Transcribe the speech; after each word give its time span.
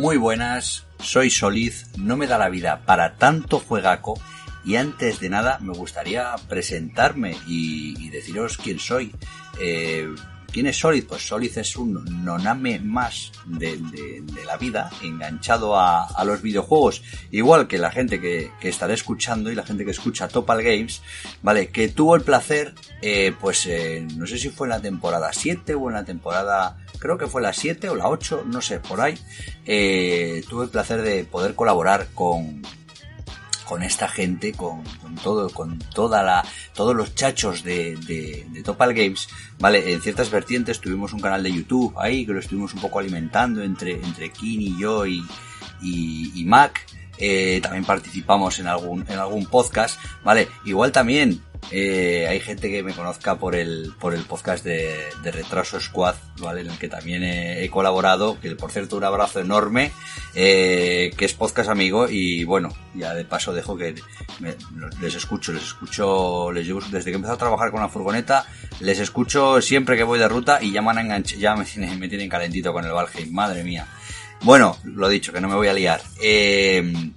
Muy 0.00 0.16
buenas, 0.16 0.86
soy 0.98 1.28
Soliz, 1.28 1.88
no 1.98 2.16
me 2.16 2.26
da 2.26 2.38
la 2.38 2.48
vida 2.48 2.86
para 2.86 3.16
tanto 3.16 3.60
juegaco 3.60 4.18
y 4.64 4.76
antes 4.76 5.20
de 5.20 5.28
nada 5.28 5.58
me 5.60 5.74
gustaría 5.74 6.34
presentarme 6.48 7.36
y, 7.46 8.08
deciros 8.08 8.56
quién 8.56 8.78
soy. 8.78 9.14
Eh, 9.60 10.08
¿Quién 10.50 10.66
es 10.66 10.78
Solid? 10.78 11.04
Pues 11.04 11.26
Solid 11.26 11.56
es 11.58 11.76
un 11.76 12.24
noname 12.24 12.80
más 12.80 13.30
de, 13.44 13.78
la 14.44 14.56
vida, 14.56 14.90
enganchado 15.02 15.78
a, 15.78 16.24
los 16.24 16.42
videojuegos, 16.42 17.02
igual 17.30 17.68
que 17.68 17.78
la 17.78 17.92
gente 17.92 18.20
que, 18.20 18.50
que, 18.58 18.68
estará 18.68 18.94
escuchando 18.94 19.52
y 19.52 19.54
la 19.54 19.64
gente 19.64 19.84
que 19.84 19.92
escucha 19.92 20.26
Topal 20.26 20.62
Games, 20.62 21.02
¿vale? 21.42 21.68
Que 21.68 21.88
tuvo 21.88 22.16
el 22.16 22.22
placer, 22.22 22.74
eh, 23.00 23.32
pues 23.38 23.64
eh, 23.66 24.04
no 24.16 24.26
sé 24.26 24.38
si 24.38 24.48
fue 24.48 24.66
en 24.66 24.70
la 24.70 24.80
temporada 24.80 25.30
7 25.32 25.74
o 25.74 25.88
en 25.88 25.94
la 25.94 26.04
temporada, 26.04 26.78
creo 27.00 27.18
que 27.18 27.26
fue 27.26 27.42
la 27.42 27.52
7 27.52 27.88
o 27.88 27.96
la 27.96 28.08
8, 28.08 28.44
no 28.46 28.60
sé, 28.60 28.78
por 28.78 29.00
ahí, 29.00 29.18
eh, 29.66 30.44
tuve 30.48 30.64
el 30.64 30.70
placer 30.70 31.02
de 31.02 31.24
poder 31.24 31.56
colaborar 31.56 32.08
con, 32.14 32.62
con 33.64 33.82
esta 33.82 34.06
gente, 34.06 34.52
con, 34.52 34.84
con, 35.02 35.16
todo, 35.16 35.50
con 35.50 35.78
toda 35.78 36.22
la, 36.22 36.44
todos 36.74 36.94
los 36.94 37.14
chachos 37.14 37.64
de, 37.64 38.46
Topal 38.64 38.94
Games, 38.94 39.28
vale, 39.58 39.92
en 39.92 40.00
ciertas 40.02 40.30
vertientes 40.30 40.80
tuvimos 40.80 41.12
un 41.12 41.20
canal 41.20 41.42
de 41.42 41.52
YouTube 41.52 41.94
ahí 41.98 42.26
que 42.26 42.32
lo 42.32 42.40
estuvimos 42.40 42.74
un 42.74 42.80
poco 42.80 42.98
alimentando 42.98 43.62
entre, 43.62 43.92
entre 43.92 44.30
Kini, 44.30 44.76
yo 44.78 45.06
y, 45.06 45.24
y, 45.82 46.32
y 46.34 46.44
Mac. 46.44 46.86
Eh, 47.22 47.60
también 47.62 47.84
participamos 47.84 48.58
en 48.60 48.66
algún, 48.66 49.04
en 49.06 49.18
algún 49.18 49.44
podcast, 49.44 50.00
vale, 50.24 50.48
igual 50.64 50.90
también 50.90 51.42
eh, 51.70 52.26
hay 52.28 52.40
gente 52.40 52.70
que 52.70 52.82
me 52.82 52.92
conozca 52.92 53.36
por 53.36 53.54
el, 53.54 53.92
por 54.00 54.14
el 54.14 54.24
podcast 54.24 54.64
de, 54.64 54.96
de 55.22 55.30
Retraso 55.30 55.80
Squad, 55.80 56.16
¿vale? 56.38 56.62
En 56.62 56.70
el 56.70 56.78
que 56.78 56.88
también 56.88 57.22
he, 57.22 57.62
he, 57.64 57.70
colaborado, 57.70 58.40
que 58.40 58.56
por 58.56 58.72
cierto 58.72 58.96
un 58.96 59.04
abrazo 59.04 59.40
enorme, 59.40 59.92
eh, 60.34 61.12
que 61.16 61.24
es 61.24 61.34
podcast 61.34 61.70
amigo 61.70 62.08
y 62.08 62.44
bueno, 62.44 62.70
ya 62.94 63.14
de 63.14 63.24
paso 63.24 63.52
dejo 63.52 63.76
que 63.76 63.94
les 65.00 65.14
escucho, 65.14 65.52
les 65.52 65.62
escucho, 65.62 66.50
les 66.50 66.66
llevo 66.66 66.80
desde 66.90 67.10
que 67.10 67.16
empecé 67.16 67.34
a 67.34 67.38
trabajar 67.38 67.70
con 67.70 67.80
la 67.80 67.88
furgoneta, 67.88 68.46
les 68.80 68.98
escucho 68.98 69.62
siempre 69.62 69.96
que 69.96 70.02
voy 70.02 70.18
de 70.18 70.28
ruta 70.28 70.58
y 70.60 70.72
ya 70.72 70.82
me 70.82 70.90
han 70.90 71.06
me, 71.06 71.96
me 71.96 72.08
tienen 72.08 72.28
calentito 72.28 72.72
con 72.72 72.84
el 72.84 72.92
Valheim, 72.92 73.32
madre 73.32 73.62
mía. 73.62 73.86
Bueno, 74.42 74.78
lo 74.84 75.08
dicho, 75.08 75.32
que 75.32 75.40
no 75.40 75.48
me 75.48 75.54
voy 75.54 75.68
a 75.68 75.74
liar. 75.74 76.00
Eh, 76.22 77.12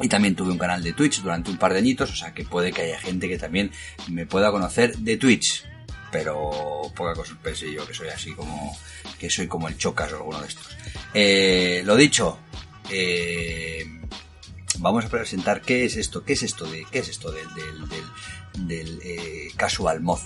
y 0.00 0.08
también 0.08 0.34
tuve 0.34 0.52
un 0.52 0.58
canal 0.58 0.82
de 0.82 0.92
Twitch 0.92 1.22
durante 1.22 1.50
un 1.50 1.56
par 1.56 1.72
de 1.72 1.78
añitos, 1.78 2.10
o 2.10 2.16
sea 2.16 2.32
que 2.32 2.44
puede 2.44 2.72
que 2.72 2.82
haya 2.82 3.00
gente 3.00 3.28
que 3.28 3.38
también 3.38 3.70
me 4.08 4.26
pueda 4.26 4.50
conocer 4.50 4.96
de 4.98 5.16
Twitch. 5.16 5.64
Pero 6.10 6.90
poca 6.96 7.12
cosa 7.12 7.36
pensé 7.42 7.70
yo 7.70 7.86
que 7.86 7.92
soy 7.92 8.08
así 8.08 8.32
como, 8.32 8.76
que 9.18 9.28
soy 9.28 9.46
como 9.46 9.68
el 9.68 9.76
Chocas 9.76 10.10
o 10.12 10.16
alguno 10.16 10.40
de 10.40 10.48
estos. 10.48 10.68
Eh, 11.12 11.82
lo 11.84 11.96
dicho, 11.96 12.38
eh, 12.90 13.84
vamos 14.78 15.04
a 15.04 15.08
presentar 15.08 15.60
qué 15.60 15.84
es 15.84 15.96
esto, 15.96 16.24
qué 16.24 16.32
es 16.32 16.42
esto 16.42 16.70
de, 16.70 16.86
qué 16.90 17.00
es 17.00 17.08
esto 17.08 17.30
del, 17.30 17.46
del, 18.66 19.00
eh, 19.04 19.48
casual 19.56 20.00
mod. 20.00 20.20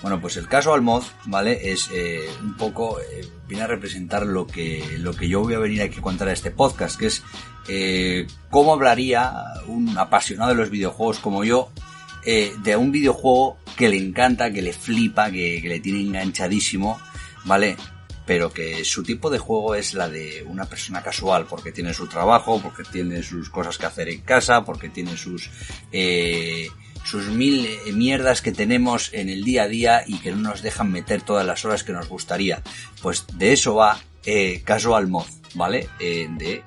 Bueno, 0.00 0.20
pues 0.20 0.36
el 0.36 0.46
casual 0.46 0.82
mod, 0.82 1.02
¿vale? 1.26 1.72
Es 1.72 1.90
eh, 1.92 2.28
un 2.42 2.56
poco, 2.56 3.00
eh, 3.00 3.28
viene 3.48 3.64
a 3.64 3.66
representar 3.66 4.26
lo 4.26 4.46
que, 4.46 4.96
lo 4.98 5.12
que 5.12 5.28
yo 5.28 5.40
voy 5.40 5.54
a 5.54 5.58
venir 5.58 5.82
aquí 5.82 5.98
a 5.98 6.02
contar 6.02 6.28
a 6.28 6.32
este 6.32 6.52
podcast, 6.52 6.98
que 6.98 7.06
es 7.06 7.22
eh, 7.68 8.26
cómo 8.50 8.72
hablaría 8.72 9.44
un 9.66 9.98
apasionado 9.98 10.50
de 10.50 10.56
los 10.56 10.70
videojuegos 10.70 11.18
como 11.18 11.44
yo 11.44 11.70
eh, 12.24 12.54
de 12.62 12.76
un 12.76 12.90
videojuego 12.92 13.58
que 13.76 13.88
le 13.88 13.96
encanta, 13.96 14.50
que 14.50 14.62
le 14.62 14.72
flipa, 14.72 15.30
que, 15.30 15.60
que, 15.62 15.68
le 15.68 15.80
tiene 15.80 16.00
enganchadísimo, 16.00 17.00
¿vale? 17.44 17.76
Pero 18.26 18.52
que 18.52 18.84
su 18.84 19.02
tipo 19.02 19.30
de 19.30 19.38
juego 19.38 19.74
es 19.74 19.94
la 19.94 20.08
de 20.08 20.44
una 20.46 20.64
persona 20.64 21.02
casual, 21.02 21.46
porque 21.48 21.72
tiene 21.72 21.94
su 21.94 22.06
trabajo, 22.06 22.60
porque 22.60 22.82
tiene 22.82 23.22
sus 23.22 23.48
cosas 23.50 23.78
que 23.78 23.86
hacer 23.86 24.08
en 24.08 24.20
casa, 24.22 24.64
porque 24.64 24.88
tiene 24.88 25.16
sus... 25.16 25.48
Eh, 25.92 26.68
sus 27.04 27.28
mil 27.28 27.66
mierdas 27.94 28.42
que 28.42 28.52
tenemos 28.52 29.12
en 29.12 29.28
el 29.28 29.44
día 29.44 29.64
a 29.64 29.68
día 29.68 30.02
y 30.06 30.18
que 30.18 30.32
no 30.32 30.50
nos 30.50 30.62
dejan 30.62 30.90
meter 30.90 31.22
todas 31.22 31.46
las 31.46 31.64
horas 31.64 31.84
que 31.84 31.92
nos 31.92 32.08
gustaría. 32.08 32.62
Pues 33.02 33.24
de 33.34 33.52
eso 33.52 33.74
va 33.74 34.00
eh, 34.24 34.62
Casual 34.64 35.08
Mod, 35.08 35.26
¿vale? 35.54 35.88
Eh, 36.00 36.28
de 36.30 36.62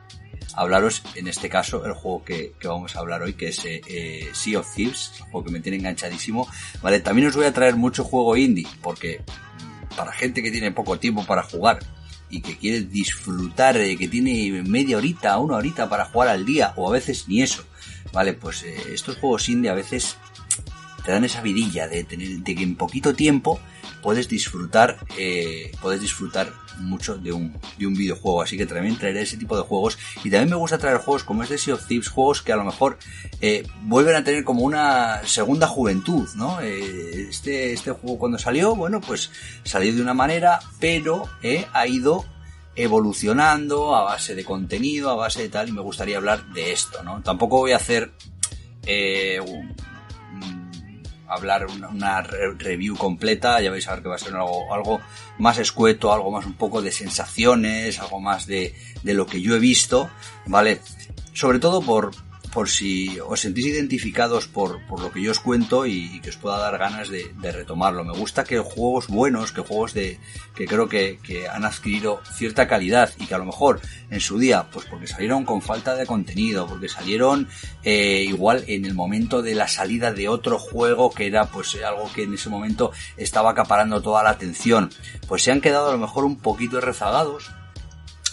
hablaros, 0.56 1.04
en 1.16 1.28
este 1.28 1.50
caso, 1.50 1.86
el 1.86 1.94
juego 1.94 2.24
que, 2.24 2.54
vamos 2.64 2.96
a 2.96 3.00
hablar 3.00 3.22
hoy, 3.22 3.34
que 3.34 3.50
es 3.50 3.62
eh, 3.66 4.30
Sea 4.34 4.60
of 4.60 4.76
Thieves, 4.76 5.12
juego 5.32 5.46
que 5.46 5.52
me 5.52 5.60
tiene 5.60 5.78
enganchadísimo. 5.78 6.48
Vale, 6.82 7.00
también 7.00 7.28
os 7.28 7.36
voy 7.36 7.46
a 7.46 7.54
traer 7.54 7.76
mucho 7.76 8.04
juego 8.04 8.36
indie, 8.36 8.68
porque 8.82 9.22
para 9.96 10.12
gente 10.12 10.42
que 10.42 10.52
tiene 10.52 10.72
poco 10.72 11.00
tiempo 11.00 11.26
para 11.26 11.44
jugar 11.44 11.80
y 12.30 12.42
que 12.42 12.58
quiere 12.58 12.82
disfrutar, 12.82 13.78
eh, 13.78 13.98
que 13.98 14.08
tiene 14.08 14.64
media 14.64 14.98
horita, 14.98 15.38
una 15.38 15.58
horita 15.58 15.90
para 15.90 16.06
jugar 16.06 16.30
al 16.30 16.46
día, 16.46 16.74
o 16.78 16.90
a 16.90 16.94
veces 16.94 17.28
ni 17.28 17.42
eso. 17.42 17.64
Vale, 18.14 18.34
pues 18.34 18.64
eh, 18.64 18.76
estos 18.94 19.18
juegos 19.18 19.50
indie 19.50 19.70
a 19.70 19.76
veces 19.76 20.18
te 21.04 21.12
dan 21.12 21.24
esa 21.26 21.42
vidilla 21.42 21.88
de 21.88 22.04
tener, 22.04 22.28
de 22.40 22.56
que 22.56 22.64
en 22.64 22.76
poquito 22.76 23.16
tiempo 23.16 23.60
puedes 24.02 24.28
disfrutar, 24.28 24.98
eh, 25.18 25.72
puedes 25.82 26.02
disfrutar 26.02 26.52
mucho 26.80 27.18
de 27.18 27.32
un, 27.32 27.56
de 27.78 27.88
un 27.88 27.94
videojuego. 27.94 28.42
Así 28.42 28.58
que 28.58 28.66
también 28.66 28.98
traeré 28.98 29.22
ese 29.22 29.38
tipo 29.38 29.56
de 29.56 29.64
juegos. 29.64 29.98
Y 30.24 30.30
también 30.30 30.50
me 30.50 30.56
gusta 30.56 30.78
traer 30.78 30.98
juegos 30.98 31.24
como 31.24 31.44
este 31.44 31.58
Sea 31.58 31.76
of 31.76 31.86
Thieves, 31.88 32.10
juegos 32.10 32.42
que 32.42 32.52
a 32.52 32.56
lo 32.56 32.64
mejor 32.64 32.98
eh, 33.40 33.66
vuelven 33.84 34.16
a 34.16 34.24
tener 34.24 34.44
como 34.44 34.62
una 34.64 35.22
segunda 35.26 35.68
juventud, 35.68 36.28
¿no? 36.36 36.60
Eh, 36.62 37.28
este, 37.30 37.74
este 37.74 37.92
juego 37.92 38.18
cuando 38.18 38.38
salió, 38.38 38.76
bueno, 38.76 39.02
pues 39.02 39.30
salió 39.64 39.94
de 39.94 40.02
una 40.02 40.14
manera, 40.14 40.60
pero 40.80 41.30
ha 41.74 41.88
ido 41.88 42.26
evolucionando 42.76 43.96
a 43.96 44.04
base 44.04 44.36
de 44.36 44.46
contenido, 44.46 45.10
a 45.10 45.16
base 45.16 45.42
de 45.42 45.50
tal, 45.50 45.70
y 45.70 45.72
me 45.72 45.82
gustaría 45.82 46.18
hablar 46.18 46.46
de 46.54 46.72
esto, 46.72 47.04
¿no? 47.04 47.22
Tampoco 47.22 47.58
voy 47.58 47.74
a 47.74 47.78
hacer 47.78 48.12
eh, 48.86 49.40
un, 49.40 49.76
hablar 51.28 51.66
una, 51.68 51.90
una, 51.90 52.22
review 52.22 52.96
completa, 52.96 53.62
ya 53.62 53.72
vais 53.72 53.88
a 53.88 53.94
ver 53.94 54.04
que 54.04 54.10
va 54.10 54.16
a 54.16 54.20
ser 54.20 54.36
algo, 54.36 54.74
algo 54.74 55.02
más 55.38 55.58
escueto, 55.58 56.12
algo 56.14 56.32
más 56.32 56.46
un 56.46 56.54
poco 56.54 56.82
de 56.82 56.92
sensaciones, 56.92 58.00
algo 58.00 58.20
más 58.20 58.48
de, 58.48 58.76
de 59.04 59.14
lo 59.14 59.26
que 59.26 59.42
yo 59.42 59.56
he 59.56 59.60
visto, 59.60 60.10
¿vale? 60.46 60.82
Sobre 61.34 61.60
todo 61.60 61.82
por, 61.82 62.12
por 62.52 62.70
si 62.70 63.18
os 63.20 63.40
sentís 63.40 63.66
identificados 63.66 64.48
por, 64.48 64.86
por 64.86 65.00
lo 65.00 65.12
que 65.12 65.22
yo 65.22 65.32
os 65.32 65.40
cuento 65.40 65.86
y, 65.86 66.20
que 66.22 66.30
os 66.30 66.38
pueda 66.38 66.58
dar 66.58 66.78
ganas 66.78 67.10
de, 67.10 67.32
retomarlo. 67.52 68.04
Me 68.04 68.18
gusta 68.18 68.44
que 68.44 68.60
juegos 68.60 69.08
buenos, 69.08 69.52
que 69.52 69.62
juegos 69.62 69.94
de 69.94 70.20
que 70.56 70.68
creo 70.68 70.88
que, 70.88 71.20
que, 71.24 71.48
han 71.48 71.66
adquirido 71.66 72.22
cierta 72.36 72.68
calidad 72.68 73.12
y 73.20 73.26
que 73.26 73.36
a 73.36 73.38
lo 73.38 73.46
mejor 73.46 73.80
en 74.10 74.20
su 74.20 74.38
día, 74.38 74.68
pues 74.72 74.86
porque 74.86 75.08
salieron 75.08 75.46
con 75.46 75.62
falta 75.62 75.96
de 75.96 76.06
contenido, 76.06 76.68
porque 76.68 76.90
salieron 76.90 77.48
eh, 77.84 78.26
igual 78.28 78.66
en 78.68 78.86
el 78.86 78.94
momento 78.94 79.42
de 79.42 79.56
la 79.56 79.68
salida 79.68 80.12
de 80.12 80.28
otro 80.28 80.60
juego 80.60 81.12
que 81.12 81.28
era 81.28 81.46
pues 81.46 81.78
algo 81.84 82.12
que 82.14 82.24
en 82.24 82.34
ese 82.34 82.50
momento 82.50 82.92
estaba 83.18 83.52
acaparando 83.52 84.02
toda 84.02 84.24
la 84.24 84.32
atención, 84.32 84.90
pues 85.28 85.44
se 85.44 85.52
han 85.52 85.62
quedado 85.62 85.90
a 85.90 85.94
lo 85.94 86.00
mejor 86.00 86.26
un 86.26 86.38
poquito 86.38 86.82
rezagados, 86.82 87.52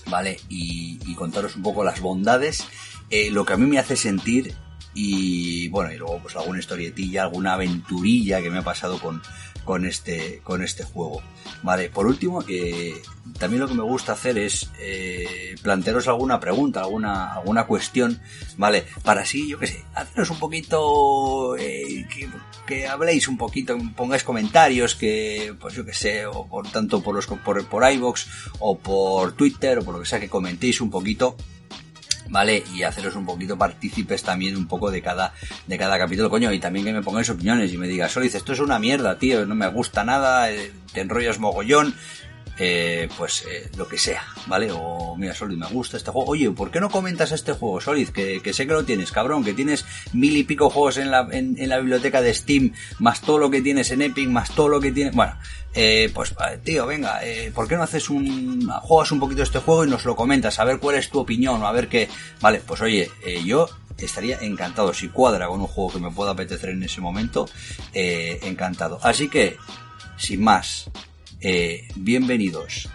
¿vale? 0.06 0.40
Y, 0.48 0.98
y 1.06 1.14
contaros 1.14 1.56
un 1.56 1.62
poco 1.62 1.84
las 1.84 2.00
bondades 2.00 2.66
eh, 3.10 3.30
lo 3.30 3.44
que 3.44 3.52
a 3.52 3.56
mí 3.56 3.66
me 3.66 3.78
hace 3.78 3.96
sentir 3.96 4.54
y 4.94 5.68
bueno, 5.68 5.92
y 5.92 5.96
luego 5.96 6.18
pues 6.20 6.34
alguna 6.36 6.58
historietilla, 6.58 7.22
alguna 7.22 7.54
aventurilla 7.54 8.42
que 8.42 8.50
me 8.50 8.58
ha 8.58 8.62
pasado 8.62 8.98
con, 8.98 9.22
con 9.64 9.84
este, 9.84 10.40
con 10.42 10.62
este 10.62 10.82
juego. 10.82 11.22
Vale, 11.62 11.90
por 11.90 12.06
último, 12.06 12.42
eh, 12.48 12.94
también 13.38 13.60
lo 13.60 13.68
que 13.68 13.74
me 13.74 13.82
gusta 13.82 14.12
hacer 14.12 14.38
es 14.38 14.70
eh, 14.80 15.54
plantearos 15.62 16.08
alguna 16.08 16.40
pregunta, 16.40 16.80
alguna, 16.80 17.34
alguna 17.34 17.66
cuestión, 17.66 18.20
¿vale? 18.56 18.86
Para 19.04 19.20
así, 19.20 19.46
yo 19.46 19.58
qué 19.58 19.66
sé, 19.66 19.84
haceros 19.94 20.30
un 20.30 20.38
poquito, 20.38 21.54
eh, 21.58 22.06
que, 22.12 22.28
que 22.66 22.88
habléis 22.88 23.28
un 23.28 23.36
poquito, 23.36 23.76
pongáis 23.94 24.24
comentarios, 24.24 24.94
que, 24.94 25.54
pues 25.60 25.74
yo 25.74 25.84
que 25.84 25.94
sé, 25.94 26.26
o 26.26 26.46
por 26.48 26.70
tanto 26.70 27.02
por 27.02 27.14
los, 27.14 27.26
por, 27.26 27.64
por 27.66 27.92
iVoox, 27.92 28.26
o 28.60 28.78
por 28.78 29.32
Twitter, 29.32 29.78
o 29.78 29.84
por 29.84 29.94
lo 29.94 30.00
que 30.00 30.06
sea, 30.06 30.18
que 30.18 30.30
comentéis 30.30 30.80
un 30.80 30.90
poquito, 30.90 31.36
¿vale? 32.28 32.64
Y 32.74 32.82
haceros 32.82 33.16
un 33.16 33.26
poquito 33.26 33.56
partícipes 33.56 34.22
también 34.22 34.56
un 34.56 34.66
poco 34.66 34.90
de 34.90 35.02
cada, 35.02 35.32
de 35.66 35.78
cada 35.78 35.98
capítulo, 35.98 36.30
coño, 36.30 36.52
y 36.52 36.58
también 36.58 36.84
que 36.84 36.92
me 36.92 37.02
pongáis 37.02 37.30
opiniones 37.30 37.72
y 37.72 37.78
me 37.78 37.88
digas, 37.88 38.12
Solid, 38.12 38.34
esto 38.34 38.52
es 38.52 38.60
una 38.60 38.78
mierda, 38.78 39.18
tío, 39.18 39.46
no 39.46 39.54
me 39.54 39.68
gusta 39.68 40.04
nada, 40.04 40.50
eh, 40.50 40.72
te 40.92 41.00
enrollas 41.00 41.38
mogollón, 41.38 41.94
eh, 42.60 43.08
pues 43.16 43.44
eh, 43.48 43.70
lo 43.76 43.86
que 43.86 43.98
sea, 43.98 44.24
¿vale? 44.46 44.70
O 44.72 45.14
mira, 45.16 45.32
Solid, 45.32 45.56
me 45.56 45.66
gusta 45.68 45.96
este 45.96 46.10
juego. 46.10 46.32
Oye, 46.32 46.50
¿por 46.50 46.70
qué 46.70 46.80
no 46.80 46.90
comentas 46.90 47.30
este 47.30 47.52
juego, 47.52 47.80
Solid? 47.80 48.08
Que, 48.08 48.52
sé 48.52 48.66
que 48.66 48.72
lo 48.72 48.84
tienes, 48.84 49.12
cabrón, 49.12 49.44
que 49.44 49.54
tienes 49.54 49.84
mil 50.12 50.36
y 50.36 50.42
pico 50.42 50.68
juegos 50.68 50.96
en 50.96 51.10
la, 51.12 51.28
en, 51.30 51.56
la 51.68 51.78
biblioteca 51.78 52.20
de 52.20 52.34
Steam, 52.34 52.72
más 52.98 53.20
todo 53.20 53.38
lo 53.38 53.50
que 53.50 53.60
tienes 53.60 53.92
en 53.92 54.02
Epic, 54.02 54.28
más 54.28 54.50
todo 54.50 54.68
lo 54.68 54.80
que 54.80 54.90
tienes. 54.90 55.14
Bueno, 55.14 55.36
eh, 55.72 56.10
pues 56.12 56.34
tío, 56.64 56.86
venga, 56.86 57.24
eh, 57.24 57.52
¿por 57.54 57.68
qué 57.68 57.76
no 57.76 57.84
haces 57.84 58.10
un. 58.10 58.68
juegas 58.68 59.12
un 59.12 59.20
poquito 59.20 59.44
este 59.44 59.60
juego 59.60 59.84
y 59.84 59.90
nos 59.90 60.04
lo 60.04 60.16
comentas? 60.16 60.58
A 60.58 60.64
ver 60.64 60.80
cuál 60.80 60.96
es 60.96 61.10
tu 61.10 61.20
opinión, 61.20 61.62
a 61.62 61.70
ver 61.70 61.88
qué. 61.88 62.08
Vale, 62.40 62.60
pues 62.66 62.80
oye, 62.80 63.08
yo 63.44 63.68
estaría 63.98 64.38
encantado. 64.40 64.92
Si 64.92 65.08
cuadra 65.08 65.46
con 65.46 65.60
un 65.60 65.68
juego 65.68 65.92
que 65.92 66.00
me 66.00 66.10
pueda 66.10 66.32
apetecer 66.32 66.70
en 66.70 66.82
ese 66.82 67.00
momento, 67.00 67.48
encantado. 67.94 68.98
Así 69.02 69.28
que, 69.28 69.56
sin 70.16 70.42
más, 70.42 70.90
eh, 71.40 71.86
bienvenidos 71.94 72.88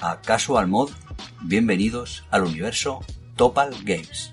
a 0.00 0.20
Casual 0.20 0.68
Mod, 0.68 0.90
bienvenidos 1.42 2.24
al 2.30 2.44
universo 2.44 3.00
Topal 3.36 3.74
Games. 3.84 4.30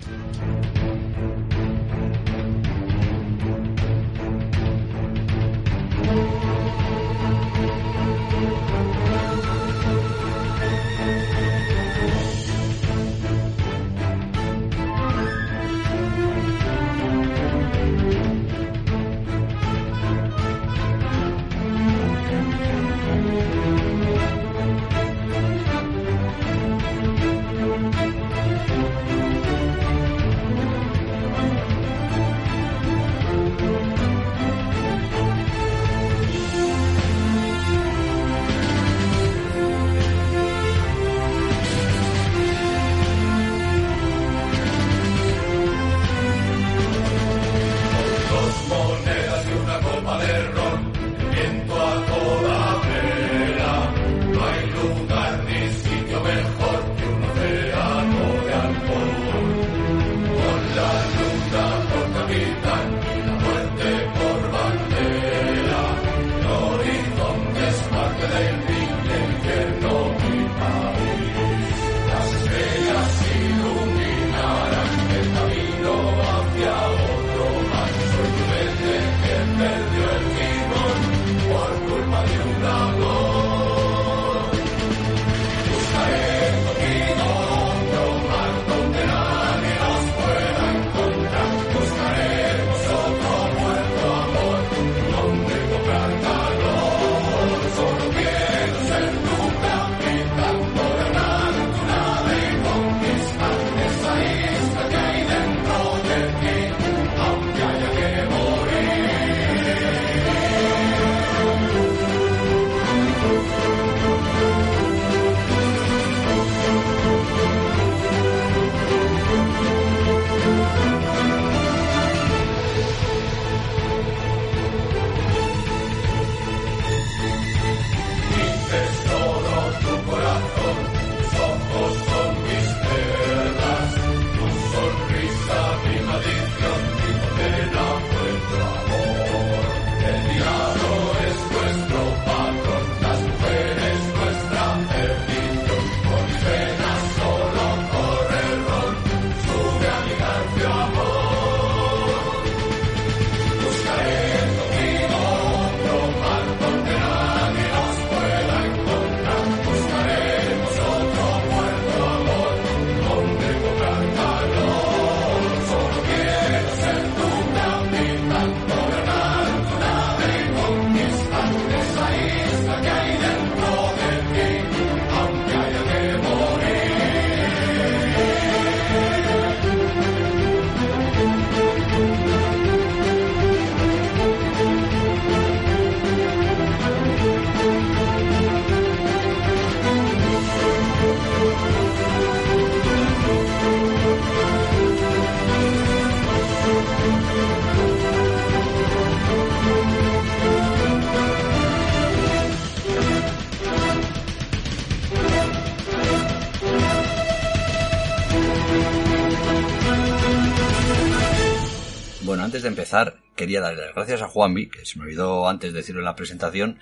Quería 213.36 213.62
darle 213.62 213.86
las 213.86 213.96
gracias 213.96 214.22
a 214.22 214.28
Juanvi, 214.28 214.70
que 214.70 214.86
se 214.86 214.98
me 214.98 215.06
olvidó 215.06 215.48
antes 215.48 215.74
decirlo 215.74 216.02
en 216.02 216.06
la 216.06 216.16
presentación, 216.16 216.80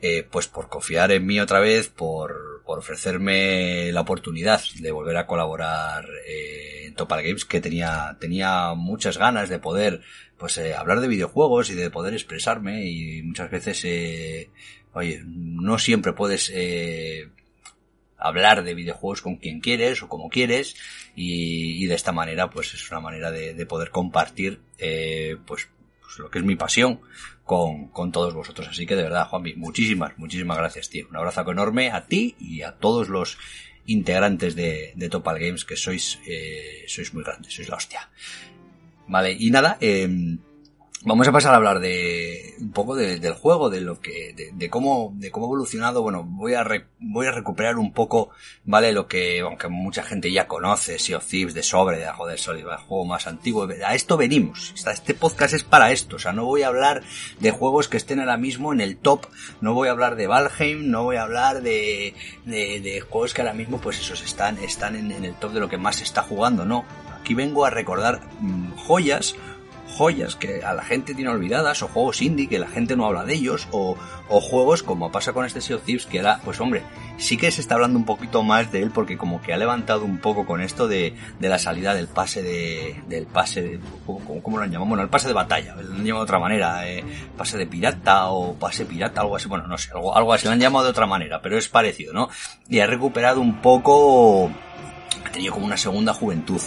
eh, 0.00 0.26
pues 0.30 0.48
por 0.48 0.68
confiar 0.68 1.12
en 1.12 1.26
mí 1.26 1.40
otra 1.40 1.60
vez, 1.60 1.88
por, 1.88 2.62
por 2.64 2.78
ofrecerme 2.78 3.92
la 3.92 4.00
oportunidad 4.00 4.62
de 4.78 4.92
volver 4.92 5.18
a 5.18 5.26
colaborar 5.26 6.06
eh, 6.26 6.86
en 6.86 6.94
Topal 6.94 7.22
Games, 7.22 7.44
que 7.44 7.60
tenía, 7.60 8.16
tenía 8.18 8.72
muchas 8.74 9.18
ganas 9.18 9.50
de 9.50 9.58
poder 9.58 10.00
pues 10.38 10.56
eh, 10.56 10.74
hablar 10.74 11.00
de 11.00 11.08
videojuegos 11.08 11.68
y 11.68 11.74
de 11.74 11.90
poder 11.90 12.14
expresarme 12.14 12.86
y 12.86 13.22
muchas 13.22 13.50
veces 13.50 14.48
oye 14.94 15.22
no 15.26 15.78
siempre 15.78 16.14
puedes 16.14 16.50
hablar 18.16 18.64
de 18.64 18.74
videojuegos 18.74 19.20
con 19.20 19.36
quien 19.36 19.60
quieres 19.60 20.02
o 20.02 20.08
como 20.08 20.30
quieres 20.30 20.76
y, 21.14 21.82
y 21.82 21.86
de 21.86 21.94
esta 21.94 22.12
manera 22.12 22.50
pues 22.50 22.74
es 22.74 22.90
una 22.90 23.00
manera 23.00 23.30
de, 23.30 23.54
de 23.54 23.66
poder 23.66 23.90
compartir 23.90 24.60
eh, 24.78 25.36
pues 25.46 25.68
pues, 26.10 26.18
lo 26.18 26.30
que 26.30 26.40
es 26.40 26.44
mi 26.44 26.56
pasión 26.56 27.00
con, 27.44 27.88
con 27.88 28.10
todos 28.10 28.34
vosotros. 28.34 28.68
Así 28.68 28.84
que 28.84 28.96
de 28.96 29.04
verdad, 29.04 29.28
Juanmi, 29.28 29.54
muchísimas, 29.54 30.18
muchísimas 30.18 30.58
gracias, 30.58 30.88
tío. 30.88 31.06
Un 31.08 31.16
abrazo 31.16 31.48
enorme 31.48 31.90
a 31.90 32.06
ti 32.06 32.34
y 32.40 32.62
a 32.62 32.72
todos 32.72 33.08
los 33.08 33.38
integrantes 33.86 34.56
de, 34.56 34.92
de 34.96 35.08
Topal 35.08 35.38
Games 35.38 35.64
que 35.64 35.76
sois, 35.76 36.18
eh, 36.26 36.84
sois 36.86 37.14
muy 37.14 37.22
grandes, 37.22 37.54
sois 37.54 37.68
la 37.68 37.76
hostia. 37.76 38.10
Vale, 39.06 39.36
y 39.38 39.50
nada, 39.50 39.78
eh, 39.80 40.08
Vamos 41.02 41.26
a 41.26 41.32
pasar 41.32 41.54
a 41.54 41.56
hablar 41.56 41.80
de 41.80 42.56
un 42.60 42.72
poco 42.72 42.94
del 42.94 43.32
juego, 43.32 43.70
de 43.70 43.80
lo 43.80 44.02
que, 44.02 44.34
de, 44.52 44.68
cómo, 44.68 45.14
de 45.14 45.30
cómo 45.30 45.46
ha 45.46 45.48
evolucionado. 45.48 46.02
Bueno, 46.02 46.24
voy 46.24 46.52
a 46.52 46.66
voy 46.98 47.26
a 47.26 47.32
recuperar 47.32 47.78
un 47.78 47.94
poco, 47.94 48.28
vale, 48.64 48.92
lo 48.92 49.08
que, 49.08 49.40
aunque 49.40 49.68
mucha 49.68 50.02
gente 50.02 50.30
ya 50.30 50.46
conoce, 50.46 50.98
Sea 50.98 51.16
of 51.16 51.26
Thieves 51.26 51.54
de 51.54 51.62
sobre, 51.62 51.96
de 51.96 52.06
Joder 52.06 52.38
Sol, 52.38 52.58
el 52.58 52.64
juego 52.64 53.06
más 53.06 53.26
antiguo. 53.26 53.66
A 53.82 53.94
esto 53.94 54.18
venimos. 54.18 54.74
Este 54.76 55.14
podcast 55.14 55.54
es 55.54 55.64
para 55.64 55.90
esto. 55.90 56.16
O 56.16 56.18
sea, 56.18 56.34
no 56.34 56.44
voy 56.44 56.64
a 56.64 56.68
hablar 56.68 57.02
de 57.38 57.50
juegos 57.50 57.88
que 57.88 57.96
estén 57.96 58.20
ahora 58.20 58.36
mismo 58.36 58.74
en 58.74 58.82
el 58.82 58.98
top. 58.98 59.24
No 59.62 59.72
voy 59.72 59.88
a 59.88 59.92
hablar 59.92 60.16
de 60.16 60.26
Valheim, 60.26 60.90
no 60.90 61.04
voy 61.04 61.16
a 61.16 61.22
hablar 61.22 61.62
de, 61.62 62.14
de, 62.44 62.80
de 62.82 63.00
juegos 63.00 63.32
que 63.32 63.40
ahora 63.40 63.54
mismo, 63.54 63.80
pues 63.80 63.98
esos 63.98 64.22
están, 64.22 64.58
están 64.58 64.96
en, 64.96 65.12
en, 65.12 65.24
el 65.24 65.34
top 65.36 65.52
de 65.52 65.60
lo 65.60 65.70
que 65.70 65.78
más 65.78 65.96
se 65.96 66.04
está 66.04 66.20
jugando. 66.20 66.66
No. 66.66 66.84
Aquí 67.18 67.32
vengo 67.32 67.64
a 67.64 67.70
recordar 67.70 68.20
mmm, 68.40 68.72
joyas 68.72 69.34
joyas 70.00 70.34
que 70.34 70.64
a 70.64 70.72
la 70.72 70.82
gente 70.82 71.14
tiene 71.14 71.30
olvidadas, 71.30 71.82
o 71.82 71.88
juegos 71.88 72.22
indie 72.22 72.48
que 72.48 72.58
la 72.58 72.68
gente 72.68 72.96
no 72.96 73.04
habla 73.04 73.26
de 73.26 73.34
ellos, 73.34 73.68
o, 73.70 73.98
juegos 74.30 74.82
como 74.82 75.12
pasa 75.12 75.34
con 75.34 75.44
este 75.44 75.60
Sea 75.60 75.76
Thieves, 75.76 76.06
que 76.06 76.16
era, 76.16 76.40
pues 76.42 76.58
hombre, 76.58 76.82
sí 77.18 77.36
que 77.36 77.50
se 77.50 77.60
está 77.60 77.74
hablando 77.74 77.98
un 77.98 78.06
poquito 78.06 78.42
más 78.42 78.72
de 78.72 78.80
él 78.82 78.92
porque 78.92 79.18
como 79.18 79.42
que 79.42 79.52
ha 79.52 79.58
levantado 79.58 80.06
un 80.06 80.16
poco 80.16 80.46
con 80.46 80.62
esto 80.62 80.88
de, 80.88 81.14
de 81.38 81.48
la 81.50 81.58
salida 81.58 81.92
del 81.92 82.08
pase 82.08 82.42
de, 82.42 83.02
del 83.08 83.26
pase 83.26 83.60
de, 83.60 83.80
¿cómo, 84.06 84.42
cómo 84.42 84.56
lo 84.56 84.64
han 84.64 84.70
llamado? 84.70 84.88
Bueno, 84.88 85.02
el 85.02 85.10
pase 85.10 85.28
de 85.28 85.34
batalla, 85.34 85.74
lo 85.74 85.92
han 85.92 86.02
llamado 86.02 86.24
de 86.24 86.30
otra 86.30 86.38
manera, 86.38 86.88
eh, 86.88 87.04
pase 87.36 87.58
de 87.58 87.66
pirata 87.66 88.30
o 88.30 88.54
pase 88.54 88.86
pirata, 88.86 89.20
algo 89.20 89.36
así, 89.36 89.48
bueno, 89.48 89.66
no 89.66 89.76
sé, 89.76 89.90
algo, 89.92 90.16
algo 90.16 90.32
así, 90.32 90.46
lo 90.46 90.52
han 90.52 90.60
llamado 90.60 90.86
de 90.86 90.92
otra 90.92 91.06
manera, 91.06 91.42
pero 91.42 91.58
es 91.58 91.68
parecido, 91.68 92.14
¿no? 92.14 92.30
Y 92.70 92.78
ha 92.78 92.86
recuperado 92.86 93.42
un 93.42 93.60
poco, 93.60 94.50
ha 95.26 95.30
tenido 95.30 95.52
como 95.52 95.66
una 95.66 95.76
segunda 95.76 96.14
juventud, 96.14 96.62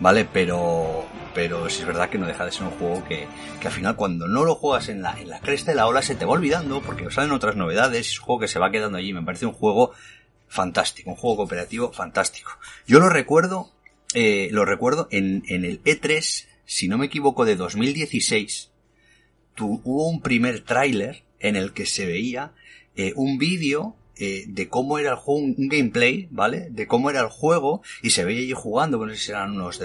¿vale? 0.00 0.26
Pero, 0.32 1.04
pero 1.38 1.70
sí 1.70 1.82
es 1.82 1.86
verdad 1.86 2.10
que 2.10 2.18
no 2.18 2.26
deja 2.26 2.44
de 2.44 2.50
ser 2.50 2.64
un 2.64 2.72
juego 2.72 3.04
que, 3.04 3.28
que 3.60 3.68
al 3.68 3.72
final 3.72 3.94
cuando 3.94 4.26
no 4.26 4.44
lo 4.44 4.56
juegas 4.56 4.88
en 4.88 5.02
la, 5.02 5.16
en 5.20 5.28
la 5.28 5.38
cresta 5.38 5.70
de 5.70 5.76
la 5.76 5.86
ola 5.86 6.02
se 6.02 6.16
te 6.16 6.24
va 6.24 6.32
olvidando 6.32 6.82
porque 6.82 7.08
salen 7.12 7.30
otras 7.30 7.54
novedades, 7.54 8.08
es 8.08 8.18
un 8.18 8.24
juego 8.24 8.40
que 8.40 8.48
se 8.48 8.58
va 8.58 8.72
quedando 8.72 8.98
allí, 8.98 9.12
me 9.12 9.22
parece 9.22 9.46
un 9.46 9.52
juego 9.52 9.92
fantástico, 10.48 11.10
un 11.10 11.16
juego 11.16 11.36
cooperativo 11.36 11.92
fantástico. 11.92 12.50
Yo 12.88 12.98
lo 12.98 13.08
recuerdo, 13.08 13.70
eh, 14.14 14.48
lo 14.50 14.64
recuerdo 14.64 15.06
en, 15.12 15.44
en 15.46 15.64
el 15.64 15.80
E3, 15.84 16.48
si 16.64 16.88
no 16.88 16.98
me 16.98 17.06
equivoco, 17.06 17.44
de 17.44 17.54
2016, 17.54 18.72
tu, 19.54 19.80
hubo 19.84 20.08
un 20.08 20.20
primer 20.20 20.64
tráiler 20.64 21.22
en 21.38 21.54
el 21.54 21.72
que 21.72 21.86
se 21.86 22.04
veía 22.04 22.50
eh, 22.96 23.12
un 23.14 23.38
vídeo 23.38 23.94
eh, 24.18 24.44
de 24.48 24.68
cómo 24.68 24.98
era 24.98 25.10
el 25.10 25.16
juego, 25.16 25.40
un 25.40 25.68
gameplay, 25.68 26.28
¿vale? 26.30 26.68
De 26.70 26.86
cómo 26.86 27.10
era 27.10 27.20
el 27.20 27.28
juego 27.28 27.82
y 28.02 28.10
se 28.10 28.24
veía 28.24 28.40
allí 28.40 28.52
jugando, 28.52 29.04
no 29.04 29.12
sé 29.14 29.18
si 29.20 29.30
eran 29.30 29.52
unos, 29.52 29.80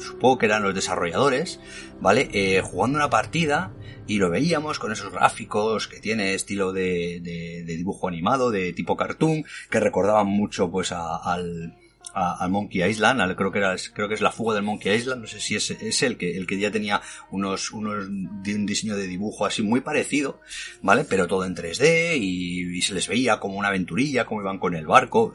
supongo 0.00 0.38
que 0.38 0.46
eran 0.46 0.62
los 0.62 0.74
desarrolladores, 0.74 1.60
¿vale? 2.00 2.28
Eh, 2.32 2.62
jugando 2.62 2.98
una 2.98 3.10
partida 3.10 3.74
y 4.06 4.18
lo 4.18 4.30
veíamos 4.30 4.78
con 4.78 4.92
esos 4.92 5.12
gráficos 5.12 5.88
que 5.88 6.00
tiene 6.00 6.34
estilo 6.34 6.72
de, 6.72 7.20
dibujo 7.66 8.08
animado, 8.08 8.50
de 8.50 8.72
tipo 8.72 8.96
cartoon, 8.96 9.44
que 9.70 9.80
recordaban 9.80 10.26
mucho 10.26 10.70
pues 10.70 10.92
al, 10.92 11.76
al 12.12 12.50
Monkey 12.50 12.82
Island, 12.82 13.20
al, 13.20 13.34
creo 13.34 13.50
que 13.50 13.58
era, 13.58 13.74
creo 13.92 14.08
que 14.08 14.14
es 14.14 14.20
la 14.20 14.30
fuga 14.30 14.54
del 14.54 14.62
Monkey 14.62 14.94
Island, 14.94 15.22
no 15.22 15.26
sé 15.26 15.40
si 15.40 15.56
es, 15.56 15.70
es 15.70 16.02
el 16.02 16.16
que, 16.16 16.36
el 16.36 16.46
que 16.46 16.58
ya 16.58 16.70
tenía 16.70 17.00
unos, 17.30 17.72
unos, 17.72 18.06
un 18.06 18.66
diseño 18.66 18.96
de 18.96 19.06
dibujo 19.06 19.46
así 19.46 19.62
muy 19.62 19.80
parecido, 19.80 20.40
¿vale? 20.82 21.04
Pero 21.04 21.26
todo 21.26 21.44
en 21.44 21.56
3D 21.56 22.16
y, 22.18 22.76
y 22.76 22.82
se 22.82 22.94
les 22.94 23.08
veía 23.08 23.40
como 23.40 23.58
una 23.58 23.68
aventurilla, 23.68 24.26
como 24.26 24.42
iban 24.42 24.58
con 24.58 24.74
el 24.74 24.86
barco, 24.86 25.34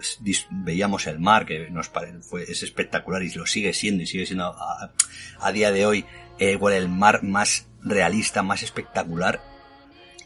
veíamos 0.52 1.08
el 1.08 1.20
mar, 1.20 1.46
que 1.46 1.70
nos 1.70 1.90
pare, 1.90 2.14
fue, 2.22 2.44
es 2.44 2.64
espectacular 2.64 3.24
y 3.24 3.32
lo 3.34 3.46
sigue 3.46 3.74
siendo 3.74 4.04
y 4.04 4.08
sigue 4.08 4.26
siendo 4.26 4.46
a, 4.46 4.92
a 5.40 5.52
día 5.52 5.72
de 5.72 5.86
hoy, 5.86 6.06
eh, 6.40 6.54
igual 6.54 6.74
el 6.74 6.90
mar 6.90 7.24
más 7.24 7.68
realista, 7.84 8.44
más 8.44 8.64
espectacular 8.64 9.42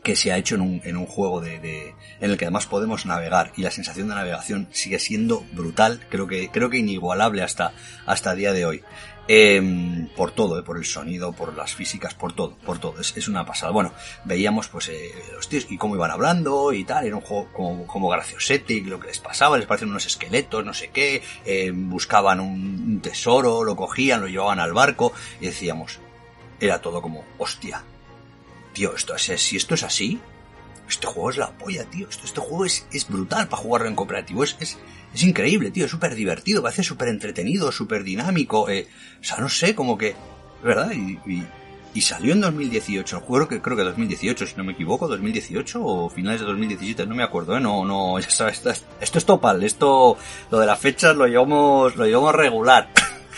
que 0.03 0.15
se 0.15 0.31
ha 0.31 0.37
hecho 0.37 0.55
en 0.55 0.61
un, 0.61 0.81
en 0.83 0.97
un 0.97 1.05
juego 1.05 1.41
de, 1.41 1.59
de, 1.59 1.95
en 2.19 2.31
el 2.31 2.37
que 2.37 2.45
además 2.45 2.65
podemos 2.65 3.05
navegar 3.05 3.53
y 3.55 3.61
la 3.61 3.71
sensación 3.71 4.09
de 4.09 4.15
navegación 4.15 4.67
sigue 4.71 4.99
siendo 4.99 5.45
brutal, 5.53 6.05
creo 6.09 6.27
que, 6.27 6.49
creo 6.49 6.69
que 6.69 6.77
inigualable 6.77 7.41
hasta, 7.41 7.73
hasta 8.05 8.35
día 8.35 8.51
de 8.53 8.65
hoy. 8.65 8.83
Eh, 9.29 10.09
por 10.17 10.31
todo, 10.31 10.59
eh, 10.59 10.63
por 10.63 10.75
el 10.75 10.83
sonido, 10.83 11.31
por 11.31 11.55
las 11.55 11.73
físicas, 11.73 12.13
por 12.13 12.33
todo, 12.33 12.57
por 12.57 12.79
todo, 12.79 12.99
es, 12.99 13.15
es 13.15 13.29
una 13.29 13.45
pasada. 13.45 13.71
Bueno, 13.71 13.93
veíamos 14.25 14.67
pues 14.67 14.89
eh, 14.89 15.13
los 15.33 15.47
tíos 15.47 15.65
y 15.69 15.77
cómo 15.77 15.95
iban 15.95 16.11
hablando 16.11 16.73
y 16.73 16.83
tal, 16.83 17.05
era 17.05 17.15
un 17.15 17.21
juego 17.21 17.47
como, 17.53 17.87
como 17.87 18.09
graciosete, 18.09 18.81
lo 18.81 18.99
que 18.99 19.07
les 19.07 19.19
pasaba, 19.19 19.57
les 19.57 19.65
parecían 19.65 19.91
unos 19.91 20.05
esqueletos, 20.05 20.65
no 20.65 20.73
sé 20.73 20.89
qué, 20.89 21.23
eh, 21.45 21.71
buscaban 21.73 22.41
un, 22.41 22.83
un 22.85 23.01
tesoro, 23.01 23.63
lo 23.63 23.77
cogían, 23.77 24.19
lo 24.19 24.27
llevaban 24.27 24.59
al 24.59 24.73
barco 24.73 25.13
y 25.39 25.45
decíamos, 25.45 25.99
era 26.59 26.81
todo 26.81 27.01
como, 27.01 27.23
hostia, 27.37 27.81
tío, 28.73 28.95
esto 28.95 29.15
es, 29.15 29.23
si 29.41 29.55
esto 29.55 29.75
es 29.75 29.83
así, 29.83 30.19
este 30.89 31.07
juego 31.07 31.29
es 31.29 31.37
la 31.37 31.51
polla, 31.51 31.85
tío. 31.85 32.07
Este, 32.09 32.25
este 32.25 32.39
juego 32.39 32.65
es, 32.65 32.85
es, 32.91 33.07
brutal 33.07 33.47
para 33.47 33.61
jugarlo 33.61 33.87
en 33.87 33.95
cooperativo. 33.95 34.43
Es, 34.43 34.55
es, 34.59 34.77
es 35.13 35.23
increíble, 35.23 35.71
tío. 35.71 35.85
Es 35.85 35.91
súper 35.91 36.15
divertido, 36.15 36.61
parece 36.61 36.83
súper 36.83 37.07
entretenido, 37.07 37.71
súper 37.71 38.03
dinámico. 38.03 38.69
Eh, 38.69 38.87
o 39.19 39.23
sea, 39.23 39.37
no 39.37 39.49
sé, 39.49 39.75
como 39.75 39.97
que... 39.97 40.15
¿Verdad? 40.63 40.91
Y, 40.93 42.01
salió 42.01 42.33
en 42.33 42.41
2018. 42.41 43.17
El 43.17 43.21
juego 43.23 43.47
que 43.47 43.61
creo 43.61 43.77
que 43.77 43.83
2018, 43.83 44.47
si 44.47 44.55
no 44.55 44.63
me 44.63 44.73
equivoco, 44.73 45.07
2018 45.07 45.83
o 45.83 46.09
finales 46.09 46.41
de 46.41 46.47
2017, 46.47 47.05
no 47.05 47.15
me 47.15 47.23
acuerdo, 47.23 47.55
¿eh? 47.57 47.59
No, 47.59 47.85
no, 47.85 48.17
ya 48.19 48.29
sabes, 48.29 48.57
esto, 48.57 48.71
esto 48.99 49.17
es 49.19 49.25
topal. 49.25 49.61
Esto, 49.63 50.17
lo 50.49 50.59
de 50.59 50.65
las 50.65 50.79
fechas 50.79 51.15
lo 51.15 51.27
llevamos, 51.27 51.95
lo 51.95 52.05
llevamos 52.05 52.33
regular. 52.33 52.89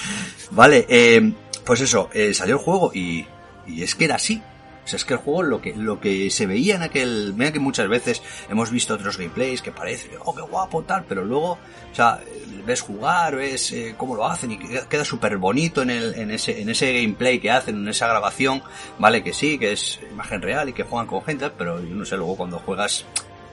vale, 0.51 0.85
eh, 0.87 1.33
pues 1.65 1.81
eso, 1.81 2.09
eh, 2.13 2.33
salió 2.33 2.55
el 2.55 2.61
juego 2.61 2.91
y, 2.93 3.25
y 3.67 3.81
es 3.81 3.95
que 3.95 4.05
era 4.05 4.15
así. 4.15 4.41
O 4.85 4.87
sea, 4.87 4.97
es 4.97 5.05
que 5.05 5.15
el 5.15 5.19
juego, 5.19 5.41
lo 5.41 5.61
que, 5.61 5.75
lo 5.75 5.99
que 5.99 6.29
se 6.29 6.45
veía 6.45 6.75
en 6.75 6.83
aquel, 6.83 7.33
mira 7.35 7.51
que 7.51 7.59
muchas 7.59 7.87
veces 7.87 8.21
hemos 8.49 8.69
visto 8.69 8.93
otros 8.93 9.17
gameplays 9.17 9.63
que 9.63 9.71
parece, 9.71 10.11
oh, 10.23 10.35
qué 10.35 10.43
guapo, 10.43 10.83
tal, 10.83 11.05
pero 11.09 11.25
luego, 11.25 11.53
o 11.91 11.95
sea, 11.95 12.21
ves 12.67 12.81
jugar, 12.81 13.35
ves 13.35 13.71
eh, 13.71 13.95
cómo 13.97 14.15
lo 14.15 14.27
hacen 14.27 14.51
y 14.51 14.59
queda 14.59 15.03
súper 15.03 15.37
bonito 15.37 15.81
en 15.81 15.89
el, 15.89 16.13
en 16.13 16.29
ese, 16.29 16.61
en 16.61 16.69
ese 16.69 16.93
gameplay 16.93 17.39
que 17.39 17.49
hacen, 17.49 17.77
en 17.77 17.87
esa 17.87 18.07
grabación, 18.07 18.61
vale, 18.99 19.23
que 19.23 19.33
sí, 19.33 19.57
que 19.57 19.71
es 19.71 19.99
imagen 20.11 20.43
real 20.43 20.69
y 20.69 20.73
que 20.73 20.83
juegan 20.83 21.07
con 21.07 21.23
gente, 21.23 21.49
pero 21.49 21.81
yo 21.81 21.95
no 21.95 22.05
sé, 22.05 22.15
luego 22.15 22.37
cuando 22.37 22.59
juegas 22.59 23.05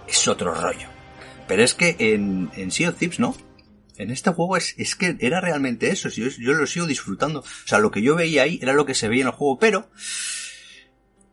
es 0.06 0.28
otro 0.28 0.54
rollo. 0.54 0.88
Pero 1.48 1.62
es 1.64 1.74
que 1.74 1.96
en, 1.98 2.50
en 2.56 2.70
Sea 2.70 2.94
¿no? 3.18 3.34
En 3.96 4.10
este 4.10 4.30
juego 4.30 4.56
es, 4.58 4.74
es 4.78 4.96
que 4.96 5.16
era 5.20 5.40
realmente 5.40 5.90
eso, 5.90 6.10
yo, 6.10 6.26
yo 6.28 6.52
lo 6.52 6.66
sigo 6.66 6.86
disfrutando. 6.86 7.40
O 7.40 7.66
sea, 7.66 7.78
lo 7.78 7.90
que 7.90 8.02
yo 8.02 8.16
veía 8.16 8.42
ahí 8.42 8.58
era 8.62 8.72
lo 8.74 8.84
que 8.86 8.94
se 8.94 9.08
veía 9.08 9.22
en 9.22 9.28
el 9.28 9.34
juego, 9.34 9.58
pero 9.58 9.88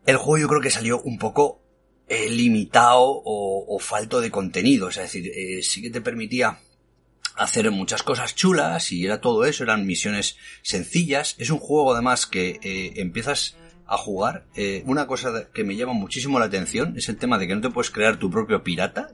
el 0.06 0.18
juego 0.18 0.38
yo 0.38 0.48
creo 0.48 0.62
que 0.62 0.70
salió 0.70 1.01
un 1.01 1.18
poco 1.18 1.62
eh, 2.08 2.27
limitado 2.27 3.03
o, 3.03 3.75
o, 3.75 3.77
falto 3.77 4.20
de 4.20 4.32
contenido. 4.32 4.89
Es 4.89 4.96
decir, 4.96 5.27
eh, 5.27 5.62
sí 5.62 5.79
que 5.82 5.91
te 5.91 6.01
permitía 6.01 6.60
hacer 7.36 7.70
muchas 7.70 8.01
cosas 8.01 8.34
chulas 8.34 8.91
y 8.91 9.06
era 9.06 9.22
todo 9.22 9.46
eso, 9.46 9.63
eran 9.63 9.86
misiones 9.86 10.36
sencillas. 10.63 11.36
Es 11.38 11.51
un 11.51 11.60
juego 11.60 11.94
además 11.94 12.25
que 12.25 12.60
eh, 12.63 12.94
empiezas 12.96 13.58
a 13.86 13.98
jugar. 13.98 14.46
Una 14.86 15.08
cosa 15.08 15.50
que 15.51 15.63
me 15.63 15.75
llama 15.75 15.94
muchísimo 15.94 16.38
la 16.38 16.46
atención 16.46 16.96
es 16.96 17.10
el 17.10 17.18
tema 17.18 17.39
de 17.39 17.48
que 17.48 17.56
no 17.56 17.62
te 17.62 17.72
puedes 17.72 17.89
crear 17.89 18.18
tu 18.18 18.29
propio 18.29 18.63
pirata. 18.63 19.10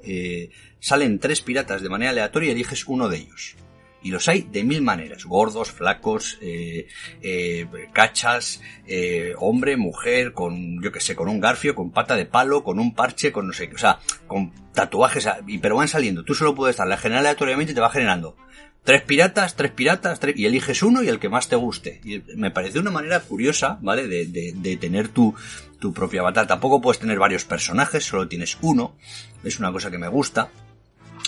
Salen 0.81 1.19
tres 1.19 1.41
piratas 1.41 1.81
de 1.81 1.87
manera 1.87 2.11
aleatoria 2.11 2.49
y 2.49 2.51
eliges 2.51 2.85
uno 2.85 3.07
de 3.07 3.19
ellos. 3.19 3.55
Y 4.05 4.11
los 4.11 4.27
hay 4.27 4.43
de 4.43 4.63
mil 4.63 4.83
maneras, 4.83 5.25
gordos, 5.25 5.71
flacos, 5.71 6.37
eh, 6.39 6.85
eh, 7.23 7.65
cachas, 7.91 8.61
eh, 8.85 9.33
hombre, 9.39 9.77
mujer, 9.77 10.31
con, 10.31 10.79
yo 10.83 10.91
que 10.91 10.99
sé, 10.99 11.15
con 11.15 11.27
un 11.27 11.39
garfio, 11.39 11.73
con 11.73 11.89
pata 11.89 12.15
de 12.15 12.27
palo, 12.27 12.63
con 12.63 12.77
un 12.79 12.93
parche, 12.93 13.31
con 13.31 13.47
no 13.47 13.53
sé, 13.53 13.67
o 13.73 13.79
sea, 13.79 13.97
con 14.27 14.51
tatuajes, 14.73 15.27
pero 15.59 15.77
van 15.77 15.87
saliendo. 15.87 16.23
Tú 16.23 16.35
solo 16.35 16.53
puedes 16.53 16.77
darle 16.77 16.93
a 16.93 16.97
generar 16.97 17.21
aleatoriamente 17.21 17.73
te 17.73 17.81
va 17.81 17.89
generando 17.89 18.37
tres 18.83 19.01
piratas, 19.01 19.55
tres 19.55 19.71
piratas, 19.71 20.19
tres, 20.19 20.37
y 20.37 20.45
eliges 20.45 20.83
uno 20.83 21.01
y 21.01 21.07
el 21.07 21.17
que 21.17 21.27
más 21.27 21.49
te 21.49 21.55
guste. 21.55 21.99
Y 22.03 22.21
me 22.35 22.51
parece 22.51 22.77
una 22.77 22.91
manera 22.91 23.21
curiosa, 23.21 23.79
¿vale? 23.81 24.07
De, 24.07 24.27
de, 24.27 24.53
de 24.55 24.77
tener 24.77 25.07
tu, 25.07 25.33
tu 25.79 25.93
propia 25.93 26.21
avatar. 26.21 26.45
Tampoco 26.45 26.79
puedes 26.79 26.99
tener 26.99 27.17
varios 27.17 27.43
personajes, 27.43 28.05
solo 28.05 28.27
tienes 28.27 28.55
uno. 28.61 28.95
Es 29.43 29.57
una 29.57 29.71
cosa 29.71 29.89
que 29.89 29.97
me 29.97 30.09
gusta. 30.09 30.51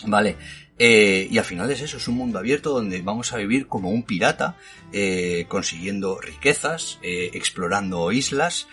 Vale. 0.06 0.36
Eh, 0.80 1.28
y 1.32 1.40
al 1.40 1.44
final 1.44 1.72
es 1.72 1.82
eso, 1.82 1.98
es 1.98 2.08
un 2.08 2.16
mundo 2.16 2.38
abierto 2.38 2.72
donde 2.72 3.02
vamos 3.02 3.34
a 3.34 3.38
vivir 3.38 3.66
como 3.66 3.90
un 3.90 4.04
pirata, 4.04 4.58
eh, 4.94 5.46
consiguiendo 5.48 6.20
riquezas, 6.22 7.00
eh, 7.02 7.32
explorando 7.34 8.12
islas, 8.12 8.68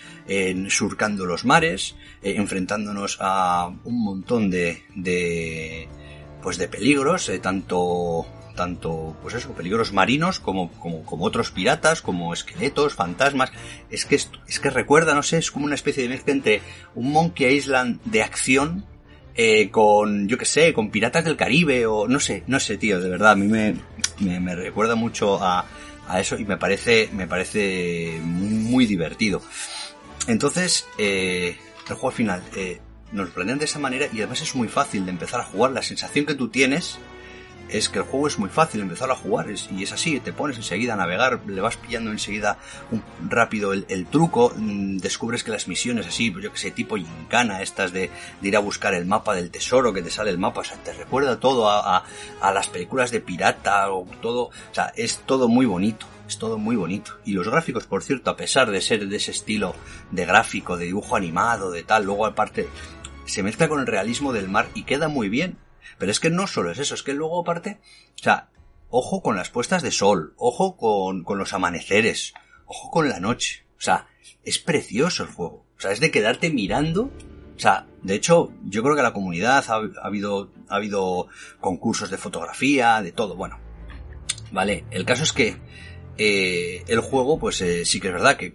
surcando 0.68 1.24
los 1.24 1.46
mares, 1.46 1.96
enfrentándonos 2.22 3.18
a 3.20 3.72
un 3.84 4.04
montón 4.04 4.50
de, 4.50 4.82
de 4.94 5.88
pues 6.44 6.58
de 6.58 6.68
peligros, 6.68 7.30
eh, 7.30 7.38
tanto 7.38 8.26
tanto, 8.54 9.16
pues 9.20 9.34
eso, 9.34 9.50
peligros 9.52 9.92
marinos 9.92 10.38
como, 10.38 10.70
como, 10.72 11.04
como 11.04 11.24
otros 11.24 11.50
piratas, 11.50 12.02
como 12.02 12.32
esqueletos, 12.32 12.94
fantasmas. 12.94 13.50
Es 13.90 14.04
que, 14.04 14.14
es, 14.14 14.30
es 14.46 14.60
que 14.60 14.70
recuerda, 14.70 15.12
no 15.12 15.24
sé, 15.24 15.38
es 15.38 15.50
como 15.50 15.64
una 15.64 15.74
especie 15.74 16.04
de 16.04 16.10
mezcla 16.10 16.32
entre 16.32 16.62
un 16.94 17.10
Monkey 17.10 17.52
Island 17.52 18.00
de 18.04 18.22
acción 18.22 18.86
eh, 19.34 19.70
con, 19.70 20.28
yo 20.28 20.38
que 20.38 20.44
sé, 20.44 20.72
con 20.72 20.90
piratas 20.90 21.24
del 21.24 21.36
Caribe 21.36 21.86
o 21.86 22.06
no 22.06 22.20
sé, 22.20 22.44
no 22.46 22.60
sé, 22.60 22.76
tío, 22.78 23.00
de 23.00 23.08
verdad, 23.08 23.32
a 23.32 23.36
mí 23.36 23.48
me, 23.48 23.74
me, 24.20 24.40
me 24.40 24.54
recuerda 24.54 24.94
mucho 24.94 25.42
a, 25.42 25.66
a, 26.06 26.20
eso 26.20 26.36
y 26.38 26.44
me 26.44 26.56
parece, 26.56 27.08
me 27.12 27.26
parece 27.26 28.20
muy 28.22 28.86
divertido. 28.86 29.42
Entonces, 30.26 30.86
eh, 30.98 31.56
el 31.88 31.94
juego 31.94 32.08
al 32.08 32.14
final 32.14 32.42
eh, 32.56 32.80
nos 33.12 33.30
planean 33.30 33.58
de 33.58 33.64
esa 33.66 33.78
manera 33.78 34.06
y 34.12 34.18
además 34.18 34.40
es 34.40 34.54
muy 34.54 34.68
fácil 34.68 35.04
de 35.04 35.10
empezar 35.10 35.40
a 35.40 35.44
jugar. 35.44 35.72
La 35.72 35.82
sensación 35.82 36.26
que 36.26 36.34
tú 36.34 36.48
tienes 36.48 36.98
es 37.78 37.88
que 37.88 37.98
el 37.98 38.04
juego 38.04 38.28
es 38.28 38.38
muy 38.38 38.50
fácil 38.50 38.80
empezar 38.80 39.10
a 39.10 39.16
jugar 39.16 39.46
y 39.50 39.82
es 39.82 39.92
así, 39.92 40.20
te 40.20 40.32
pones 40.32 40.56
enseguida 40.56 40.94
a 40.94 40.96
navegar, 40.96 41.40
le 41.44 41.60
vas 41.60 41.76
pillando 41.76 42.12
enseguida 42.12 42.56
un, 42.92 43.02
rápido 43.28 43.72
el, 43.72 44.06
truco, 44.06 44.52
mm, 44.56 44.98
descubres 44.98 45.42
que 45.42 45.50
las 45.50 45.66
misiones 45.66 46.06
así, 46.06 46.32
yo 46.40 46.52
que 46.52 46.58
sé, 46.58 46.70
tipo 46.70 46.96
gincana, 46.96 47.62
estas 47.62 47.92
de, 47.92 48.10
de, 48.40 48.48
ir 48.48 48.56
a 48.56 48.60
buscar 48.60 48.94
el 48.94 49.06
mapa 49.06 49.34
del 49.34 49.50
tesoro, 49.50 49.92
que 49.92 50.02
te 50.02 50.10
sale 50.10 50.30
el 50.30 50.38
mapa, 50.38 50.60
o 50.60 50.64
sea, 50.64 50.76
te 50.76 50.92
recuerda 50.92 51.40
todo 51.40 51.68
a, 51.68 51.96
a, 51.96 52.04
a 52.40 52.52
las 52.52 52.68
películas 52.68 53.10
de 53.10 53.20
pirata 53.20 53.90
o 53.90 54.06
todo, 54.22 54.44
o 54.44 54.52
sea, 54.72 54.92
es 54.96 55.18
todo 55.26 55.48
muy 55.48 55.66
bonito. 55.66 56.06
Es 56.26 56.38
todo 56.38 56.56
muy 56.56 56.74
bonito. 56.74 57.18
Y 57.26 57.34
los 57.34 57.46
gráficos, 57.46 57.84
por 57.84 58.02
cierto, 58.02 58.30
a 58.30 58.36
pesar 58.36 58.70
de 58.70 58.80
ser 58.80 59.06
de 59.06 59.16
ese 59.16 59.30
estilo 59.30 59.74
de 60.10 60.24
gráfico, 60.24 60.78
de 60.78 60.86
dibujo 60.86 61.16
animado, 61.16 61.70
de 61.70 61.82
tal, 61.82 62.06
luego 62.06 62.24
aparte 62.24 62.66
se 63.26 63.42
mezcla 63.42 63.68
con 63.68 63.80
el 63.80 63.86
realismo 63.86 64.32
del 64.32 64.48
mar 64.48 64.68
y 64.74 64.84
queda 64.84 65.08
muy 65.08 65.28
bien. 65.28 65.58
Pero 65.98 66.10
es 66.10 66.20
que 66.20 66.30
no 66.30 66.46
solo 66.46 66.70
es 66.70 66.78
eso, 66.78 66.94
es 66.94 67.02
que 67.02 67.14
luego 67.14 67.40
aparte, 67.40 67.80
o 68.14 68.22
sea, 68.22 68.48
ojo 68.90 69.22
con 69.22 69.36
las 69.36 69.50
puestas 69.50 69.82
de 69.82 69.90
sol, 69.90 70.34
ojo 70.36 70.76
con, 70.76 71.24
con 71.24 71.38
los 71.38 71.52
amaneceres, 71.52 72.34
ojo 72.66 72.90
con 72.90 73.08
la 73.08 73.20
noche. 73.20 73.64
O 73.78 73.80
sea, 73.80 74.08
es 74.44 74.58
precioso 74.58 75.24
el 75.24 75.30
juego. 75.30 75.64
O 75.76 75.80
sea, 75.80 75.92
es 75.92 76.00
de 76.00 76.10
quedarte 76.10 76.50
mirando. 76.50 77.10
O 77.56 77.58
sea, 77.58 77.86
de 78.02 78.14
hecho, 78.14 78.52
yo 78.64 78.82
creo 78.82 78.96
que 78.96 79.02
la 79.02 79.12
comunidad 79.12 79.64
ha, 79.68 79.74
ha 79.74 80.06
habido, 80.06 80.50
ha 80.68 80.76
habido 80.76 81.28
concursos 81.60 82.10
de 82.10 82.18
fotografía, 82.18 83.02
de 83.02 83.12
todo. 83.12 83.36
Bueno, 83.36 83.58
vale. 84.52 84.84
El 84.90 85.04
caso 85.04 85.22
es 85.22 85.32
que 85.32 85.56
eh, 86.16 86.84
el 86.86 87.00
juego, 87.00 87.38
pues 87.38 87.60
eh, 87.60 87.84
sí 87.84 88.00
que 88.00 88.08
es 88.08 88.14
verdad 88.14 88.36
que 88.36 88.54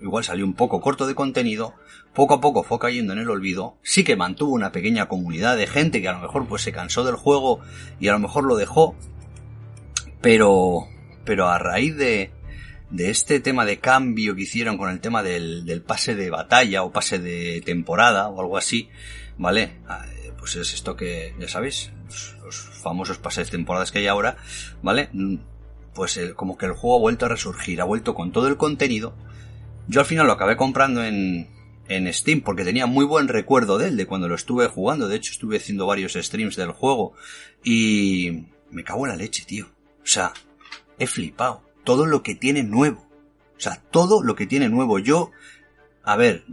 igual 0.00 0.24
salió 0.24 0.44
un 0.44 0.54
poco 0.54 0.80
corto 0.80 1.06
de 1.06 1.14
contenido, 1.14 1.74
poco 2.14 2.34
a 2.34 2.40
poco 2.40 2.62
fue 2.62 2.78
cayendo 2.78 3.12
en 3.12 3.20
el 3.20 3.30
olvido, 3.30 3.76
sí 3.82 4.04
que 4.04 4.16
mantuvo 4.16 4.52
una 4.52 4.72
pequeña 4.72 5.06
comunidad 5.06 5.56
de 5.56 5.66
gente 5.66 6.02
que 6.02 6.08
a 6.08 6.12
lo 6.12 6.20
mejor 6.20 6.46
pues 6.48 6.62
se 6.62 6.72
cansó 6.72 7.04
del 7.04 7.16
juego 7.16 7.60
y 8.00 8.08
a 8.08 8.12
lo 8.12 8.18
mejor 8.18 8.44
lo 8.44 8.56
dejó, 8.56 8.96
pero, 10.20 10.86
pero 11.24 11.48
a 11.48 11.58
raíz 11.58 11.96
de, 11.96 12.30
de 12.90 13.10
este 13.10 13.40
tema 13.40 13.64
de 13.64 13.78
cambio 13.78 14.34
que 14.34 14.42
hicieron 14.42 14.76
con 14.76 14.90
el 14.90 15.00
tema 15.00 15.22
del, 15.22 15.64
del 15.64 15.82
pase 15.82 16.14
de 16.14 16.30
batalla 16.30 16.82
o 16.82 16.92
pase 16.92 17.18
de 17.18 17.62
temporada 17.64 18.28
o 18.28 18.40
algo 18.40 18.56
así, 18.56 18.88
¿vale? 19.38 19.76
Pues 20.38 20.56
es 20.56 20.74
esto 20.74 20.96
que, 20.96 21.34
ya 21.38 21.48
sabéis, 21.48 21.92
los, 22.42 22.60
famosos 22.82 23.18
pases 23.18 23.46
de 23.46 23.52
temporadas 23.52 23.92
que 23.92 23.98
hay 23.98 24.06
ahora, 24.06 24.36
¿vale? 24.82 25.10
Pues 25.94 26.18
como 26.34 26.56
que 26.56 26.66
el 26.66 26.72
juego 26.72 26.96
ha 26.96 27.00
vuelto 27.00 27.26
a 27.26 27.28
resurgir, 27.28 27.80
ha 27.80 27.84
vuelto 27.84 28.14
con 28.14 28.32
todo 28.32 28.48
el 28.48 28.56
contenido. 28.56 29.14
Yo 29.86 30.00
al 30.00 30.06
final 30.06 30.26
lo 30.26 30.32
acabé 30.32 30.56
comprando 30.56 31.04
en, 31.04 31.48
en 31.90 32.12
Steam 32.14 32.40
porque 32.40 32.64
tenía 32.64 32.86
muy 32.86 33.04
buen 33.04 33.26
recuerdo 33.26 33.76
de 33.76 33.88
él, 33.88 33.96
de 33.96 34.06
cuando 34.06 34.28
lo 34.28 34.36
estuve 34.36 34.68
jugando. 34.68 35.08
De 35.08 35.16
hecho, 35.16 35.32
estuve 35.32 35.56
haciendo 35.56 35.86
varios 35.86 36.14
streams 36.14 36.54
del 36.54 36.70
juego 36.70 37.14
y 37.64 38.46
me 38.70 38.84
cago 38.84 39.06
en 39.06 39.10
la 39.10 39.16
leche, 39.16 39.44
tío. 39.44 39.66
O 39.66 40.06
sea, 40.06 40.32
he 40.98 41.08
flipado. 41.08 41.62
Todo 41.82 42.06
lo 42.06 42.22
que 42.22 42.36
tiene 42.36 42.62
nuevo. 42.62 43.00
O 43.56 43.60
sea, 43.60 43.82
todo 43.90 44.22
lo 44.22 44.36
que 44.36 44.46
tiene 44.46 44.68
nuevo. 44.68 45.00
Yo, 45.00 45.32
a 46.04 46.16
ver, 46.16 46.44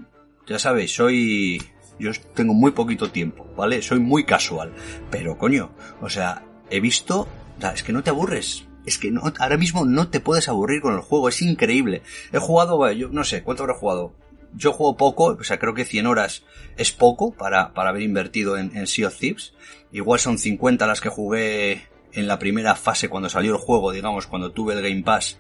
ya 0.47 0.59
sabéis, 0.59 0.95
soy... 0.95 1.61
Yo 1.99 2.11
tengo 2.33 2.53
muy 2.53 2.71
poquito 2.71 3.11
tiempo, 3.11 3.47
¿vale? 3.55 3.81
Soy 3.81 3.99
muy 3.99 4.23
casual. 4.23 4.73
Pero, 5.11 5.37
coño, 5.37 5.71
o 6.01 6.09
sea, 6.09 6.43
he 6.69 6.79
visto... 6.79 7.27
Es 7.73 7.83
que 7.83 7.93
no 7.93 8.03
te 8.03 8.09
aburres. 8.09 8.65
Es 8.85 8.97
que 8.97 9.11
no, 9.11 9.21
ahora 9.39 9.57
mismo 9.57 9.85
no 9.85 10.09
te 10.09 10.19
puedes 10.19 10.47
aburrir 10.47 10.81
con 10.81 10.95
el 10.95 11.01
juego. 11.01 11.29
Es 11.29 11.41
increíble. 11.43 12.01
He 12.31 12.39
jugado, 12.39 12.91
yo 12.91 13.09
no 13.09 13.23
sé, 13.23 13.43
¿cuánto 13.43 13.63
habré 13.63 13.75
jugado? 13.75 14.15
Yo 14.53 14.73
juego 14.73 14.97
poco, 14.97 15.37
o 15.39 15.43
sea, 15.43 15.59
creo 15.59 15.73
que 15.73 15.85
100 15.85 16.07
horas 16.07 16.43
es 16.77 16.91
poco 16.91 17.33
para, 17.33 17.73
para 17.73 17.89
haber 17.89 18.03
invertido 18.03 18.57
en, 18.57 18.75
en 18.75 18.87
Sea 18.87 19.07
of 19.07 19.17
Thieves. 19.17 19.53
Igual 19.91 20.19
son 20.19 20.37
50 20.37 20.85
las 20.87 21.01
que 21.01 21.09
jugué 21.09 21.87
en 22.13 22.27
la 22.27 22.39
primera 22.39 22.75
fase 22.75 23.09
cuando 23.09 23.29
salió 23.29 23.51
el 23.53 23.59
juego, 23.59 23.91
digamos, 23.91 24.27
cuando 24.27 24.51
tuve 24.51 24.73
el 24.73 24.81
Game 24.81 25.03
Pass, 25.03 25.39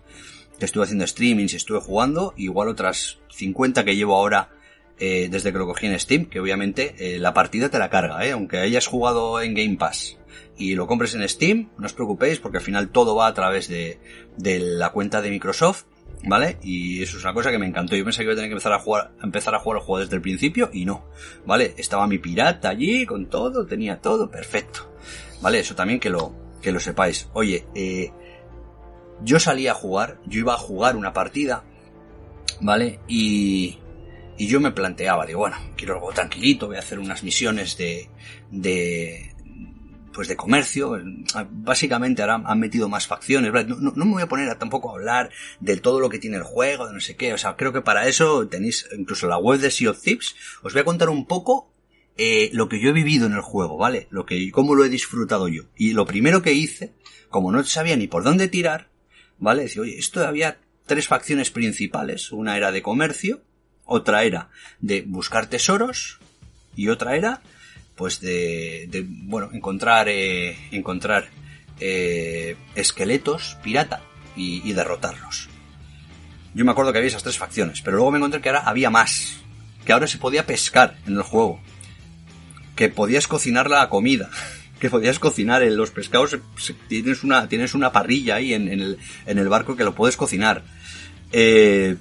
que 0.59 0.65
estuve 0.65 0.83
haciendo 0.83 1.07
streamings 1.07 1.53
y 1.53 1.57
estuve 1.57 1.79
jugando, 1.79 2.33
igual 2.37 2.67
otras 2.67 3.19
50 3.29 3.83
que 3.83 3.95
llevo 3.95 4.15
ahora 4.15 4.49
eh, 4.99 5.27
desde 5.29 5.51
que 5.51 5.59
lo 5.59 5.67
cogí 5.67 5.85
en 5.85 5.99
Steam, 5.99 6.25
que 6.25 6.39
obviamente 6.39 6.95
eh, 6.97 7.19
la 7.19 7.33
partida 7.33 7.69
te 7.69 7.79
la 7.79 7.89
carga, 7.89 8.25
eh, 8.25 8.31
aunque 8.31 8.57
hayas 8.57 8.87
jugado 8.87 9.41
en 9.41 9.53
Game 9.53 9.77
Pass 9.77 10.17
y 10.57 10.73
lo 10.75 10.87
compres 10.87 11.13
en 11.13 11.27
Steam, 11.27 11.69
no 11.77 11.85
os 11.85 11.93
preocupéis 11.93 12.39
porque 12.39 12.57
al 12.57 12.63
final 12.63 12.89
todo 12.89 13.15
va 13.15 13.27
a 13.27 13.33
través 13.33 13.67
de, 13.67 13.99
de 14.37 14.59
la 14.59 14.91
cuenta 14.91 15.21
de 15.21 15.29
Microsoft 15.29 15.85
¿Vale? 16.23 16.57
Y 16.61 17.01
eso 17.03 17.17
es 17.17 17.23
una 17.23 17.33
cosa 17.33 17.51
que 17.51 17.59
me 17.59 17.67
encantó. 17.67 17.95
Yo 17.95 18.03
pensé 18.03 18.19
que 18.19 18.23
iba 18.25 18.33
a 18.33 18.35
tener 18.35 18.49
que 18.49 18.53
empezar 18.53 18.73
a 18.73 18.79
jugar, 18.79 19.11
empezar 19.21 19.55
a 19.55 19.59
jugar 19.59 19.79
el 19.79 19.85
juego 19.85 19.99
desde 20.01 20.15
el 20.15 20.21
principio 20.21 20.69
y 20.73 20.85
no. 20.85 21.05
¿Vale? 21.45 21.73
Estaba 21.77 22.07
mi 22.07 22.17
pirata 22.17 22.69
allí 22.69 23.05
con 23.05 23.27
todo, 23.27 23.65
tenía 23.65 24.01
todo 24.01 24.29
perfecto. 24.29 24.91
¿Vale? 25.41 25.59
Eso 25.59 25.75
también 25.75 25.99
que 25.99 26.09
lo, 26.09 26.33
que 26.61 26.71
lo 26.71 26.79
sepáis. 26.79 27.29
Oye, 27.33 27.65
eh, 27.75 28.11
yo 29.21 29.39
salí 29.39 29.67
a 29.67 29.73
jugar, 29.73 30.19
yo 30.25 30.39
iba 30.39 30.53
a 30.53 30.57
jugar 30.57 30.95
una 30.95 31.13
partida, 31.13 31.63
¿vale? 32.61 32.99
Y, 33.07 33.77
y 34.37 34.47
yo 34.47 34.59
me 34.59 34.71
planteaba, 34.71 35.25
digo, 35.25 35.39
bueno, 35.39 35.57
quiero 35.75 35.95
algo 35.95 36.11
tranquilito, 36.11 36.67
voy 36.67 36.75
a 36.75 36.79
hacer 36.79 36.99
unas 36.99 37.23
misiones 37.23 37.77
de, 37.77 38.09
de, 38.51 39.33
pues 40.17 40.27
de 40.27 40.35
comercio. 40.35 40.99
Básicamente 41.51 42.23
ahora 42.23 42.41
han 42.43 42.59
metido 42.59 42.89
más 42.89 43.05
facciones. 43.05 43.53
No, 43.67 43.75
no, 43.75 43.93
no, 43.95 44.05
me 44.05 44.13
voy 44.13 44.23
a 44.23 44.27
poner 44.27 44.49
a 44.49 44.57
tampoco 44.57 44.89
a 44.89 44.93
hablar 44.93 45.29
de 45.59 45.77
todo 45.77 45.99
lo 45.99 46.09
que 46.09 46.17
tiene 46.17 46.37
el 46.37 46.43
juego, 46.43 46.87
de 46.87 46.93
no 46.95 46.99
sé 46.99 47.15
qué. 47.15 47.33
O 47.33 47.37
sea, 47.37 47.55
creo 47.55 47.71
que 47.71 47.81
para 47.81 48.07
eso 48.07 48.47
tenéis 48.47 48.87
incluso 48.97 49.27
la 49.27 49.37
web 49.37 49.59
de 49.59 49.69
Sea 49.69 49.91
of 49.91 50.01
Thieves. 50.01 50.35
Os 50.63 50.73
voy 50.73 50.81
a 50.81 50.85
contar 50.85 51.09
un 51.09 51.27
poco 51.27 51.71
eh, 52.17 52.49
lo 52.51 52.67
que 52.67 52.79
yo 52.81 52.89
he 52.89 52.93
vivido 52.93 53.27
en 53.27 53.33
el 53.33 53.41
juego, 53.41 53.77
¿vale? 53.77 54.07
Lo 54.09 54.25
que, 54.25 54.49
cómo 54.49 54.73
lo 54.73 54.83
he 54.83 54.89
disfrutado 54.89 55.49
yo. 55.49 55.65
Y 55.75 55.93
lo 55.93 56.07
primero 56.07 56.41
que 56.41 56.53
hice, 56.53 56.93
como 57.29 57.51
no 57.51 57.63
sabía 57.63 57.95
ni 57.95 58.07
por 58.07 58.23
dónde 58.23 58.47
tirar, 58.47 58.87
¿vale? 59.37 59.61
Decía, 59.61 59.83
oye, 59.83 59.99
esto 59.99 60.25
había 60.25 60.57
tres 60.87 61.07
facciones 61.07 61.51
principales. 61.51 62.31
Una 62.31 62.57
era 62.57 62.71
de 62.71 62.81
comercio, 62.81 63.43
otra 63.85 64.23
era 64.23 64.49
de 64.79 65.03
buscar 65.03 65.45
tesoros 65.45 66.17
y 66.75 66.89
otra 66.89 67.15
era 67.17 67.43
pues 67.97 68.21
de, 68.21 68.87
de 68.89 69.03
bueno, 69.07 69.49
encontrar, 69.51 70.07
eh, 70.07 70.55
encontrar 70.71 71.29
eh, 71.79 72.55
esqueletos 72.75 73.57
pirata 73.63 74.01
y, 74.35 74.71
derrotarlos. 74.73 75.49
Yo 76.53 76.63
me 76.63 76.71
acuerdo 76.71 76.91
que 76.91 76.99
había 76.99 77.07
esas 77.07 77.23
tres 77.23 77.39
facciones, 77.39 77.81
pero 77.81 77.97
luego 77.97 78.11
me 78.11 78.19
encontré 78.19 78.39
que 78.39 78.49
ahora 78.49 78.61
había 78.61 78.91
más, 78.91 79.37
que 79.83 79.93
ahora 79.93 80.05
se 80.05 80.19
podía 80.19 80.45
pescar 80.45 80.95
en 81.07 81.15
el 81.15 81.23
juego, 81.23 81.59
que 82.75 82.89
podías 82.89 83.27
cocinar 83.27 83.67
la 83.67 83.89
comida, 83.89 84.29
que 84.79 84.91
podías 84.91 85.17
cocinar 85.17 85.63
en 85.63 85.75
los 85.75 85.89
pescados, 85.89 86.37
tienes 86.87 87.23
una, 87.23 87.49
tienes 87.49 87.73
una 87.73 87.91
parrilla 87.91 88.35
ahí 88.35 88.53
en, 88.53 88.67
en, 88.67 88.79
el, 88.79 88.97
en 89.25 89.39
el 89.39 89.49
barco 89.49 89.75
que 89.75 89.83
lo 89.83 89.95
puedes 89.95 90.17
cocinar. 90.17 90.63
Eh, 91.31 91.95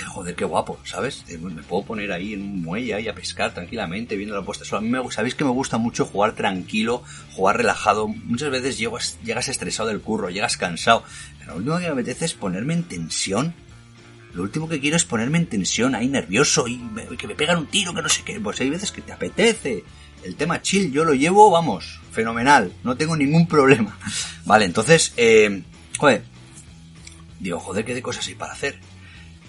joder, 0.00 0.34
qué 0.34 0.44
guapo, 0.44 0.78
¿sabes? 0.84 1.24
Me 1.40 1.62
puedo 1.62 1.84
poner 1.84 2.12
ahí 2.12 2.34
en 2.34 2.42
un 2.42 2.62
muelle 2.62 2.94
ahí 2.94 3.08
a 3.08 3.14
pescar 3.14 3.52
tranquilamente, 3.54 4.16
viendo 4.16 4.34
la 4.34 4.42
puesta 4.42 4.64
de 4.64 4.70
sol. 4.70 4.78
A 4.78 4.80
mí 4.82 4.88
me, 4.88 5.10
sabéis 5.10 5.34
que 5.34 5.44
me 5.44 5.50
gusta 5.50 5.78
mucho 5.78 6.04
jugar 6.04 6.34
tranquilo, 6.34 7.02
jugar 7.32 7.56
relajado. 7.56 8.08
Muchas 8.08 8.50
veces 8.50 8.78
llegas, 8.78 9.18
llegas 9.24 9.48
estresado 9.48 9.88
del 9.88 10.00
curro, 10.00 10.30
llegas 10.30 10.56
cansado. 10.56 11.04
Lo 11.46 11.56
último 11.56 11.78
que 11.78 11.86
me 11.86 11.92
apetece 11.92 12.24
es 12.24 12.34
ponerme 12.34 12.74
en 12.74 12.84
tensión. 12.84 13.54
Lo 14.34 14.42
último 14.42 14.68
que 14.68 14.80
quiero 14.80 14.96
es 14.96 15.04
ponerme 15.04 15.38
en 15.38 15.46
tensión, 15.46 15.94
ahí 15.94 16.08
nervioso, 16.08 16.66
y 16.66 16.80
que 17.18 17.26
me 17.26 17.34
pegan 17.34 17.58
un 17.58 17.66
tiro, 17.66 17.92
que 17.92 18.02
no 18.02 18.08
sé 18.08 18.22
qué. 18.24 18.40
Pues 18.40 18.60
hay 18.60 18.70
veces 18.70 18.90
que 18.90 19.02
te 19.02 19.12
apetece. 19.12 19.84
El 20.24 20.36
tema 20.36 20.62
chill 20.62 20.92
yo 20.92 21.04
lo 21.04 21.14
llevo, 21.14 21.50
vamos, 21.50 22.00
fenomenal. 22.12 22.72
No 22.84 22.96
tengo 22.96 23.16
ningún 23.16 23.46
problema. 23.46 23.98
Vale, 24.46 24.64
entonces, 24.64 25.12
eh, 25.16 25.62
joder. 25.98 26.24
Digo, 27.40 27.58
joder, 27.58 27.84
qué 27.84 27.92
de 27.92 28.02
cosas 28.02 28.26
hay 28.28 28.36
para 28.36 28.52
hacer 28.52 28.78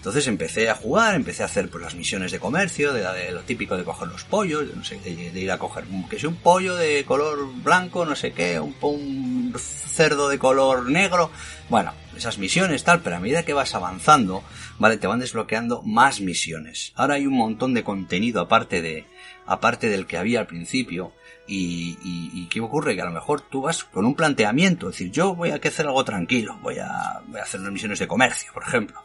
entonces 0.04 0.26
empecé 0.26 0.68
a 0.68 0.74
jugar, 0.74 1.14
empecé 1.14 1.44
a 1.44 1.46
hacer 1.46 1.70
pues, 1.70 1.82
las 1.82 1.94
misiones 1.94 2.30
de 2.30 2.38
comercio, 2.38 2.92
de, 2.92 3.00
de 3.10 3.32
lo 3.32 3.40
típico 3.40 3.74
de 3.74 3.84
coger 3.84 4.06
los 4.08 4.22
pollos, 4.24 4.68
de, 4.68 4.76
no 4.76 4.84
sé, 4.84 5.00
de, 5.00 5.40
ir 5.40 5.50
a 5.50 5.58
coger 5.58 5.84
que 6.10 6.18
sea 6.18 6.28
un 6.28 6.36
pollo 6.36 6.76
de 6.76 7.06
color 7.06 7.50
blanco, 7.62 8.04
no 8.04 8.14
sé 8.14 8.34
qué, 8.34 8.60
un, 8.60 9.54
cerdo 9.56 10.28
de 10.28 10.38
color 10.38 10.90
negro. 10.90 11.30
Bueno, 11.70 11.94
esas 12.14 12.36
misiones 12.36 12.84
tal, 12.84 13.00
pero 13.00 13.16
a 13.16 13.18
medida 13.18 13.46
que 13.46 13.54
vas 13.54 13.74
avanzando, 13.74 14.44
vale, 14.78 14.98
te 14.98 15.06
van 15.06 15.20
desbloqueando 15.20 15.80
más 15.84 16.20
misiones. 16.20 16.92
Ahora 16.96 17.14
hay 17.14 17.26
un 17.26 17.38
montón 17.38 17.72
de 17.72 17.82
contenido 17.82 18.42
aparte 18.42 18.82
de, 18.82 19.06
aparte 19.46 19.88
del 19.88 20.06
que 20.06 20.18
había 20.18 20.40
al 20.40 20.46
principio. 20.46 21.14
Y, 21.46 21.96
y, 22.04 22.46
¿qué 22.50 22.60
ocurre? 22.60 22.94
Que 22.94 23.00
a 23.00 23.06
lo 23.06 23.10
mejor 23.10 23.40
tú 23.40 23.62
vas 23.62 23.84
con 23.84 24.04
un 24.04 24.14
planteamiento, 24.14 24.90
es 24.90 24.96
decir, 24.96 25.12
yo 25.12 25.34
voy 25.34 25.50
a 25.50 25.56
hacer 25.56 25.86
algo 25.86 26.04
tranquilo, 26.04 26.58
voy 26.62 26.76
a, 26.78 27.22
voy 27.26 27.40
a 27.40 27.42
hacer 27.42 27.60
unas 27.60 27.72
misiones 27.72 27.98
de 27.98 28.06
comercio, 28.06 28.52
por 28.52 28.64
ejemplo. 28.64 29.00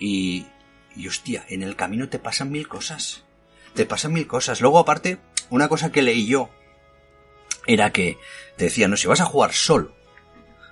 Y, 0.00 0.46
y 0.96 1.06
hostia, 1.06 1.44
en 1.48 1.62
el 1.62 1.76
camino 1.76 2.08
te 2.08 2.18
pasan 2.18 2.50
mil 2.50 2.66
cosas. 2.66 3.22
Te 3.74 3.86
pasan 3.86 4.12
mil 4.12 4.26
cosas. 4.26 4.60
Luego 4.60 4.80
aparte, 4.80 5.20
una 5.50 5.68
cosa 5.68 5.92
que 5.92 6.02
leí 6.02 6.26
yo 6.26 6.50
era 7.66 7.92
que 7.92 8.18
te 8.56 8.64
decía, 8.64 8.88
no, 8.88 8.96
si 8.96 9.06
vas 9.06 9.20
a 9.20 9.26
jugar 9.26 9.52
solo, 9.52 9.94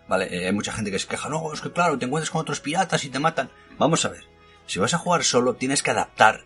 ¿vale? 0.09 0.35
Eh, 0.35 0.47
hay 0.47 0.53
mucha 0.53 0.73
gente 0.73 0.91
que 0.91 0.99
se 0.99 1.07
queja, 1.07 1.29
no, 1.29 1.53
es 1.53 1.61
que 1.61 1.71
claro, 1.71 1.99
te 1.99 2.07
encuentras 2.07 2.31
con 2.31 2.41
otros 2.41 2.61
piratas 2.61 3.05
y 3.05 3.11
te 3.11 3.19
matan. 3.19 3.51
Vamos 3.79 4.05
a 4.05 4.09
ver, 4.09 4.25
si 4.67 4.79
vas 4.79 4.95
a 4.95 4.99
jugar 4.99 5.23
solo, 5.23 5.55
tienes 5.55 5.83
que 5.83 5.91
adaptar 5.91 6.45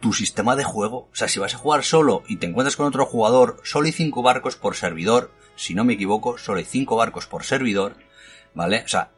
tu 0.00 0.12
sistema 0.12 0.56
de 0.56 0.64
juego. 0.64 1.08
O 1.10 1.16
sea, 1.16 1.28
si 1.28 1.38
vas 1.38 1.54
a 1.54 1.58
jugar 1.58 1.82
solo 1.82 2.22
y 2.28 2.36
te 2.36 2.46
encuentras 2.46 2.76
con 2.76 2.86
otro 2.86 3.06
jugador, 3.06 3.60
solo 3.64 3.86
hay 3.86 3.92
cinco 3.92 4.22
barcos 4.22 4.56
por 4.56 4.76
servidor, 4.76 5.32
si 5.56 5.74
no 5.74 5.84
me 5.84 5.94
equivoco, 5.94 6.38
solo 6.38 6.58
hay 6.58 6.64
cinco 6.64 6.96
barcos 6.96 7.26
por 7.26 7.44
servidor, 7.44 7.96
¿vale? 8.54 8.82
O 8.84 8.88
sea, 8.88 9.10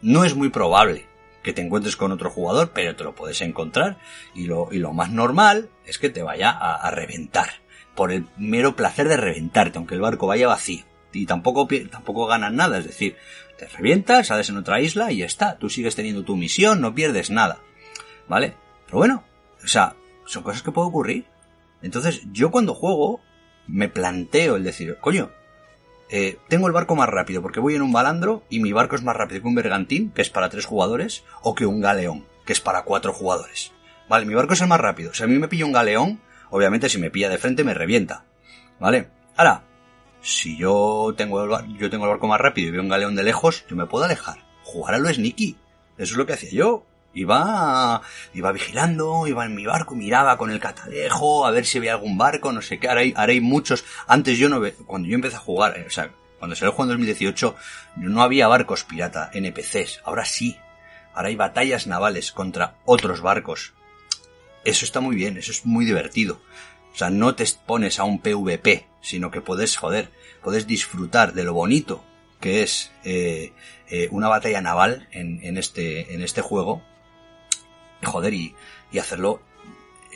no 0.00 0.24
es 0.24 0.34
muy 0.34 0.48
probable 0.48 1.06
que 1.42 1.52
te 1.52 1.62
encuentres 1.62 1.96
con 1.96 2.12
otro 2.12 2.30
jugador, 2.30 2.70
pero 2.72 2.96
te 2.96 3.04
lo 3.04 3.14
puedes 3.14 3.40
encontrar 3.40 3.98
y 4.34 4.46
lo, 4.46 4.68
y 4.72 4.78
lo 4.78 4.92
más 4.92 5.10
normal 5.10 5.70
es 5.84 5.98
que 5.98 6.10
te 6.10 6.22
vaya 6.22 6.50
a, 6.50 6.90
reventar, 6.90 7.48
por 7.94 8.12
el 8.12 8.26
mero 8.36 8.76
placer 8.76 9.08
de 9.08 9.16
reventarte, 9.16 9.78
aunque 9.78 9.94
el 9.94 10.00
barco 10.00 10.26
vaya 10.26 10.48
vacío. 10.48 10.84
Y 11.12 11.26
tampoco, 11.26 11.68
tampoco 11.90 12.26
ganas 12.26 12.52
nada, 12.52 12.78
es 12.78 12.86
decir, 12.86 13.16
te 13.58 13.68
revientas, 13.68 14.28
sales 14.28 14.48
en 14.48 14.56
otra 14.56 14.80
isla 14.80 15.12
y 15.12 15.18
ya 15.18 15.26
está, 15.26 15.58
tú 15.58 15.68
sigues 15.68 15.94
teniendo 15.94 16.24
tu 16.24 16.36
misión, 16.36 16.80
no 16.80 16.94
pierdes 16.94 17.30
nada. 17.30 17.60
¿Vale? 18.28 18.54
Pero 18.86 18.98
bueno, 18.98 19.24
o 19.62 19.66
sea, 19.66 19.96
son 20.26 20.42
cosas 20.42 20.62
que 20.62 20.72
pueden 20.72 20.88
ocurrir. 20.88 21.26
Entonces, 21.82 22.22
yo 22.32 22.50
cuando 22.50 22.74
juego, 22.74 23.20
me 23.66 23.88
planteo 23.88 24.56
el 24.56 24.64
decir, 24.64 24.96
coño, 25.00 25.30
eh, 26.14 26.38
tengo 26.48 26.66
el 26.66 26.74
barco 26.74 26.94
más 26.94 27.08
rápido 27.08 27.40
porque 27.40 27.58
voy 27.58 27.74
en 27.74 27.80
un 27.80 27.90
balandro 27.90 28.44
y 28.50 28.60
mi 28.60 28.70
barco 28.70 28.96
es 28.96 29.02
más 29.02 29.16
rápido 29.16 29.40
que 29.40 29.48
un 29.48 29.54
bergantín, 29.54 30.10
que 30.10 30.20
es 30.20 30.28
para 30.28 30.50
tres 30.50 30.66
jugadores, 30.66 31.24
o 31.40 31.54
que 31.54 31.64
un 31.64 31.80
galeón, 31.80 32.26
que 32.44 32.52
es 32.52 32.60
para 32.60 32.82
cuatro 32.82 33.14
jugadores. 33.14 33.72
Vale, 34.10 34.26
mi 34.26 34.34
barco 34.34 34.52
es 34.52 34.60
el 34.60 34.68
más 34.68 34.78
rápido. 34.78 35.14
Si 35.14 35.22
a 35.22 35.26
mí 35.26 35.38
me 35.38 35.48
pilla 35.48 35.64
un 35.64 35.72
galeón, 35.72 36.20
obviamente 36.50 36.90
si 36.90 36.98
me 36.98 37.10
pilla 37.10 37.30
de 37.30 37.38
frente 37.38 37.64
me 37.64 37.72
revienta. 37.72 38.26
¿Vale? 38.78 39.08
Ahora, 39.36 39.62
si 40.20 40.58
yo 40.58 41.14
tengo 41.16 41.42
el, 41.44 41.78
yo 41.78 41.88
tengo 41.88 42.04
el 42.04 42.10
barco 42.10 42.26
más 42.26 42.42
rápido 42.42 42.68
y 42.68 42.72
veo 42.72 42.82
un 42.82 42.90
galeón 42.90 43.16
de 43.16 43.22
lejos, 43.22 43.64
yo 43.66 43.74
me 43.74 43.86
puedo 43.86 44.04
alejar. 44.04 44.44
Jugar 44.64 44.96
a 44.96 44.98
lo 44.98 45.08
sneaky. 45.10 45.56
Eso 45.96 46.12
es 46.12 46.16
lo 46.18 46.26
que 46.26 46.34
hacía 46.34 46.50
yo. 46.52 46.84
Iba, 47.14 48.00
iba 48.32 48.52
vigilando, 48.52 49.26
iba 49.26 49.44
en 49.44 49.54
mi 49.54 49.66
barco, 49.66 49.94
miraba 49.94 50.38
con 50.38 50.50
el 50.50 50.60
catalejo 50.60 51.46
a 51.46 51.50
ver 51.50 51.66
si 51.66 51.78
había 51.78 51.92
algún 51.92 52.16
barco, 52.16 52.52
no 52.52 52.62
sé 52.62 52.78
qué. 52.78 52.88
Ahora 52.88 53.02
hay, 53.02 53.40
muchos. 53.40 53.84
Antes 54.06 54.38
yo 54.38 54.48
no, 54.48 54.60
ve, 54.60 54.72
cuando 54.86 55.08
yo 55.08 55.14
empecé 55.14 55.36
a 55.36 55.40
jugar, 55.40 55.78
eh, 55.78 55.84
o 55.86 55.90
sea, 55.90 56.10
cuando 56.38 56.56
salió 56.56 56.70
el 56.70 56.76
juego 56.76 56.90
en 56.90 56.98
2018, 56.98 57.56
no 57.96 58.22
había 58.22 58.48
barcos 58.48 58.84
pirata, 58.84 59.30
NPCs. 59.32 60.00
Ahora 60.04 60.24
sí. 60.24 60.58
Ahora 61.14 61.28
hay 61.28 61.36
batallas 61.36 61.86
navales 61.86 62.32
contra 62.32 62.76
otros 62.86 63.20
barcos. 63.20 63.74
Eso 64.64 64.84
está 64.86 65.00
muy 65.00 65.14
bien, 65.14 65.36
eso 65.36 65.50
es 65.52 65.66
muy 65.66 65.84
divertido. 65.84 66.40
O 66.94 66.96
sea, 66.96 67.10
no 67.10 67.34
te 67.34 67.44
pones 67.66 67.98
a 67.98 68.04
un 68.04 68.20
PvP, 68.20 68.86
sino 69.02 69.30
que 69.30 69.42
puedes, 69.42 69.76
joder, 69.76 70.10
puedes 70.42 70.66
disfrutar 70.66 71.34
de 71.34 71.44
lo 71.44 71.52
bonito 71.52 72.02
que 72.42 72.62
es 72.62 72.90
eh, 73.04 73.52
eh, 73.88 74.08
una 74.10 74.28
batalla 74.28 74.60
naval 74.60 75.08
en, 75.12 75.40
en, 75.44 75.56
este, 75.56 76.12
en 76.12 76.22
este 76.22 76.42
juego 76.42 76.82
joder, 78.04 78.34
y, 78.34 78.54
y 78.90 78.98
hacerlo 78.98 79.42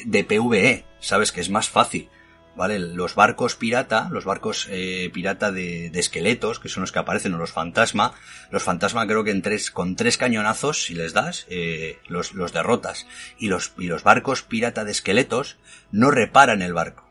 de 0.05 0.25
PvE, 0.25 0.85
¿sabes? 1.01 1.33
Que 1.33 1.40
es 1.40 1.51
más 1.51 1.68
fácil. 1.68 2.09
¿Vale? 2.55 2.79
Los 2.79 3.14
barcos 3.14 3.55
pirata, 3.55 4.09
los 4.11 4.25
barcos 4.25 4.66
eh, 4.70 5.11
pirata 5.12 5.53
de, 5.53 5.90
de, 5.90 6.01
esqueletos, 6.01 6.59
que 6.59 6.70
son 6.70 6.81
los 6.81 6.90
que 6.90 6.99
aparecen, 6.99 7.35
o 7.35 7.38
los 7.38 7.53
fantasma, 7.53 8.14
los 8.51 8.62
fantasma 8.62 9.07
creo 9.07 9.25
que 9.25 9.31
en 9.31 9.42
tres, 9.42 9.70
con 9.70 9.94
tres 9.94 10.16
cañonazos, 10.16 10.85
si 10.85 10.94
les 10.94 11.12
das, 11.12 11.44
eh, 11.51 11.99
los, 12.09 12.33
los 12.33 12.55
derrotas. 12.55 13.07
Y 13.38 13.49
los, 13.49 13.75
y 13.77 13.88
los 13.88 14.05
barcos 14.05 14.42
pirata 14.42 14.85
de 14.85 14.92
esqueletos 14.92 15.59
no 15.92 16.11
reparan 16.11 16.62
el 16.62 16.72
barco. 16.72 17.07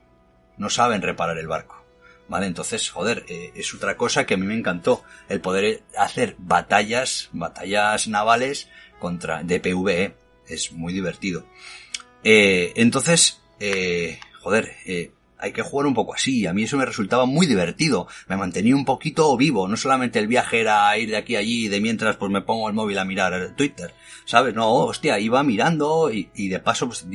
No 0.58 0.72
saben 0.72 1.04
reparar 1.04 1.38
el 1.38 1.48
barco. 1.48 1.86
¿Vale? 2.28 2.48
Entonces, 2.48 2.90
joder, 2.90 3.24
eh, 3.30 3.52
es 3.54 3.72
otra 3.76 3.98
cosa 3.98 4.26
que 4.26 4.34
a 4.34 4.38
mí 4.38 4.48
me 4.48 4.58
encantó. 4.58 5.04
El 5.30 5.42
poder 5.42 5.84
hacer 5.96 6.36
batallas, 6.40 7.30
batallas 7.34 8.08
navales 8.08 8.68
contra, 8.98 9.44
de 9.44 9.60
PvE 9.60 10.16
es 10.48 10.72
muy 10.72 10.94
divertido. 10.94 11.46
Eh, 12.24 12.74
entonces, 12.76 13.42
eh, 13.60 14.20
joder, 14.42 14.74
eh, 14.86 15.12
hay 15.38 15.52
que 15.52 15.62
jugar 15.62 15.86
un 15.86 15.94
poco 15.94 16.14
así. 16.14 16.48
A 16.48 16.54
mí 16.54 16.64
eso 16.64 16.78
me 16.78 16.86
resultaba 16.86 17.26
muy 17.26 17.46
divertido. 17.46 18.08
Me 18.28 18.38
mantenía 18.38 18.76
un 18.76 18.86
poquito 18.86 19.36
vivo. 19.38 19.68
No 19.68 19.78
solamente 19.78 20.18
el 20.18 20.28
viaje 20.28 20.62
era 20.62 20.98
ir 20.98 21.10
de 21.10 21.18
aquí 21.18 21.36
a 21.36 21.40
allí 21.40 21.68
de 21.68 21.82
mientras 21.82 22.16
pues 22.18 22.32
me 22.32 22.42
pongo 22.42 22.68
el 22.68 22.74
móvil 22.74 22.98
a 22.98 23.06
mirar 23.06 23.56
Twitter. 23.56 23.94
¿Sabes? 24.26 24.56
No, 24.56 24.74
hostia, 24.74 25.20
iba 25.20 25.44
mirando 25.44 26.10
y, 26.12 26.48
de 26.48 26.60
paso 26.60 26.88
pues 26.88 27.06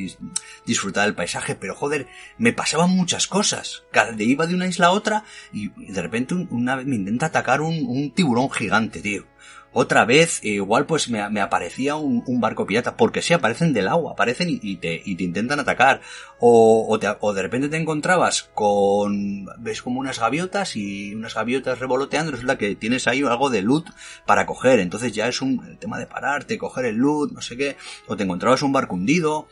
disfrutar 0.65 1.05
del 1.05 1.15
paisaje. 1.15 1.55
Pero 1.55 1.75
joder, 1.75 2.07
me 2.37 2.53
pasaban 2.53 2.91
muchas 2.91 3.27
cosas. 3.27 3.83
Cada 3.91 4.21
iba 4.23 4.47
de 4.47 4.55
una 4.55 4.67
isla 4.67 4.87
a 4.87 4.91
otra 4.91 5.25
y 5.51 5.69
de 5.91 6.01
repente 6.01 6.35
una 6.35 6.75
vez 6.75 6.85
me 6.85 6.95
intenta 6.95 7.25
atacar 7.25 7.61
un, 7.61 7.85
un 7.85 8.11
tiburón 8.11 8.49
gigante, 8.49 9.01
tío 9.01 9.30
otra 9.73 10.03
vez, 10.03 10.43
igual 10.43 10.85
pues 10.85 11.09
me, 11.09 11.21
aparecía 11.39 11.95
un, 11.95 12.41
barco 12.41 12.65
pirata, 12.65 12.97
porque 12.97 13.21
sí, 13.21 13.33
aparecen 13.33 13.71
del 13.71 13.87
agua, 13.87 14.13
aparecen 14.13 14.49
y, 14.49 14.75
te, 14.75 15.01
y 15.05 15.15
te, 15.15 15.23
intentan 15.23 15.61
atacar. 15.61 16.01
O, 16.39 16.87
o, 16.89 17.33
de 17.33 17.41
repente 17.41 17.69
te 17.69 17.77
encontrabas 17.77 18.49
con, 18.53 19.45
ves 19.59 19.81
como 19.81 20.01
unas 20.01 20.19
gaviotas 20.19 20.75
y 20.75 21.15
unas 21.15 21.35
gaviotas 21.35 21.79
revoloteando, 21.79 22.31
resulta 22.31 22.57
que 22.57 22.75
tienes 22.75 23.07
ahí 23.07 23.21
algo 23.21 23.49
de 23.49 23.61
loot 23.61 23.87
para 24.25 24.45
coger, 24.45 24.79
entonces 24.79 25.13
ya 25.13 25.27
es 25.27 25.41
un 25.41 25.65
el 25.65 25.77
tema 25.77 25.99
de 25.99 26.07
pararte, 26.07 26.57
coger 26.57 26.85
el 26.85 26.97
loot, 26.97 27.31
no 27.31 27.41
sé 27.41 27.55
qué, 27.55 27.77
o 28.07 28.17
te 28.17 28.23
encontrabas 28.23 28.63
un 28.63 28.73
barco 28.73 28.95
hundido, 28.95 29.47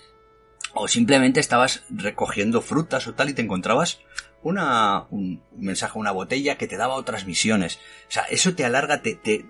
o 0.73 0.87
simplemente 0.87 1.39
estabas 1.39 1.83
recogiendo 1.89 2.61
frutas 2.61 3.07
o 3.07 3.13
tal 3.13 3.29
y 3.29 3.33
te 3.33 3.41
encontrabas 3.41 3.99
una, 4.41 5.05
un 5.09 5.41
mensaje, 5.55 5.97
una 5.97 6.11
botella 6.11 6.57
que 6.57 6.67
te 6.67 6.77
daba 6.77 6.95
otras 6.95 7.25
misiones. 7.25 7.77
O 8.07 8.11
sea, 8.11 8.23
eso 8.23 8.53
te 8.53 8.65
alarga, 8.65 9.01
te, 9.01 9.15
te, 9.15 9.45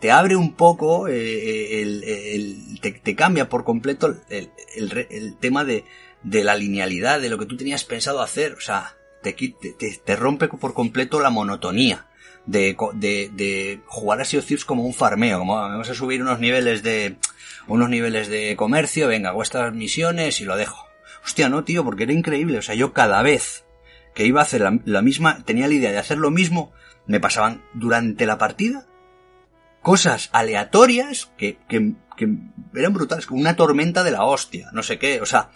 te 0.00 0.12
abre 0.12 0.36
un 0.36 0.54
poco, 0.54 1.08
eh, 1.08 1.82
el, 1.82 2.80
te, 2.80 3.16
cambia 3.16 3.48
por 3.48 3.64
completo 3.64 4.14
el, 4.28 4.50
el 4.76 5.36
tema 5.36 5.64
de, 5.64 5.84
de, 6.22 6.44
la 6.44 6.56
linealidad, 6.56 7.20
de 7.20 7.28
lo 7.28 7.38
que 7.38 7.46
tú 7.46 7.56
tenías 7.56 7.84
pensado 7.84 8.20
hacer. 8.20 8.54
O 8.54 8.60
sea, 8.60 8.96
te, 9.22 9.32
te, 9.32 10.00
te 10.04 10.16
rompe 10.16 10.48
por 10.48 10.74
completo 10.74 11.20
la 11.20 11.30
monotonía 11.30 12.06
de, 12.46 12.76
de, 12.94 13.30
de 13.32 13.80
jugar 13.86 14.20
a 14.20 14.24
Sea 14.24 14.40
of 14.40 14.64
como 14.64 14.84
un 14.84 14.94
farmeo, 14.94 15.40
como 15.40 15.56
vamos 15.56 15.90
a 15.90 15.94
subir 15.94 16.22
unos 16.22 16.38
niveles 16.38 16.82
de, 16.82 17.16
unos 17.66 17.90
niveles 17.90 18.28
de 18.28 18.54
comercio, 18.56 19.08
venga, 19.08 19.30
hago 19.30 19.42
estas 19.42 19.72
misiones 19.74 20.40
y 20.40 20.44
lo 20.44 20.56
dejo. 20.56 20.86
Hostia, 21.24 21.48
no, 21.48 21.64
tío, 21.64 21.84
porque 21.84 22.04
era 22.04 22.12
increíble. 22.12 22.58
O 22.58 22.62
sea, 22.62 22.74
yo 22.74 22.92
cada 22.92 23.20
vez 23.22 23.64
que 24.14 24.24
iba 24.24 24.40
a 24.40 24.44
hacer 24.44 24.62
la 24.84 25.02
misma, 25.02 25.44
tenía 25.44 25.66
la 25.66 25.74
idea 25.74 25.90
de 25.90 25.98
hacer 25.98 26.18
lo 26.18 26.30
mismo, 26.30 26.72
me 27.06 27.20
pasaban 27.20 27.62
durante 27.74 28.26
la 28.26 28.38
partida 28.38 28.86
cosas 29.88 30.28
aleatorias 30.32 31.32
que, 31.38 31.56
que, 31.66 31.94
eran 32.74 32.92
brutales, 32.92 33.24
como 33.24 33.40
una 33.40 33.56
tormenta 33.56 34.04
de 34.04 34.10
la 34.10 34.26
hostia, 34.26 34.68
no 34.74 34.82
sé 34.82 34.98
qué, 34.98 35.22
o 35.22 35.24
sea, 35.24 35.48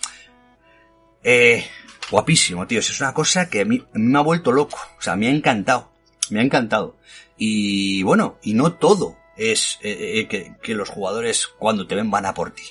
eh, 1.23 1.67
guapísimo, 2.11 2.67
tío, 2.67 2.79
es 2.79 2.99
una 2.99 3.13
cosa 3.13 3.51
que 3.51 3.61
a 3.61 3.67
mí, 3.67 3.85
me 3.93 4.19
ha 4.19 4.23
vuelto 4.23 4.51
loco, 4.51 4.79
o 4.99 5.03
sea, 5.03 5.17
me 5.17 5.27
ha 5.27 5.31
encantado, 5.31 5.91
me 6.31 6.41
ha 6.41 6.43
encantado. 6.43 6.97
Y 7.37 8.03
bueno, 8.05 8.39
y 8.43 8.55
no 8.55 8.73
todo 8.73 9.19
es 9.37 9.79
eh, 9.83 10.21
eh, 10.21 10.29
que, 10.29 10.55
que 10.63 10.75
los 10.75 10.89
jugadores 10.89 11.49
cuando 11.59 11.87
te 11.87 11.95
ven 11.95 12.11
van 12.11 12.25
a 12.25 12.33
por 12.33 12.53
ti. 12.53 12.65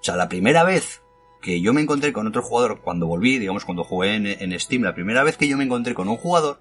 O 0.00 0.02
sea, 0.02 0.16
la 0.16 0.28
primera 0.28 0.64
vez 0.64 1.00
que 1.40 1.60
yo 1.60 1.72
me 1.72 1.80
encontré 1.80 2.12
con 2.12 2.26
otro 2.26 2.42
jugador 2.42 2.80
cuando 2.80 3.06
volví, 3.06 3.38
digamos, 3.38 3.64
cuando 3.64 3.84
jugué 3.84 4.16
en, 4.16 4.26
en, 4.26 4.58
Steam, 4.58 4.82
la 4.82 4.96
primera 4.96 5.22
vez 5.22 5.36
que 5.36 5.46
yo 5.46 5.56
me 5.56 5.62
encontré 5.62 5.94
con 5.94 6.08
un 6.08 6.16
jugador, 6.16 6.58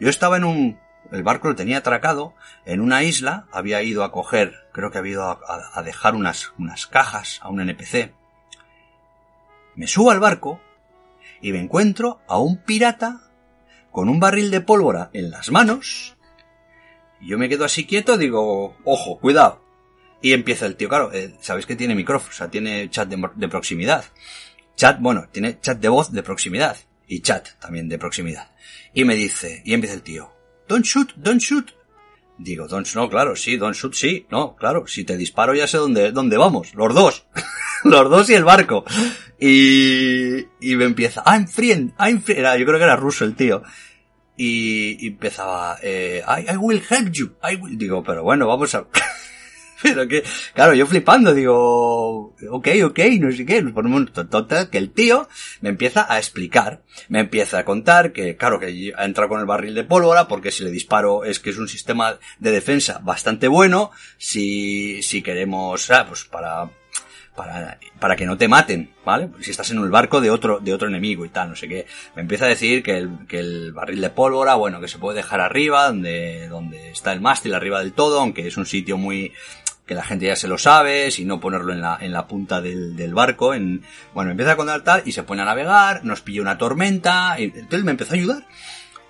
yo 0.00 0.08
estaba 0.08 0.38
en 0.38 0.42
un, 0.42 0.80
el 1.12 1.22
barco 1.22 1.48
lo 1.48 1.54
tenía 1.54 1.78
atracado 1.78 2.34
en 2.64 2.80
una 2.80 3.02
isla, 3.02 3.46
había 3.52 3.82
ido 3.82 4.04
a 4.04 4.12
coger, 4.12 4.68
creo 4.72 4.90
que 4.90 4.98
había 4.98 5.12
ido 5.12 5.40
a, 5.46 5.82
dejar 5.82 6.14
unas, 6.14 6.52
unas 6.58 6.86
cajas 6.86 7.40
a 7.42 7.48
un 7.48 7.60
NPC. 7.60 8.12
Me 9.74 9.86
subo 9.86 10.10
al 10.10 10.20
barco 10.20 10.60
y 11.40 11.52
me 11.52 11.60
encuentro 11.60 12.20
a 12.28 12.38
un 12.38 12.58
pirata 12.58 13.20
con 13.90 14.08
un 14.08 14.20
barril 14.20 14.50
de 14.50 14.60
pólvora 14.60 15.10
en 15.12 15.30
las 15.30 15.50
manos. 15.50 16.16
Yo 17.20 17.38
me 17.38 17.48
quedo 17.48 17.64
así 17.64 17.86
quieto, 17.86 18.18
digo, 18.18 18.76
ojo, 18.84 19.18
cuidado. 19.18 19.64
Y 20.22 20.32
empieza 20.32 20.66
el 20.66 20.76
tío, 20.76 20.88
claro, 20.88 21.12
eh, 21.12 21.34
sabéis 21.40 21.66
que 21.66 21.76
tiene 21.76 21.94
micrófono, 21.94 22.30
o 22.30 22.34
sea, 22.34 22.50
tiene 22.50 22.90
chat 22.90 23.08
de, 23.08 23.28
de 23.34 23.48
proximidad. 23.48 24.04
Chat, 24.76 25.00
bueno, 25.00 25.28
tiene 25.30 25.60
chat 25.60 25.78
de 25.78 25.88
voz 25.88 26.12
de 26.12 26.22
proximidad. 26.22 26.76
Y 27.06 27.20
chat 27.20 27.48
también 27.60 27.88
de 27.88 27.98
proximidad. 27.98 28.50
Y 28.92 29.04
me 29.04 29.14
dice, 29.14 29.62
y 29.64 29.74
empieza 29.74 29.94
el 29.94 30.02
tío, 30.02 30.35
Don't 30.68 30.84
shoot, 30.84 31.12
don't 31.16 31.40
shoot. 31.40 31.72
Digo, 32.38 32.68
don't, 32.68 32.86
no, 32.94 33.08
claro, 33.08 33.34
sí, 33.34 33.56
don't 33.56 33.74
shoot, 33.74 33.94
sí, 33.94 34.26
no, 34.30 34.56
claro, 34.56 34.86
si 34.86 35.04
te 35.04 35.16
disparo 35.16 35.54
ya 35.54 35.66
sé 35.66 35.78
dónde, 35.78 36.12
dónde 36.12 36.36
vamos, 36.36 36.74
los 36.74 36.94
dos, 36.94 37.26
los 37.84 38.10
dos 38.10 38.28
y 38.28 38.34
el 38.34 38.44
barco. 38.44 38.84
Y, 39.38 40.40
y 40.60 40.76
me 40.76 40.84
empieza, 40.84 41.22
I'm 41.24 41.46
free, 41.48 41.92
I'm 41.98 42.20
free. 42.22 42.38
Era, 42.38 42.56
yo 42.56 42.66
creo 42.66 42.78
que 42.78 42.84
era 42.84 42.96
ruso 42.96 43.24
el 43.24 43.34
tío. 43.34 43.62
Y, 44.36 45.06
empezaba, 45.06 45.78
eh, 45.82 46.22
I 46.26 46.56
will 46.56 46.82
help 46.88 47.10
you. 47.12 47.36
I 47.42 47.56
will. 47.56 47.78
Digo, 47.78 48.02
pero 48.02 48.22
bueno, 48.22 48.46
vamos 48.46 48.74
a... 48.74 48.86
Claro, 50.54 50.74
yo 50.74 50.86
flipando, 50.86 51.34
digo, 51.34 52.34
ok, 52.50 52.68
ok, 52.84 52.98
no 53.20 53.32
sé 53.32 53.46
qué, 53.46 53.62
nos 53.62 53.72
ponemos 53.72 54.12
total, 54.12 54.70
que 54.70 54.78
el 54.78 54.90
tío 54.90 55.28
me 55.60 55.68
empieza 55.68 56.06
a 56.12 56.18
explicar, 56.18 56.82
me 57.08 57.20
empieza 57.20 57.58
a 57.58 57.64
contar 57.64 58.12
que, 58.12 58.36
claro, 58.36 58.58
que 58.58 58.92
ha 58.96 59.04
entrado 59.04 59.28
con 59.28 59.40
el 59.40 59.46
barril 59.46 59.74
de 59.74 59.84
pólvora, 59.84 60.28
porque 60.28 60.50
si 60.50 60.64
le 60.64 60.70
disparo 60.70 61.24
es 61.24 61.40
que 61.40 61.50
es 61.50 61.58
un 61.58 61.68
sistema 61.68 62.18
de 62.38 62.50
defensa 62.50 63.00
bastante 63.02 63.48
bueno, 63.48 63.90
si, 64.18 65.02
si 65.02 65.22
queremos, 65.22 65.90
ah, 65.90 66.06
pues 66.06 66.24
para, 66.24 66.70
para, 67.36 67.78
para 68.00 68.16
que 68.16 68.26
no 68.26 68.36
te 68.36 68.48
maten, 68.48 68.90
¿vale? 69.04 69.28
Si 69.40 69.50
estás 69.50 69.70
en 69.70 69.78
el 69.78 69.90
barco 69.90 70.20
de 70.20 70.30
otro, 70.30 70.58
de 70.58 70.74
otro 70.74 70.88
enemigo 70.88 71.24
y 71.24 71.28
tal, 71.28 71.50
no 71.50 71.56
sé 71.56 71.68
qué. 71.68 71.86
Me 72.16 72.22
empieza 72.22 72.46
a 72.46 72.48
decir 72.48 72.82
que 72.82 72.96
el, 72.96 73.26
que 73.28 73.38
el 73.38 73.72
barril 73.72 74.00
de 74.00 74.10
pólvora, 74.10 74.54
bueno, 74.54 74.80
que 74.80 74.88
se 74.88 74.98
puede 74.98 75.18
dejar 75.18 75.40
arriba, 75.40 75.86
donde, 75.86 76.48
donde 76.48 76.90
está 76.90 77.12
el 77.12 77.20
mástil 77.20 77.54
arriba 77.54 77.80
del 77.80 77.92
todo, 77.92 78.20
aunque 78.20 78.46
es 78.46 78.56
un 78.56 78.66
sitio 78.66 78.96
muy, 78.96 79.32
que 79.86 79.94
la 79.94 80.02
gente 80.02 80.26
ya 80.26 80.36
se 80.36 80.48
lo 80.48 80.58
sabe, 80.58 81.10
si 81.12 81.24
no 81.24 81.38
ponerlo 81.38 81.72
en 81.72 81.80
la, 81.80 81.96
en 82.00 82.12
la 82.12 82.26
punta 82.26 82.60
del, 82.60 82.96
del 82.96 83.14
barco, 83.14 83.54
en, 83.54 83.82
bueno, 84.14 84.32
empieza 84.32 84.52
a 84.52 84.56
contar 84.56 85.02
y 85.04 85.12
se 85.12 85.22
pone 85.22 85.42
a 85.42 85.44
navegar, 85.44 86.04
nos 86.04 86.22
pilló 86.22 86.42
una 86.42 86.58
tormenta, 86.58 87.36
y 87.38 87.44
entonces 87.44 87.84
me 87.84 87.92
empezó 87.92 88.14
a 88.14 88.16
ayudar. 88.16 88.46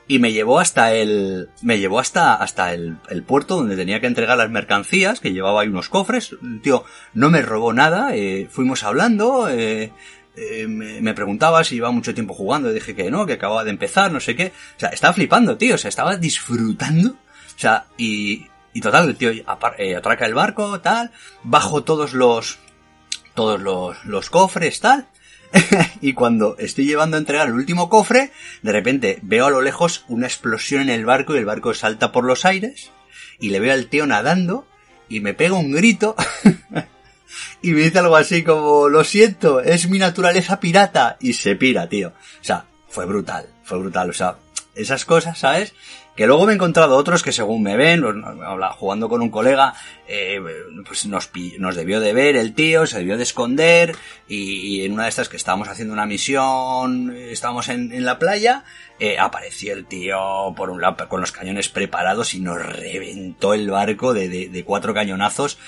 Y 0.08 0.20
me 0.20 0.32
llevó 0.32 0.60
hasta 0.60 0.94
el, 0.94 1.48
me 1.62 1.80
llevó 1.80 1.98
hasta, 1.98 2.34
hasta 2.34 2.72
el, 2.72 2.98
el, 3.08 3.24
puerto 3.24 3.56
donde 3.56 3.74
tenía 3.74 4.00
que 4.00 4.06
entregar 4.06 4.38
las 4.38 4.50
mercancías, 4.50 5.18
que 5.18 5.32
llevaba 5.32 5.62
ahí 5.62 5.68
unos 5.68 5.88
cofres, 5.88 6.36
tío 6.62 6.84
no 7.12 7.28
me 7.28 7.42
robó 7.42 7.72
nada, 7.72 8.14
eh, 8.14 8.46
fuimos 8.48 8.84
hablando, 8.84 9.48
eh, 9.48 9.90
eh, 10.36 10.66
me, 10.68 11.14
preguntaba 11.14 11.64
si 11.64 11.76
iba 11.76 11.90
mucho 11.90 12.14
tiempo 12.14 12.34
jugando, 12.34 12.72
dije 12.72 12.94
que 12.94 13.10
no, 13.10 13.26
que 13.26 13.32
acababa 13.32 13.64
de 13.64 13.70
empezar, 13.70 14.12
no 14.12 14.20
sé 14.20 14.36
qué, 14.36 14.52
o 14.76 14.80
sea, 14.80 14.90
estaba 14.90 15.14
flipando, 15.14 15.56
tío, 15.56 15.74
o 15.74 15.78
sea, 15.78 15.88
estaba 15.88 16.16
disfrutando, 16.16 17.10
o 17.10 17.58
sea, 17.58 17.86
y, 17.96 18.46
y 18.76 18.80
total, 18.82 19.08
el 19.08 19.16
tío 19.16 19.30
eh, 19.30 19.96
atraca 19.96 20.26
el 20.26 20.34
barco, 20.34 20.82
tal, 20.82 21.10
bajo 21.42 21.82
todos 21.82 22.12
los, 22.12 22.58
todos 23.32 23.58
los, 23.58 24.04
los 24.04 24.28
cofres, 24.28 24.80
tal. 24.80 25.08
y 26.02 26.12
cuando 26.12 26.58
estoy 26.58 26.84
llevando 26.84 27.16
a 27.16 27.20
entregar 27.20 27.46
el 27.46 27.54
último 27.54 27.88
cofre, 27.88 28.32
de 28.60 28.72
repente 28.72 29.18
veo 29.22 29.46
a 29.46 29.50
lo 29.50 29.62
lejos 29.62 30.04
una 30.08 30.26
explosión 30.26 30.82
en 30.82 30.90
el 30.90 31.06
barco 31.06 31.34
y 31.34 31.38
el 31.38 31.46
barco 31.46 31.72
salta 31.72 32.12
por 32.12 32.24
los 32.24 32.44
aires. 32.44 32.90
Y 33.40 33.48
le 33.48 33.60
veo 33.60 33.72
al 33.72 33.86
tío 33.86 34.06
nadando 34.06 34.66
y 35.08 35.20
me 35.20 35.32
pega 35.32 35.54
un 35.54 35.72
grito. 35.72 36.14
y 37.62 37.72
me 37.72 37.80
dice 37.80 38.00
algo 38.00 38.16
así 38.16 38.44
como, 38.44 38.90
lo 38.90 39.04
siento, 39.04 39.60
es 39.60 39.88
mi 39.88 39.98
naturaleza 39.98 40.60
pirata. 40.60 41.16
Y 41.18 41.32
se 41.32 41.56
pira, 41.56 41.88
tío. 41.88 42.08
O 42.08 42.44
sea, 42.44 42.66
fue 42.90 43.06
brutal, 43.06 43.48
fue 43.64 43.78
brutal. 43.78 44.10
O 44.10 44.12
sea, 44.12 44.36
esas 44.74 45.06
cosas, 45.06 45.38
¿sabes? 45.38 45.72
Que 46.16 46.26
luego 46.26 46.46
me 46.46 46.52
he 46.52 46.54
encontrado 46.54 46.96
otros 46.96 47.22
que 47.22 47.30
según 47.30 47.62
me 47.62 47.76
ven, 47.76 48.02
jugando 48.78 49.08
con 49.10 49.20
un 49.20 49.28
colega, 49.28 49.74
eh, 50.08 50.40
pues 50.86 51.04
nos, 51.04 51.30
nos 51.58 51.76
debió 51.76 52.00
de 52.00 52.14
ver 52.14 52.36
el 52.36 52.54
tío, 52.54 52.86
se 52.86 52.98
debió 52.98 53.18
de 53.18 53.22
esconder 53.22 53.94
y, 54.26 54.86
en 54.86 54.92
una 54.92 55.02
de 55.02 55.10
estas 55.10 55.28
que 55.28 55.36
estábamos 55.36 55.68
haciendo 55.68 55.92
una 55.92 56.06
misión, 56.06 57.14
estábamos 57.14 57.68
en, 57.68 57.92
en 57.92 58.06
la 58.06 58.18
playa, 58.18 58.64
eh, 58.98 59.18
apareció 59.18 59.74
el 59.74 59.84
tío 59.84 60.54
por 60.56 60.70
un 60.70 60.80
lado 60.80 61.06
con 61.06 61.20
los 61.20 61.32
cañones 61.32 61.68
preparados 61.68 62.32
y 62.32 62.40
nos 62.40 62.64
reventó 62.64 63.52
el 63.52 63.70
barco 63.70 64.14
de, 64.14 64.48
de, 64.48 64.64
cuatro 64.64 64.94
cañonazos. 64.94 65.58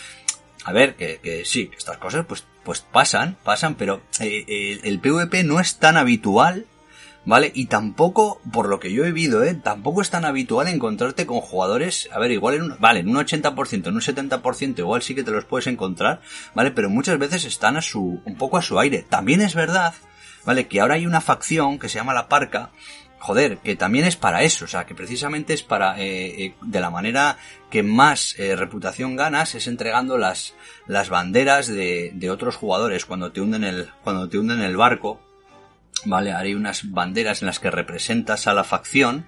A 0.65 0.73
ver, 0.73 0.97
que, 0.97 1.21
que, 1.23 1.45
sí, 1.45 1.71
estas 1.77 1.99
cosas 1.99 2.25
pues, 2.27 2.45
pues 2.65 2.81
pasan, 2.81 3.37
pasan, 3.45 3.75
pero 3.75 4.01
eh, 4.19 4.81
el 4.83 4.99
PvP 4.99 5.45
no 5.45 5.61
es 5.61 5.79
tan 5.79 5.99
habitual 5.99 6.65
¿vale? 7.25 7.51
Y 7.55 7.67
tampoco, 7.67 8.41
por 8.53 8.69
lo 8.69 8.81
que 8.81 8.93
yo 8.93 9.05
he 9.05 9.13
vivido, 9.13 9.45
¿eh? 9.45 9.55
Tampoco 9.55 10.03
es 10.03 10.11
tan 10.11 10.25
habitual 10.25 10.69
encontrarte 10.69 11.27
con 11.27 11.41
jugadores, 11.41 12.09
a 12.13 12.19
ver, 12.19 12.31
igual 12.31 12.55
en 12.55 12.63
un, 12.63 12.77
vale, 12.79 13.01
en 13.01 13.09
un 13.09 13.17
80%, 13.17 13.87
en 13.87 13.95
un 13.95 14.01
70% 14.01 14.79
igual 14.79 15.03
sí 15.03 15.15
que 15.15 15.25
te 15.25 15.31
los 15.31 15.45
puedes 15.45 15.67
encontrar, 15.67 16.21
¿vale? 16.55 16.71
Pero 16.71 16.91
muchas 16.91 17.19
veces 17.19 17.45
están 17.45 17.77
a 17.77 17.83
su, 17.83 18.21
un 18.25 18.37
poco 18.37 18.57
a 18.57 18.63
su 18.63 18.79
aire. 18.79 19.05
También 19.09 19.41
es 19.41 19.55
verdad, 19.55 19.95
¿vale? 20.45 20.69
Que 20.69 20.81
ahora 20.81 20.95
hay 20.95 21.07
una 21.07 21.21
facción 21.21 21.79
que 21.79 21.89
se 21.89 21.99
llama 21.99 22.15
la 22.15 22.29
Parca, 22.29 22.71
joder, 23.19 23.59
que 23.59 23.77
también 23.77 24.05
es 24.05 24.17
para 24.17 24.43
eso, 24.43 24.65
o 24.65 24.69
sea, 24.69 24.87
que 24.87 24.95
precisamente 24.95 25.53
es 25.53 25.63
para, 25.63 26.01
eh, 26.01 26.45
eh, 26.45 26.55
de 26.63 26.81
la 26.81 26.91
manera 26.91 27.37
que 27.71 27.83
más 27.83 28.39
eh, 28.39 28.57
reputación 28.57 29.17
ganas 29.17 29.55
es 29.55 29.67
entregando 29.67 30.19
las, 30.19 30.55
las 30.87 31.09
banderas 31.11 31.67
de, 31.67 32.13
de 32.15 32.31
otros 32.31 32.57
jugadores 32.57 33.05
cuando 33.05 33.33
te 33.33 33.41
hunden 33.41 33.65
el, 33.65 33.89
cuando 34.03 34.29
te 34.29 34.39
hunden 34.39 34.61
el 34.61 34.77
barco, 34.77 35.21
¿vale? 36.05 36.33
Haré 36.33 36.57
unas 36.57 36.91
banderas 36.91 37.43
en 37.43 37.47
las 37.47 37.59
que 37.59 37.71
representas 37.71 38.47
a 38.47 38.55
la 38.55 38.65
facción, 38.65 39.27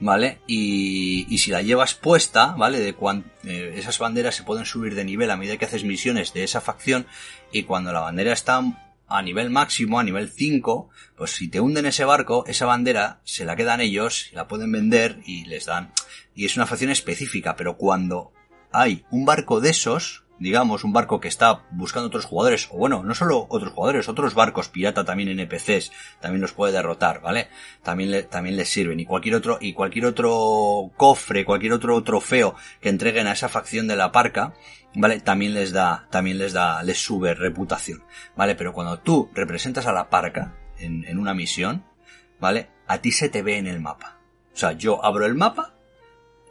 ¿vale? 0.00 0.40
Y, 0.46 1.26
y 1.28 1.38
si 1.38 1.50
la 1.50 1.62
llevas 1.62 1.94
puesta, 1.94 2.54
¿vale? 2.56 2.80
De 2.80 2.94
cuan, 2.94 3.30
eh, 3.44 3.74
esas 3.76 3.98
banderas 3.98 4.34
se 4.34 4.42
pueden 4.42 4.66
subir 4.66 4.94
de 4.94 5.04
nivel 5.04 5.30
a 5.30 5.36
medida 5.36 5.56
que 5.56 5.64
haces 5.64 5.84
misiones 5.84 6.32
de 6.32 6.44
esa 6.44 6.60
facción 6.60 7.06
y 7.52 7.64
cuando 7.64 7.92
la 7.92 8.00
bandera 8.00 8.32
está 8.32 8.62
a 9.08 9.22
nivel 9.22 9.50
máximo, 9.50 9.98
a 9.98 10.04
nivel 10.04 10.30
5, 10.30 10.90
pues 11.16 11.30
si 11.32 11.48
te 11.48 11.60
hunden 11.60 11.86
ese 11.86 12.04
barco, 12.04 12.44
esa 12.46 12.66
bandera 12.66 13.20
se 13.24 13.44
la 13.44 13.56
quedan 13.56 13.80
ellos, 13.80 14.28
la 14.32 14.46
pueden 14.46 14.70
vender 14.70 15.20
y 15.24 15.46
les 15.46 15.64
dan. 15.64 15.92
Y 16.34 16.44
es 16.44 16.56
una 16.56 16.66
facción 16.66 16.90
específica, 16.90 17.56
pero 17.56 17.76
cuando 17.76 18.32
hay 18.70 19.04
un 19.10 19.24
barco 19.24 19.60
de 19.60 19.70
esos, 19.70 20.24
digamos, 20.38 20.84
un 20.84 20.92
barco 20.92 21.20
que 21.20 21.28
está 21.28 21.64
buscando 21.70 22.08
otros 22.08 22.24
jugadores, 22.24 22.68
o 22.70 22.78
bueno, 22.78 23.02
no 23.02 23.14
solo 23.14 23.46
otros 23.48 23.72
jugadores, 23.72 24.08
otros 24.08 24.34
barcos 24.34 24.68
pirata 24.68 25.04
también 25.04 25.28
NPCs, 25.28 25.92
también 26.20 26.40
los 26.40 26.52
puede 26.52 26.72
derrotar, 26.72 27.20
¿vale? 27.20 27.48
También, 27.82 28.28
también 28.28 28.56
les 28.56 28.68
sirven. 28.68 29.00
Y 29.00 29.04
cualquier 29.04 29.34
otro, 29.34 29.58
y 29.60 29.72
cualquier 29.72 30.06
otro 30.06 30.90
cofre, 30.96 31.44
cualquier 31.44 31.72
otro 31.72 32.02
trofeo 32.02 32.54
que 32.80 32.88
entreguen 32.88 33.26
a 33.26 33.32
esa 33.32 33.48
facción 33.48 33.88
de 33.88 33.96
la 33.96 34.12
parca, 34.12 34.54
¿vale? 34.94 35.20
También 35.20 35.54
les 35.54 35.72
da, 35.72 36.06
también 36.10 36.38
les 36.38 36.52
da, 36.52 36.82
les 36.82 37.02
sube 37.02 37.34
reputación, 37.34 38.04
¿vale? 38.36 38.54
Pero 38.54 38.72
cuando 38.72 38.98
tú 39.00 39.30
representas 39.34 39.86
a 39.86 39.92
la 39.92 40.08
parca 40.08 40.54
en, 40.78 41.04
en 41.04 41.18
una 41.18 41.34
misión, 41.34 41.84
¿vale? 42.40 42.70
A 42.86 42.98
ti 42.98 43.12
se 43.12 43.28
te 43.28 43.42
ve 43.42 43.58
en 43.58 43.66
el 43.66 43.80
mapa. 43.80 44.18
O 44.54 44.56
sea, 44.56 44.72
yo 44.72 45.04
abro 45.04 45.26
el 45.26 45.34
mapa 45.34 45.74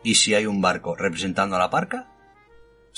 y 0.03 0.15
si 0.15 0.33
hay 0.33 0.45
un 0.45 0.61
barco 0.61 0.95
representando 0.95 1.55
a 1.55 1.59
la 1.59 1.69
parca, 1.69 2.07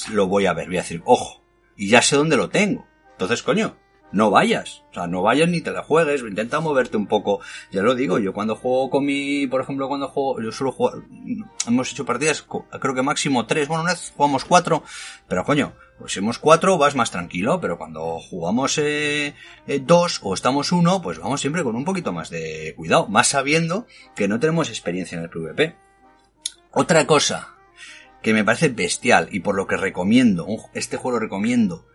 lo 0.08 0.28
voy 0.28 0.46
a 0.46 0.54
ver, 0.54 0.68
voy 0.68 0.78
a 0.78 0.82
decir, 0.82 1.02
ojo, 1.06 1.44
y 1.76 1.90
ya 1.90 2.02
sé 2.02 2.16
dónde 2.16 2.38
lo 2.38 2.50
tengo. 2.50 2.88
Entonces, 3.12 3.44
coño, 3.44 3.76
no 4.12 4.32
vayas. 4.32 4.84
O 4.92 4.94
sea, 4.94 5.08
no 5.08 5.22
vayas 5.22 5.50
ni 5.50 5.62
te 5.62 5.72
la 5.72 5.84
juegues, 5.84 6.22
intenta 6.22 6.60
moverte 6.60 6.98
un 6.98 7.08
poco. 7.08 7.40
Ya 7.72 7.82
lo 7.82 7.96
digo, 7.96 8.20
yo 8.20 8.34
cuando 8.34 8.56
juego 8.56 8.90
con 8.90 9.06
mi, 9.06 9.48
por 9.48 9.62
ejemplo, 9.62 9.88
cuando 9.88 10.08
juego, 10.08 10.42
yo 10.42 10.52
suelo 10.52 10.72
jugar, 10.72 10.96
hemos 11.68 11.92
hecho 11.92 12.06
partidas, 12.06 12.46
creo 12.80 12.96
que 12.96 13.02
máximo 13.02 13.46
tres, 13.46 13.68
bueno, 13.68 13.84
una 13.84 13.92
vez 13.92 14.14
jugamos 14.16 14.46
cuatro, 14.46 14.84
pero 15.28 15.44
coño, 15.44 15.74
pues 16.00 16.16
hemos 16.18 16.40
cuatro 16.40 16.78
vas 16.78 16.96
más 16.96 17.12
tranquilo, 17.12 17.60
pero 17.62 17.78
cuando 17.78 18.20
jugamos 18.20 18.78
eh, 18.78 19.36
eh, 19.68 19.80
dos 19.80 20.20
o 20.24 20.34
estamos 20.34 20.72
uno, 20.72 21.02
pues 21.02 21.20
vamos 21.20 21.42
siempre 21.42 21.64
con 21.64 21.76
un 21.76 21.86
poquito 21.86 22.12
más 22.12 22.30
de 22.30 22.74
cuidado, 22.76 23.08
más 23.08 23.28
sabiendo 23.28 23.86
que 24.16 24.28
no 24.28 24.40
tenemos 24.40 24.70
experiencia 24.70 25.18
en 25.18 25.24
el 25.24 25.30
PvP. 25.30 25.76
Otra 26.72 27.06
cosa, 27.06 27.56
que 28.22 28.34
me 28.34 28.44
parece 28.44 28.70
bestial 28.70 29.30
y 29.32 29.40
por 29.40 29.56
lo 29.56 29.68
que 29.68 29.78
recomiendo, 29.78 30.48
este 30.74 30.98
juego 30.98 31.18
lo 31.18 31.24
recomiendo 31.24 31.86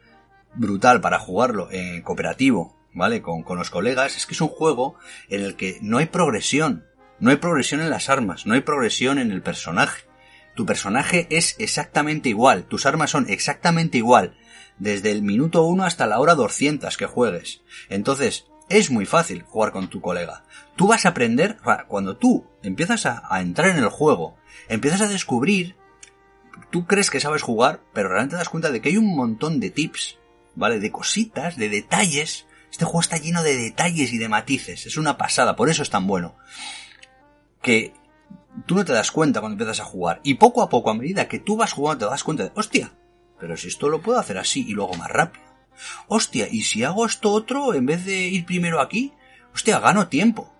brutal 0.54 1.00
para 1.00 1.18
jugarlo 1.18 1.68
en 1.70 2.02
cooperativo, 2.02 2.76
¿vale? 2.92 3.22
Con, 3.22 3.42
con 3.42 3.58
los 3.58 3.70
colegas, 3.70 4.16
es 4.16 4.26
que 4.26 4.34
es 4.34 4.40
un 4.40 4.48
juego 4.48 4.96
en 5.28 5.42
el 5.42 5.56
que 5.56 5.78
no 5.82 5.98
hay 5.98 6.06
progresión, 6.06 6.86
no 7.20 7.30
hay 7.30 7.36
progresión 7.36 7.80
en 7.80 7.90
las 7.90 8.08
armas, 8.08 8.46
no 8.46 8.54
hay 8.54 8.60
progresión 8.60 9.18
en 9.18 9.30
el 9.30 9.42
personaje. 9.42 10.04
Tu 10.54 10.64
personaje 10.66 11.26
es 11.30 11.56
exactamente 11.58 12.28
igual, 12.28 12.64
tus 12.64 12.86
armas 12.86 13.10
son 13.10 13.28
exactamente 13.28 13.98
igual, 13.98 14.36
desde 14.78 15.10
el 15.10 15.22
minuto 15.22 15.64
1 15.64 15.84
hasta 15.84 16.06
la 16.06 16.20
hora 16.20 16.34
200 16.34 16.96
que 16.96 17.06
juegues. 17.06 17.62
Entonces, 17.88 18.46
es 18.68 18.90
muy 18.90 19.04
fácil 19.04 19.42
jugar 19.42 19.72
con 19.72 19.88
tu 19.88 20.00
colega. 20.00 20.44
Tú 20.76 20.86
vas 20.86 21.04
a 21.04 21.10
aprender, 21.10 21.58
cuando 21.88 22.16
tú 22.16 22.46
empiezas 22.62 23.04
a, 23.06 23.22
a 23.28 23.40
entrar 23.40 23.70
en 23.70 23.78
el 23.78 23.88
juego, 23.88 24.36
empiezas 24.68 25.02
a 25.02 25.08
descubrir 25.08 25.76
tú 26.70 26.86
crees 26.86 27.10
que 27.10 27.20
sabes 27.20 27.42
jugar, 27.42 27.80
pero 27.92 28.08
realmente 28.08 28.34
te 28.34 28.38
das 28.38 28.48
cuenta 28.48 28.70
de 28.70 28.80
que 28.80 28.90
hay 28.90 28.96
un 28.96 29.14
montón 29.14 29.60
de 29.60 29.70
tips, 29.70 30.18
¿vale? 30.54 30.80
De 30.80 30.90
cositas, 30.90 31.56
de 31.56 31.68
detalles. 31.68 32.46
Este 32.70 32.84
juego 32.84 33.00
está 33.00 33.18
lleno 33.18 33.42
de 33.42 33.56
detalles 33.56 34.12
y 34.12 34.18
de 34.18 34.28
matices. 34.28 34.86
Es 34.86 34.96
una 34.96 35.16
pasada, 35.16 35.56
por 35.56 35.68
eso 35.68 35.82
es 35.82 35.90
tan 35.90 36.06
bueno. 36.06 36.36
Que 37.62 37.92
tú 38.66 38.74
no 38.74 38.84
te 38.84 38.92
das 38.92 39.10
cuenta 39.10 39.40
cuando 39.40 39.54
empiezas 39.54 39.80
a 39.80 39.88
jugar. 39.88 40.20
Y 40.24 40.34
poco 40.34 40.62
a 40.62 40.68
poco, 40.68 40.90
a 40.90 40.94
medida 40.94 41.28
que 41.28 41.38
tú 41.38 41.56
vas 41.56 41.72
jugando, 41.72 42.06
te 42.06 42.10
das 42.10 42.24
cuenta 42.24 42.44
de, 42.44 42.52
hostia, 42.54 42.92
pero 43.38 43.56
si 43.56 43.68
esto 43.68 43.88
lo 43.88 44.02
puedo 44.02 44.18
hacer 44.18 44.38
así 44.38 44.64
y 44.68 44.72
luego 44.72 44.94
más 44.94 45.10
rápido. 45.10 45.44
Hostia, 46.08 46.48
y 46.50 46.62
si 46.62 46.84
hago 46.84 47.06
esto 47.06 47.32
otro, 47.32 47.74
en 47.74 47.86
vez 47.86 48.04
de 48.04 48.28
ir 48.28 48.46
primero 48.46 48.80
aquí, 48.80 49.12
hostia, 49.52 49.80
gano 49.80 50.08
tiempo 50.08 50.53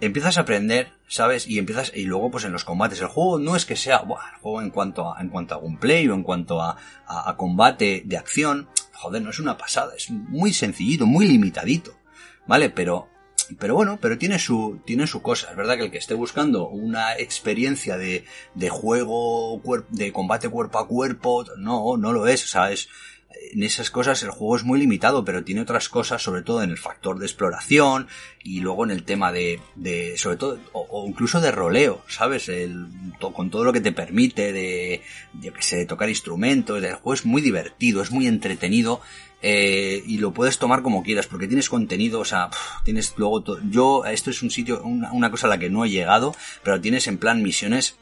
empiezas 0.00 0.38
a 0.38 0.42
aprender, 0.42 0.92
¿sabes? 1.06 1.46
Y 1.46 1.58
empiezas, 1.58 1.92
y 1.94 2.04
luego 2.04 2.30
pues 2.30 2.44
en 2.44 2.52
los 2.52 2.64
combates, 2.64 3.00
el 3.00 3.08
juego 3.08 3.38
no 3.38 3.56
es 3.56 3.66
que 3.66 3.76
sea, 3.76 4.00
buah, 4.00 4.34
el 4.34 4.40
juego 4.40 4.62
en 4.62 4.70
cuanto 4.70 5.12
a, 5.12 5.20
en 5.20 5.28
cuanto 5.28 5.54
a 5.54 5.60
gameplay 5.60 6.08
o 6.08 6.14
en 6.14 6.22
cuanto 6.22 6.60
a, 6.60 6.76
a, 7.06 7.36
combate 7.36 8.02
de 8.04 8.16
acción, 8.16 8.68
joder, 8.92 9.22
no 9.22 9.30
es 9.30 9.38
una 9.38 9.56
pasada, 9.56 9.94
es 9.96 10.10
muy 10.10 10.52
sencillito, 10.52 11.06
muy 11.06 11.26
limitadito, 11.26 11.98
¿vale? 12.46 12.70
Pero, 12.70 13.08
pero 13.58 13.74
bueno, 13.74 13.98
pero 14.00 14.18
tiene 14.18 14.38
su, 14.38 14.80
tiene 14.84 15.06
su 15.06 15.22
cosa. 15.22 15.50
Es 15.50 15.56
verdad 15.56 15.76
que 15.76 15.84
el 15.84 15.90
que 15.90 15.98
esté 15.98 16.14
buscando 16.14 16.68
una 16.68 17.16
experiencia 17.16 17.96
de, 17.96 18.24
de 18.54 18.68
juego, 18.68 19.60
de 19.90 20.12
combate 20.12 20.48
cuerpo 20.48 20.78
a 20.78 20.86
cuerpo, 20.86 21.44
no, 21.58 21.96
no 21.96 22.12
lo 22.12 22.26
es, 22.26 22.44
o 22.44 22.48
sea, 22.48 22.70
es, 22.70 22.88
en 23.52 23.62
esas 23.62 23.90
cosas 23.90 24.22
el 24.22 24.30
juego 24.30 24.56
es 24.56 24.64
muy 24.64 24.78
limitado, 24.78 25.24
pero 25.24 25.44
tiene 25.44 25.60
otras 25.60 25.88
cosas, 25.88 26.22
sobre 26.22 26.42
todo 26.42 26.62
en 26.62 26.70
el 26.70 26.78
factor 26.78 27.18
de 27.18 27.26
exploración 27.26 28.08
y 28.42 28.60
luego 28.60 28.84
en 28.84 28.90
el 28.90 29.04
tema 29.04 29.32
de, 29.32 29.60
de 29.74 30.16
sobre 30.18 30.36
todo, 30.36 30.58
o, 30.72 31.06
incluso 31.06 31.40
de 31.40 31.50
roleo, 31.50 32.02
¿sabes? 32.08 32.48
El, 32.48 32.86
con 33.18 33.50
todo 33.50 33.64
lo 33.64 33.72
que 33.72 33.80
te 33.80 33.92
permite 33.92 34.52
de, 34.52 35.02
yo 35.40 35.52
que 35.52 35.62
sé, 35.62 35.76
de 35.76 35.86
tocar 35.86 36.08
instrumentos, 36.08 36.82
el 36.82 36.94
juego 36.94 37.14
es 37.14 37.24
muy 37.24 37.42
divertido, 37.42 38.02
es 38.02 38.10
muy 38.10 38.26
entretenido, 38.26 39.00
eh, 39.42 40.02
y 40.06 40.18
lo 40.18 40.32
puedes 40.32 40.58
tomar 40.58 40.82
como 40.82 41.02
quieras, 41.02 41.26
porque 41.26 41.46
tienes 41.46 41.68
contenido, 41.68 42.20
o 42.20 42.24
sea, 42.24 42.50
tienes 42.84 43.14
luego, 43.16 43.42
yo, 43.70 44.04
esto 44.04 44.30
es 44.30 44.42
un 44.42 44.50
sitio, 44.50 44.82
una, 44.82 45.12
una 45.12 45.30
cosa 45.30 45.46
a 45.46 45.50
la 45.50 45.58
que 45.58 45.70
no 45.70 45.84
he 45.84 45.90
llegado, 45.90 46.34
pero 46.62 46.80
tienes 46.80 47.06
en 47.08 47.18
plan 47.18 47.42
misiones 47.42 47.96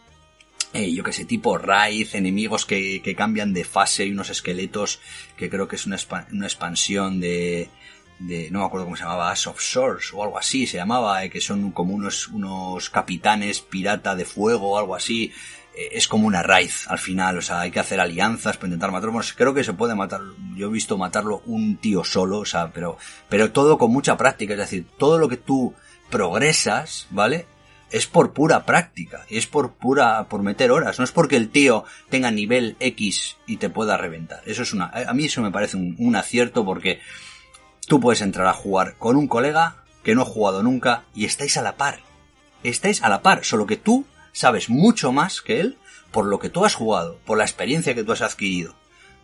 eh, 0.74 0.92
yo 0.92 1.02
que 1.02 1.12
sé, 1.12 1.24
tipo 1.24 1.56
Raid, 1.56 2.14
enemigos 2.14 2.66
que, 2.66 3.00
que, 3.02 3.14
cambian 3.14 3.54
de 3.54 3.64
fase 3.64 4.04
y 4.04 4.12
unos 4.12 4.30
esqueletos 4.30 5.00
que 5.36 5.48
creo 5.48 5.66
que 5.66 5.76
es 5.76 5.86
una, 5.86 5.96
una 6.30 6.46
expansión 6.46 7.20
de, 7.20 7.70
de, 8.18 8.50
no 8.50 8.60
me 8.60 8.66
acuerdo 8.66 8.86
cómo 8.86 8.96
se 8.96 9.04
llamaba, 9.04 9.30
Ash 9.30 9.48
of 9.48 9.60
Swords 9.60 10.12
o 10.12 10.22
algo 10.22 10.38
así 10.38 10.66
se 10.66 10.76
llamaba, 10.76 11.24
eh, 11.24 11.30
que 11.30 11.40
son 11.40 11.70
como 11.72 11.94
unos, 11.94 12.28
unos 12.28 12.90
capitanes 12.90 13.60
pirata 13.60 14.14
de 14.14 14.24
fuego 14.24 14.72
o 14.72 14.78
algo 14.78 14.94
así. 14.94 15.32
Eh, 15.74 15.90
es 15.92 16.08
como 16.08 16.26
una 16.26 16.42
raid 16.42 16.70
al 16.88 16.98
final, 16.98 17.38
o 17.38 17.42
sea, 17.42 17.60
hay 17.60 17.70
que 17.70 17.80
hacer 17.80 18.00
alianzas 18.00 18.56
para 18.56 18.68
intentar 18.68 18.90
matarlo. 18.90 19.20
creo 19.36 19.54
que 19.54 19.64
se 19.64 19.72
puede 19.72 19.94
matar, 19.94 20.20
yo 20.54 20.66
he 20.66 20.72
visto 20.72 20.98
matarlo 20.98 21.42
un 21.46 21.76
tío 21.76 22.04
solo, 22.04 22.40
o 22.40 22.44
sea, 22.44 22.70
pero, 22.72 22.98
pero 23.28 23.52
todo 23.52 23.78
con 23.78 23.90
mucha 23.90 24.16
práctica, 24.16 24.54
es 24.54 24.60
decir, 24.60 24.86
todo 24.98 25.18
lo 25.18 25.28
que 25.28 25.36
tú 25.36 25.74
progresas, 26.10 27.06
¿vale? 27.10 27.46
Es 27.90 28.06
por 28.06 28.32
pura 28.32 28.64
práctica, 28.64 29.24
es 29.30 29.46
por 29.46 29.72
pura, 29.72 30.28
por 30.28 30.42
meter 30.42 30.70
horas, 30.70 30.98
no 30.98 31.04
es 31.04 31.12
porque 31.12 31.36
el 31.36 31.50
tío 31.50 31.84
tenga 32.10 32.30
nivel 32.30 32.76
X 32.80 33.36
y 33.46 33.56
te 33.56 33.70
pueda 33.70 33.96
reventar. 33.96 34.42
Eso 34.46 34.62
es 34.62 34.72
una, 34.72 34.86
a 34.86 35.14
mí 35.14 35.24
eso 35.24 35.42
me 35.42 35.50
parece 35.50 35.76
un, 35.76 36.16
acierto 36.16 36.64
porque 36.64 37.00
tú 37.86 38.00
puedes 38.00 38.20
entrar 38.20 38.46
a 38.46 38.52
jugar 38.52 38.96
con 38.98 39.16
un 39.16 39.28
colega 39.28 39.84
que 40.02 40.14
no 40.14 40.22
ha 40.22 40.26
jugado 40.26 40.62
nunca 40.62 41.04
y 41.14 41.24
estáis 41.24 41.56
a 41.56 41.62
la 41.62 41.76
par. 41.76 42.00
Estáis 42.62 43.02
a 43.02 43.08
la 43.08 43.22
par, 43.22 43.44
solo 43.44 43.66
que 43.66 43.76
tú 43.76 44.04
sabes 44.32 44.68
mucho 44.68 45.12
más 45.12 45.40
que 45.40 45.60
él 45.60 45.78
por 46.10 46.26
lo 46.26 46.38
que 46.38 46.50
tú 46.50 46.64
has 46.64 46.74
jugado, 46.74 47.18
por 47.24 47.38
la 47.38 47.44
experiencia 47.44 47.94
que 47.94 48.04
tú 48.04 48.12
has 48.12 48.22
adquirido. 48.22 48.74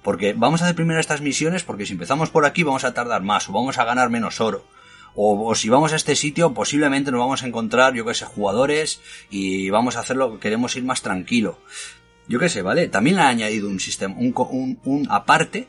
Porque 0.03 0.35
vamos 0.35 0.61
a 0.61 0.65
hacer 0.65 0.77
primero 0.77 1.01
estas 1.01 1.23
misiones 1.23 1.65
porque 1.65 1.87
si 1.87 1.95
empezamos 1.95 2.31
por 2.31 2.45
aquí 2.45 2.63
vamos 2.63 2.85
a 2.85 2.95
tardar 2.95 3.23
más 3.23 3.49
o 3.49 3.53
vamos 3.53 3.79
a 3.79 3.85
ganar 3.85 4.11
menos 4.11 4.41
oro 4.41 4.65
o, 5.17 5.55
si 5.55 5.69
vamos 5.69 5.93
a 5.93 5.97
este 5.97 6.17
sitio, 6.17 6.55
posiblemente 6.55 7.11
nos 7.11 7.21
vamos 7.21 7.43
a 7.43 7.47
encontrar, 7.47 7.95
yo 7.95 8.05
que 8.05 8.15
sé, 8.15 8.25
jugadores 8.25 9.01
y 9.31 9.71
vamos 9.71 9.97
a 9.97 10.01
hacerlo, 10.01 10.41
queremos 10.41 10.75
ir 10.77 10.85
más 10.85 11.03
tranquilo. 11.03 11.59
Yo 12.27 12.39
que 12.39 12.49
sé, 12.49 12.63
¿vale? 12.63 12.89
También 12.89 13.17
le 13.17 13.23
ha 13.23 13.29
añadido 13.29 13.69
un 13.69 13.81
sistema, 13.81 14.15
un, 14.19 14.35
un, 14.37 14.79
un 14.85 15.07
aparte, 15.11 15.69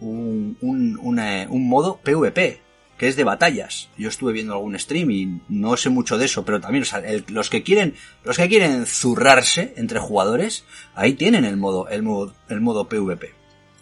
un, 0.00 0.56
un, 0.60 1.18
eh, 1.18 1.46
modo 1.50 1.98
PvP, 2.02 2.60
que 2.98 3.08
es 3.08 3.16
de 3.16 3.24
batallas. 3.24 3.88
Yo 3.96 4.08
estuve 4.08 4.32
viendo 4.32 4.52
algún 4.52 4.78
stream 4.78 5.10
y 5.10 5.40
no 5.48 5.76
sé 5.76 5.88
mucho 5.88 6.18
de 6.18 6.26
eso, 6.26 6.44
pero 6.44 6.60
también, 6.60 6.82
o 6.82 6.86
sea, 6.86 7.02
los 7.28 7.50
que 7.50 7.62
quieren, 7.62 7.94
los 8.22 8.36
que 8.36 8.48
quieren 8.48 8.86
zurrarse 8.86 9.74
entre 9.76 9.98
jugadores, 9.98 10.64
ahí 10.94 11.14
tienen 11.14 11.44
el 11.44 11.56
modo, 11.56 11.88
el 11.88 12.02
modo, 12.02 12.34
el 12.48 12.60
modo 12.60 12.88
PvP. 12.88 13.34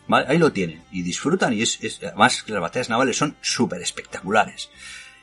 Ahí 0.08 0.38
lo 0.38 0.52
tienen 0.52 0.82
y 0.90 1.02
disfrutan 1.02 1.52
y 1.54 1.62
es, 1.62 1.82
es 1.82 2.00
además 2.02 2.44
las 2.46 2.60
batallas 2.60 2.90
navales 2.90 3.16
son 3.16 3.36
súper 3.40 3.80
espectaculares. 3.80 4.70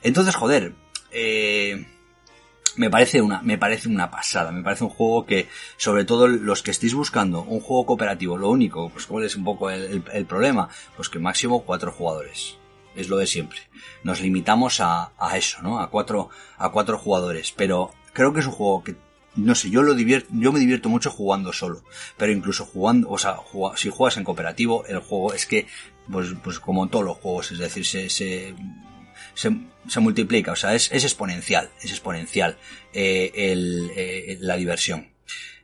Entonces, 0.02 0.36
joder, 0.36 0.74
eh, 1.12 1.86
me 2.76 2.90
parece 2.90 3.22
una, 3.22 3.42
me 3.42 3.58
parece 3.58 3.90
una 3.90 4.10
pasada, 4.10 4.52
me 4.52 4.64
parece 4.64 4.86
un 4.86 4.90
juego 4.90 5.26
que, 5.26 5.48
sobre 5.78 6.06
todo 6.06 6.28
los 6.28 6.64
que 6.64 6.72
estéis 6.72 6.94
buscando 6.94 7.42
un 7.42 7.60
juego 7.60 7.86
cooperativo, 7.86 8.38
lo 8.38 8.50
único, 8.50 8.90
pues 8.90 9.06
cuál 9.06 9.26
es 9.26 9.36
un 9.36 9.44
poco 9.44 9.70
el, 9.70 10.26
problema, 10.26 10.70
pues 10.96 11.10
que 11.10 11.20
máximo 11.20 11.64
cuatro 11.66 11.92
jugadores. 11.92 12.58
Es 12.96 13.10
lo 13.10 13.18
de 13.18 13.28
siempre. 13.28 13.60
Nos 14.04 14.22
limitamos 14.22 14.80
a, 14.80 15.12
eso, 15.36 15.62
¿no? 15.62 15.80
A 15.80 15.90
cuatro, 15.90 16.30
a 16.58 16.70
cuatro 16.70 16.98
jugadores. 16.98 17.54
Pero 17.56 17.92
creo 18.14 18.34
que 18.34 18.40
es 18.40 18.46
un 18.46 18.52
juego 18.52 18.84
que 18.84 18.96
no 19.36 19.56
sé, 19.56 19.70
yo 19.70 19.84
lo 19.84 19.94
divierto, 19.94 20.28
yo 20.32 20.52
me 20.52 20.60
divierto 20.60 20.90
mucho 20.90 21.12
jugando 21.12 21.54
solo, 21.54 21.84
pero 22.18 22.32
incluso 22.32 22.66
jugando, 22.66 23.10
o 23.10 23.18
sea, 23.18 23.38
si 23.76 23.90
juegas 23.90 24.18
en 24.18 24.24
cooperativo, 24.24 24.86
el 24.86 25.00
juego 25.00 25.34
es 25.34 25.46
que, 25.46 25.68
pues, 26.12 26.30
pues 26.44 26.60
como 26.60 26.84
en 26.84 26.90
todos 26.90 27.06
los 27.06 27.18
juegos, 27.18 27.52
es 27.52 27.60
decir, 27.60 27.86
se 27.86 28.56
se, 29.40 30.00
multiplica, 30.02 30.52
o 30.52 30.56
sea, 30.56 30.76
es, 30.76 30.92
exponencial, 30.92 31.70
es 31.82 31.92
exponencial 31.92 32.58
eh, 32.94 33.32
eh, 33.34 34.38
la 34.42 34.58
diversión. 34.58 35.12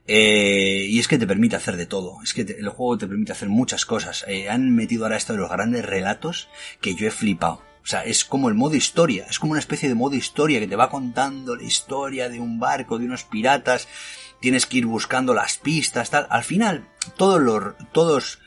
Eh, 0.07 0.85
y 0.87 0.99
es 0.99 1.07
que 1.07 1.17
te 1.17 1.27
permite 1.27 1.55
hacer 1.55 1.75
de 1.75 1.85
todo, 1.85 2.19
es 2.23 2.33
que 2.33 2.41
el 2.41 2.69
juego 2.69 2.97
te 2.97 3.07
permite 3.07 3.33
hacer 3.33 3.49
muchas 3.49 3.85
cosas. 3.85 4.25
han 4.49 4.73
metido 4.73 5.03
ahora 5.03 5.17
esto 5.17 5.33
de 5.33 5.39
los 5.39 5.49
grandes 5.49 5.83
relatos 5.83 6.47
que 6.79 6.95
yo 6.95 7.07
he 7.07 7.11
flipado. 7.11 7.63
O 7.83 7.87
sea, 7.87 8.03
es 8.03 8.23
como 8.23 8.49
el 8.49 8.55
modo 8.55 8.75
historia, 8.75 9.27
es 9.29 9.39
como 9.39 9.51
una 9.51 9.59
especie 9.59 9.89
de 9.89 9.95
modo 9.95 10.15
historia 10.15 10.59
que 10.59 10.67
te 10.67 10.75
va 10.75 10.89
contando 10.89 11.55
la 11.55 11.63
historia 11.63 12.29
de 12.29 12.39
un 12.39 12.59
barco, 12.59 12.97
de 12.97 13.05
unos 13.05 13.23
piratas, 13.23 13.87
tienes 14.39 14.65
que 14.65 14.77
ir 14.77 14.85
buscando 14.85 15.33
las 15.33 15.57
pistas, 15.57 16.09
tal. 16.09 16.27
Al 16.29 16.43
final, 16.43 16.87
todos 17.17 17.41
los, 17.41 17.75
todos, 17.91 18.39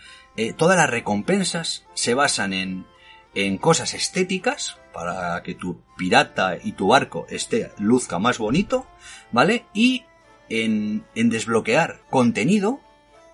todas 0.57 0.77
las 0.77 0.91
recompensas 0.91 1.85
se 1.95 2.15
basan 2.15 2.53
en, 2.53 2.87
en 3.35 3.59
cosas 3.59 3.95
estéticas, 3.95 4.79
para 4.99 5.41
que 5.45 5.55
tu 5.55 5.81
pirata 5.97 6.59
y 6.61 6.73
tu 6.73 6.89
barco 6.89 7.25
esté 7.31 7.71
luzca 7.79 8.19
más 8.19 8.39
bonito, 8.39 8.85
¿vale? 9.31 9.65
Y 9.73 10.03
en, 10.49 11.05
en 11.15 11.31
desbloquear 11.31 12.01
contenido 12.11 12.81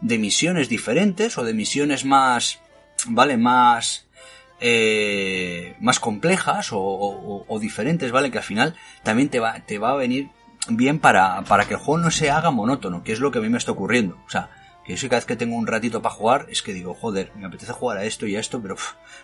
de 0.03 0.19
misiones 0.19 0.69
diferentes 0.69 1.39
o 1.39 1.43
de 1.43 1.55
misiones 1.55 2.05
más, 2.05 2.61
¿vale? 3.07 3.39
Más, 3.39 4.07
eh, 4.61 5.75
más 5.81 6.01
complejas 6.01 6.71
o, 6.73 7.47
o, 7.49 7.59
diferentes, 7.59 8.13
¿vale? 8.13 8.31
Que 8.31 8.39
al 8.39 8.45
final 8.45 8.75
también 9.03 9.31
te 9.31 9.41
va, 9.41 9.61
te 9.61 9.79
va 9.79 9.93
a 9.93 9.97
venir 9.97 10.29
bien 10.69 10.99
para, 10.99 11.45
para 11.45 11.65
que 11.67 11.75
el 11.75 11.81
juego 11.81 12.03
no 12.03 12.11
se 12.11 12.31
haga 12.31 12.51
monótono, 12.51 13.03
que 13.03 13.13
es 13.13 13.21
lo 13.21 13.31
que 13.31 13.39
a 13.39 13.43
mí 13.43 13.49
me 13.49 13.57
está 13.57 13.73
ocurriendo. 13.73 14.19
O 14.27 14.31
sea, 14.31 14.51
que 14.85 14.97
yo 14.97 15.09
cada 15.09 15.21
vez 15.21 15.27
que 15.27 15.37
tengo 15.37 15.57
un 15.57 15.67
ratito 15.67 16.03
para 16.03 16.15
jugar, 16.15 16.47
es 16.51 16.63
que 16.63 16.75
digo, 16.75 16.95
joder, 16.95 17.33
me 17.37 17.47
apetece 17.47 17.73
jugar 17.73 17.99
a 17.99 18.05
esto 18.05 18.27
y 18.27 18.37
a 18.37 18.41
esto, 18.41 18.61
pero 18.61 18.77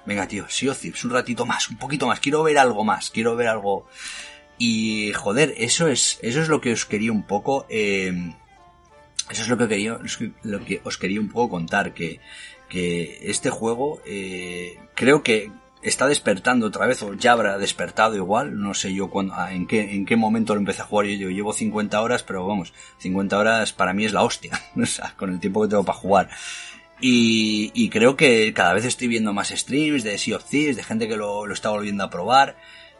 venga, 0.06 0.26
tío, 0.26 0.46
sí 0.48 0.68
o 0.68 0.74
sí, 0.74 0.92
un 1.04 1.10
ratito 1.10 1.44
más, 1.44 1.68
un 1.68 1.76
poquito 1.76 2.06
más, 2.06 2.20
quiero 2.20 2.42
ver 2.42 2.58
algo 2.58 2.84
más, 2.84 3.10
quiero 3.10 3.36
ver 3.36 3.48
algo. 3.48 3.86
Y 4.58 5.12
joder, 5.12 5.54
eso 5.56 5.88
es, 5.88 6.18
eso 6.22 6.40
es 6.42 6.48
lo 6.48 6.60
que 6.60 6.72
os 6.72 6.86
quería 6.86 7.12
un 7.12 7.26
poco, 7.26 7.66
eh, 7.68 8.34
eso 9.30 9.42
es 9.42 9.48
lo 9.48 9.56
que 9.56 9.68
quería, 9.68 9.98
lo 10.42 10.64
que 10.64 10.80
os 10.84 10.98
quería 10.98 11.20
un 11.20 11.28
poco 11.28 11.50
contar, 11.50 11.94
que, 11.94 12.20
que 12.68 13.30
este 13.30 13.50
juego, 13.50 14.00
eh, 14.06 14.78
creo 14.94 15.22
que, 15.22 15.50
está 15.82 16.06
despertando 16.06 16.66
otra 16.66 16.86
vez, 16.86 17.02
o 17.02 17.14
ya 17.14 17.32
habrá 17.32 17.58
despertado 17.58 18.14
igual, 18.16 18.60
no 18.60 18.74
sé 18.74 18.92
yo 18.92 19.08
cuándo, 19.08 19.34
ah, 19.34 19.52
en 19.52 19.66
qué, 19.66 19.94
en 19.94 20.04
qué 20.04 20.16
momento 20.16 20.54
lo 20.54 20.60
empecé 20.60 20.82
a 20.82 20.86
jugar, 20.86 21.06
yo, 21.06 21.30
llevo 21.30 21.52
50 21.52 22.00
horas, 22.00 22.22
pero 22.22 22.46
vamos, 22.46 22.72
50 22.98 23.38
horas 23.38 23.72
para 23.72 23.92
mí 23.92 24.04
es 24.04 24.12
la 24.12 24.22
hostia, 24.22 24.60
o 24.76 24.86
sea, 24.86 25.14
con 25.16 25.30
el 25.32 25.40
tiempo 25.40 25.62
que 25.62 25.68
tengo 25.68 25.84
para 25.84 25.98
jugar. 25.98 26.30
Y, 27.02 27.88
creo 27.88 28.14
que 28.14 28.52
cada 28.52 28.74
vez 28.74 28.84
estoy 28.84 29.08
viendo 29.08 29.32
más 29.32 29.48
streams 29.48 30.04
de 30.04 30.18
Sea 30.18 30.36
of 30.36 30.44
Thieves, 30.44 30.76
de 30.76 30.82
gente 30.82 31.08
que 31.08 31.16
lo, 31.16 31.50
está 31.50 31.70
volviendo 31.70 32.04
a 32.04 32.10
probar, 32.10 32.56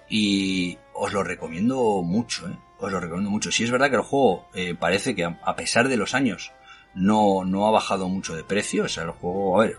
y 0.08 0.78
os 0.94 1.12
lo 1.12 1.22
recomiendo 1.22 2.02
mucho, 2.02 2.48
¿eh? 2.48 2.56
os 2.78 2.90
lo 2.90 2.98
recomiendo 2.98 3.30
mucho. 3.30 3.52
Si 3.52 3.62
es 3.62 3.70
verdad 3.70 3.90
que 3.90 3.96
el 3.96 4.02
juego 4.02 4.48
eh, 4.54 4.74
parece 4.74 5.14
que 5.14 5.24
a 5.24 5.54
pesar 5.54 5.88
de 5.88 5.98
los 5.98 6.14
años 6.14 6.52
no, 6.94 7.44
no 7.44 7.66
ha 7.66 7.70
bajado 7.70 8.08
mucho 8.08 8.34
de 8.34 8.44
precio, 8.44 8.84
o 8.84 8.88
sea, 8.88 9.04
el 9.04 9.10
juego, 9.10 9.60
a 9.60 9.64
ver, 9.64 9.76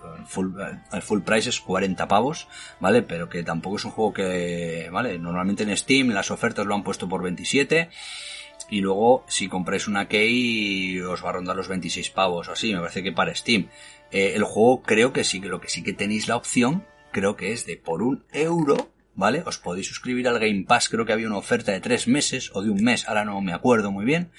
el 0.93 1.01
full, 1.01 1.21
price 1.21 1.49
es 1.49 1.59
40 1.59 2.07
pavos, 2.07 2.47
¿vale? 2.79 3.01
Pero 3.01 3.29
que 3.29 3.43
tampoco 3.43 3.75
es 3.77 3.85
un 3.85 3.91
juego 3.91 4.13
que, 4.13 4.89
¿vale? 4.91 5.17
Normalmente 5.19 5.63
en 5.63 5.75
Steam 5.75 6.09
las 6.09 6.31
ofertas 6.31 6.65
lo 6.65 6.75
han 6.75 6.83
puesto 6.83 7.09
por 7.09 7.21
27 7.21 7.89
y 8.69 8.79
luego 8.79 9.25
si 9.27 9.49
compráis 9.49 9.87
una 9.87 10.07
key 10.07 10.99
os 11.01 11.23
va 11.23 11.29
a 11.29 11.33
rondar 11.33 11.55
los 11.55 11.67
26 11.67 12.09
pavos 12.11 12.47
o 12.47 12.53
así, 12.53 12.73
me 12.73 12.79
parece 12.79 13.03
que 13.03 13.11
para 13.11 13.35
Steam. 13.35 13.67
Eh, 14.11 14.33
el 14.35 14.43
juego 14.43 14.81
creo 14.81 15.13
que 15.13 15.23
sí, 15.23 15.41
que 15.41 15.47
lo 15.47 15.59
que 15.59 15.69
sí 15.69 15.83
que 15.83 15.93
tenéis 15.93 16.27
la 16.27 16.37
opción, 16.37 16.85
creo 17.11 17.35
que 17.35 17.51
es 17.51 17.65
de 17.65 17.77
por 17.77 18.01
un 18.01 18.23
euro 18.31 18.89
¿vale? 19.15 19.43
Os 19.45 19.57
podéis 19.57 19.87
suscribir 19.87 20.27
al 20.27 20.39
Game 20.39 20.65
Pass, 20.67 20.89
creo 20.89 21.05
que 21.05 21.13
había 21.13 21.27
una 21.27 21.37
oferta 21.37 21.71
de 21.71 21.81
tres 21.81 22.07
meses 22.07 22.51
o 22.53 22.61
de 22.61 22.69
un 22.69 22.83
mes, 22.83 23.07
ahora 23.07 23.25
no 23.25 23.41
me 23.41 23.53
acuerdo 23.53 23.91
muy 23.91 24.05
bien, 24.05 24.31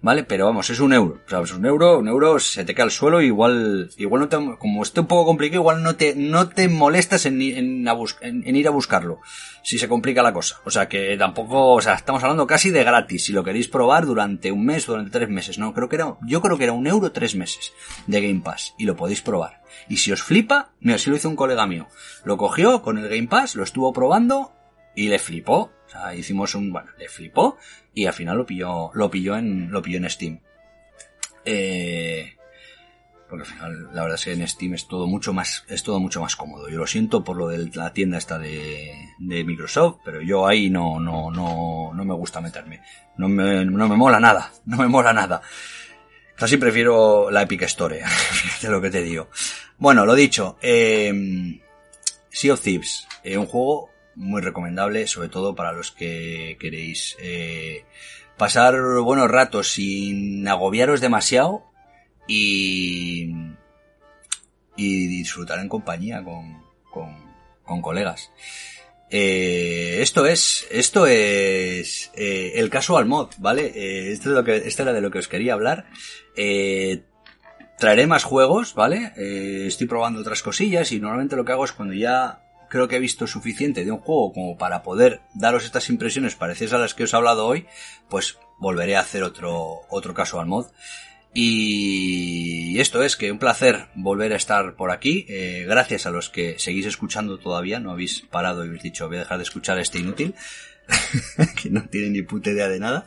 ¿vale? 0.00 0.24
Pero 0.24 0.46
vamos, 0.46 0.70
es 0.70 0.80
un 0.80 0.92
euro, 0.92 1.20
¿sabes? 1.26 1.52
Un 1.52 1.66
euro, 1.66 1.98
un 1.98 2.08
euro 2.08 2.38
se 2.38 2.64
te 2.64 2.74
cae 2.74 2.84
al 2.84 2.90
suelo, 2.90 3.20
igual, 3.20 3.90
igual 3.96 4.22
no 4.22 4.28
te, 4.28 4.58
como 4.58 4.82
esté 4.82 5.00
un 5.00 5.06
poco 5.06 5.26
complicado, 5.26 5.62
igual 5.62 5.82
no 5.82 5.96
te, 5.96 6.14
no 6.14 6.48
te 6.48 6.68
molestas 6.68 7.26
en, 7.26 7.40
en, 7.40 7.86
en, 7.88 8.56
ir 8.56 8.68
a 8.68 8.70
buscarlo, 8.70 9.20
si 9.68 9.76
se 9.76 9.86
complica 9.86 10.22
la 10.22 10.32
cosa. 10.32 10.62
O 10.64 10.70
sea 10.70 10.88
que 10.88 11.14
tampoco, 11.18 11.74
o 11.74 11.80
sea, 11.82 11.92
estamos 11.92 12.22
hablando 12.22 12.46
casi 12.46 12.70
de 12.70 12.84
gratis, 12.84 13.26
si 13.26 13.34
lo 13.34 13.44
queréis 13.44 13.68
probar 13.68 14.06
durante 14.06 14.50
un 14.50 14.64
mes, 14.64 14.86
durante 14.86 15.10
tres 15.10 15.28
meses, 15.28 15.58
¿no? 15.58 15.74
Creo 15.74 15.90
que 15.90 15.96
era, 15.96 16.16
yo 16.22 16.40
creo 16.40 16.56
que 16.56 16.64
era 16.64 16.72
un 16.72 16.86
euro 16.86 17.12
tres 17.12 17.34
meses 17.34 17.74
de 18.06 18.22
Game 18.22 18.40
Pass, 18.40 18.74
y 18.78 18.86
lo 18.86 18.96
podéis 18.96 19.20
probar. 19.20 19.60
Y 19.86 19.98
si 19.98 20.10
os 20.10 20.22
flipa, 20.22 20.70
mira, 20.80 20.96
si 20.96 21.10
lo 21.10 21.16
hizo 21.16 21.28
un 21.28 21.36
colega 21.36 21.66
mío. 21.66 21.86
Lo 22.24 22.38
cogió 22.38 22.80
con 22.80 22.96
el 22.96 23.10
Game 23.10 23.28
Pass, 23.28 23.56
lo 23.56 23.62
estuvo 23.62 23.92
probando, 23.92 24.54
y 24.94 25.08
le 25.08 25.18
flipó. 25.18 25.70
O 25.86 25.90
sea, 25.90 26.14
hicimos 26.14 26.54
un, 26.54 26.72
bueno, 26.72 26.88
le 26.98 27.10
flipó 27.10 27.58
y 27.92 28.06
al 28.06 28.14
final 28.14 28.38
lo 28.38 28.46
pilló, 28.46 28.90
lo 28.94 29.10
pilló 29.10 29.36
en, 29.36 29.70
lo 29.70 29.82
pilló 29.82 29.98
en 29.98 30.08
Steam. 30.08 30.40
Eh, 31.44 32.37
porque 33.28 33.44
al 33.44 33.52
final, 33.52 33.88
la 33.94 34.02
verdad 34.02 34.14
es 34.14 34.24
que 34.24 34.32
en 34.32 34.48
Steam 34.48 34.74
es 34.74 34.88
todo 34.88 35.06
mucho 35.06 35.32
más, 35.32 35.64
es 35.68 35.82
todo 35.82 36.00
mucho 36.00 36.20
más 36.20 36.36
cómodo. 36.36 36.68
Yo 36.68 36.78
lo 36.78 36.86
siento 36.86 37.22
por 37.22 37.36
lo 37.36 37.48
de 37.48 37.70
la 37.74 37.92
tienda 37.92 38.18
esta 38.18 38.38
de, 38.38 38.92
de 39.18 39.44
Microsoft, 39.44 39.98
pero 40.04 40.22
yo 40.22 40.46
ahí 40.46 40.70
no, 40.70 40.98
no, 40.98 41.30
no, 41.30 41.92
no 41.94 42.04
me 42.04 42.14
gusta 42.14 42.40
meterme. 42.40 42.80
No 43.16 43.28
me, 43.28 43.64
no 43.64 43.88
me 43.88 43.96
mola 43.96 44.18
nada, 44.18 44.52
no 44.64 44.76
me 44.78 44.88
mola 44.88 45.12
nada. 45.12 45.42
Casi 46.36 46.56
prefiero 46.56 47.30
la 47.30 47.42
Epic 47.42 47.62
Store, 47.62 48.00
de 48.62 48.68
lo 48.68 48.80
que 48.80 48.90
te 48.90 49.02
digo. 49.02 49.28
Bueno, 49.76 50.06
lo 50.06 50.14
dicho, 50.14 50.56
eh, 50.62 51.60
Sea 52.30 52.54
of 52.54 52.60
Thieves, 52.60 53.06
eh, 53.24 53.36
un 53.36 53.46
juego 53.46 53.90
muy 54.14 54.40
recomendable, 54.40 55.06
sobre 55.06 55.28
todo 55.28 55.54
para 55.54 55.72
los 55.72 55.92
que 55.92 56.56
queréis 56.58 57.16
eh, 57.20 57.84
pasar 58.36 58.74
buenos 59.02 59.30
ratos 59.30 59.72
sin 59.72 60.46
agobiaros 60.48 61.00
demasiado 61.00 61.67
y, 62.28 63.32
y 64.76 65.06
disfrutar 65.08 65.58
en 65.58 65.68
compañía 65.68 66.22
con, 66.22 66.62
con, 67.64 67.82
colegas. 67.82 68.30
Eh, 69.10 69.98
esto 70.00 70.26
es, 70.26 70.66
esto 70.70 71.06
es 71.06 72.10
eh, 72.14 72.52
el 72.56 72.70
casual 72.70 73.06
mod, 73.06 73.30
¿vale? 73.38 73.72
Eh, 73.74 74.12
esto, 74.12 74.28
es 74.28 74.36
lo 74.36 74.44
que, 74.44 74.56
esto 74.56 74.82
era 74.82 74.92
de 74.92 75.00
lo 75.00 75.10
que 75.10 75.18
os 75.18 75.28
quería 75.28 75.54
hablar. 75.54 75.86
Traeré 77.78 78.06
más 78.06 78.24
juegos, 78.24 78.74
¿vale? 78.74 79.12
Estoy 79.66 79.86
probando 79.86 80.20
otras 80.20 80.42
cosillas 80.42 80.92
y 80.92 81.00
normalmente 81.00 81.36
lo 81.36 81.44
que 81.44 81.52
hago 81.52 81.64
es 81.64 81.72
cuando 81.72 81.94
ya 81.94 82.42
creo 82.68 82.88
que 82.88 82.96
he 82.96 83.00
visto 83.00 83.26
suficiente 83.26 83.84
de 83.84 83.92
un 83.92 83.98
juego 83.98 84.32
como 84.32 84.58
para 84.58 84.82
poder 84.82 85.20
daros 85.34 85.64
estas 85.64 85.88
impresiones 85.88 86.34
parecidas 86.34 86.74
a 86.74 86.78
las 86.78 86.94
que 86.94 87.04
os 87.04 87.12
he 87.12 87.16
hablado 87.16 87.46
hoy, 87.46 87.66
pues 88.08 88.38
volveré 88.58 88.96
a 88.96 89.00
hacer 89.00 89.22
otro, 89.22 89.82
otro 89.88 90.12
caso 90.12 90.40
al 90.40 90.46
mod. 90.46 90.66
Y 91.40 92.80
esto 92.80 93.04
es 93.04 93.16
que 93.16 93.30
un 93.30 93.38
placer 93.38 93.86
volver 93.94 94.32
a 94.32 94.36
estar 94.36 94.74
por 94.74 94.90
aquí. 94.90 95.24
Eh, 95.28 95.66
gracias 95.68 96.04
a 96.04 96.10
los 96.10 96.30
que 96.30 96.58
seguís 96.58 96.84
escuchando 96.84 97.38
todavía, 97.38 97.78
no 97.78 97.92
habéis 97.92 98.22
parado 98.22 98.64
y 98.64 98.66
habéis 98.66 98.82
dicho 98.82 99.06
voy 99.06 99.18
a 99.18 99.20
dejar 99.20 99.38
de 99.38 99.44
escuchar 99.44 99.78
este 99.78 100.00
inútil, 100.00 100.34
que 101.62 101.70
no 101.70 101.84
tiene 101.88 102.10
ni 102.10 102.22
puta 102.22 102.50
idea 102.50 102.68
de 102.68 102.80
nada. 102.80 103.06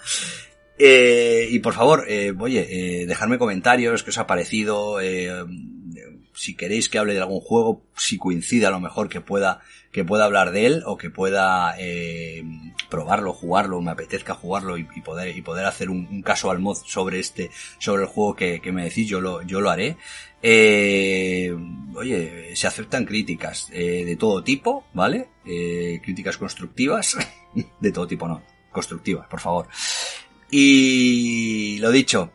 Eh, 0.77 1.49
y 1.51 1.59
por 1.59 1.73
favor, 1.73 2.05
eh, 2.07 2.33
oye, 2.39 3.01
eh, 3.01 3.05
dejadme 3.05 3.37
comentarios, 3.37 4.01
qué 4.01 4.11
os 4.11 4.17
ha 4.17 4.27
parecido, 4.27 5.01
eh, 5.01 5.43
si 6.41 6.55
queréis 6.55 6.89
que 6.89 6.97
hable 6.97 7.13
de 7.13 7.19
algún 7.19 7.39
juego, 7.39 7.83
si 7.95 8.17
coincide 8.17 8.65
a 8.65 8.71
lo 8.71 8.79
mejor 8.79 9.09
que 9.09 9.21
pueda, 9.21 9.61
que 9.91 10.03
pueda 10.03 10.25
hablar 10.25 10.49
de 10.49 10.65
él 10.65 10.83
o 10.87 10.97
que 10.97 11.11
pueda 11.11 11.75
eh, 11.77 12.43
probarlo, 12.89 13.31
jugarlo, 13.31 13.79
me 13.79 13.91
apetezca 13.91 14.33
jugarlo 14.33 14.75
y, 14.79 14.85
poder 15.05 15.37
y 15.37 15.43
poder 15.43 15.67
hacer 15.67 15.91
un, 15.91 16.23
caso 16.23 16.49
al 16.49 16.57
mod 16.57 16.77
sobre 16.83 17.19
este, 17.19 17.51
sobre 17.77 18.01
el 18.01 18.07
juego 18.07 18.35
que, 18.35 18.59
me 18.73 18.85
decís, 18.85 19.07
yo 19.07 19.21
lo, 19.21 19.43
yo 19.43 19.61
lo 19.61 19.69
haré. 19.69 19.97
Eh, 20.41 21.55
oye, 21.93 22.55
se 22.55 22.65
aceptan 22.65 23.05
críticas 23.05 23.69
eh, 23.71 24.03
de 24.03 24.15
todo 24.15 24.43
tipo, 24.43 24.85
¿vale? 24.95 25.29
Eh, 25.45 26.01
críticas 26.03 26.37
constructivas, 26.37 27.17
de 27.79 27.91
todo 27.91 28.07
tipo 28.07 28.27
no, 28.27 28.41
constructivas, 28.71 29.27
por 29.27 29.41
favor. 29.41 29.67
Y 30.49 31.77
lo 31.77 31.91
dicho, 31.91 32.31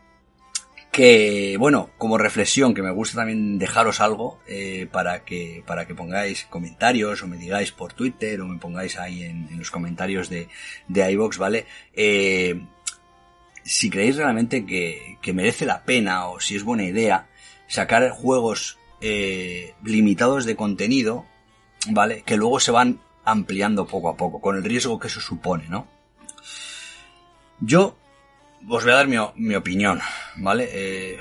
que 0.97 1.57
bueno 1.59 1.91
como 1.99 2.17
reflexión 2.17 2.73
que 2.73 2.81
me 2.81 2.89
gusta 2.89 3.17
también 3.17 3.59
dejaros 3.59 4.01
algo 4.01 4.39
eh, 4.47 4.87
para 4.91 5.23
que 5.23 5.63
para 5.67 5.85
que 5.85 5.93
pongáis 5.93 6.45
comentarios 6.49 7.21
o 7.21 7.27
me 7.27 7.37
digáis 7.37 7.71
por 7.71 7.93
Twitter 7.93 8.41
o 8.41 8.47
me 8.47 8.57
pongáis 8.57 8.97
ahí 8.97 9.21
en, 9.21 9.47
los 9.59 9.69
comentarios 9.69 10.27
de 10.27 10.49
de 10.87 11.11
iBox 11.11 11.37
vale 11.37 11.67
eh, 11.93 12.59
si 13.61 13.91
creéis 13.91 14.15
realmente 14.15 14.65
que, 14.65 15.19
que, 15.21 15.33
merece 15.33 15.67
la 15.67 15.83
pena 15.83 16.29
o 16.29 16.39
si 16.39 16.55
es 16.55 16.63
buena 16.63 16.85
idea 16.85 17.27
sacar 17.67 18.09
juegos 18.09 18.79
eh, 18.99 19.75
limitados 19.83 20.45
de 20.45 20.55
contenido 20.55 21.27
vale 21.91 22.23
que 22.23 22.37
luego 22.37 22.59
se 22.59 22.71
van 22.71 23.01
ampliando 23.23 23.85
poco 23.85 24.09
a 24.09 24.17
poco 24.17 24.41
con 24.41 24.57
el 24.57 24.63
riesgo 24.63 24.97
que 24.97 25.09
eso 25.09 25.21
supone 25.21 25.65
no 25.69 25.85
yo 27.59 27.95
os 28.69 28.83
voy 28.83 28.91
a 28.91 28.95
dar 28.95 29.07
mi, 29.07 29.55
opinión, 29.55 30.01
¿vale? 30.35 30.69
Eh, 30.71 31.19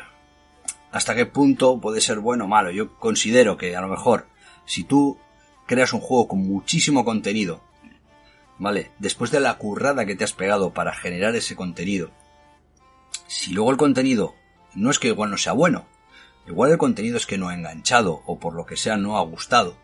hasta 0.91 1.15
qué 1.15 1.27
punto 1.27 1.81
puede 1.81 2.01
ser 2.01 2.19
bueno 2.19 2.45
o 2.45 2.49
malo. 2.49 2.71
Yo 2.71 2.97
considero 2.97 3.57
que 3.57 3.77
a 3.77 3.81
lo 3.81 3.89
mejor 3.89 4.27
si 4.65 4.83
tú 4.83 5.19
creas 5.67 5.93
un 5.93 6.01
juego 6.01 6.29
con 6.29 6.41
muchísimo 6.41 7.05
contenido, 7.05 7.63
¿vale? 8.59 8.91
Después 8.99 9.31
de 9.31 9.41
la 9.41 9.55
currada 9.59 10.07
que 10.07 10.17
te 10.17 10.25
has 10.25 10.33
pegado 10.33 10.73
para 10.73 10.93
generar 10.93 11.37
ese 11.37 11.55
contenido, 11.55 12.11
si 13.29 13.53
luego 13.53 13.71
el 13.71 13.77
contenido 13.77 14.35
no 14.75 14.91
es 14.91 14.99
que 14.99 15.09
igual 15.09 15.31
no 15.31 15.37
sea 15.37 15.53
bueno, 15.53 15.87
igual 16.49 16.73
el 16.73 16.79
contenido 16.79 17.17
es 17.17 17.27
que 17.27 17.39
no 17.39 17.49
ha 17.49 17.55
enganchado 17.55 18.23
o 18.27 18.41
por 18.41 18.55
lo 18.55 18.67
que 18.67 18.77
sea 18.77 18.97
no 18.97 19.19
ha 19.19 19.23
gustado, 19.23 19.77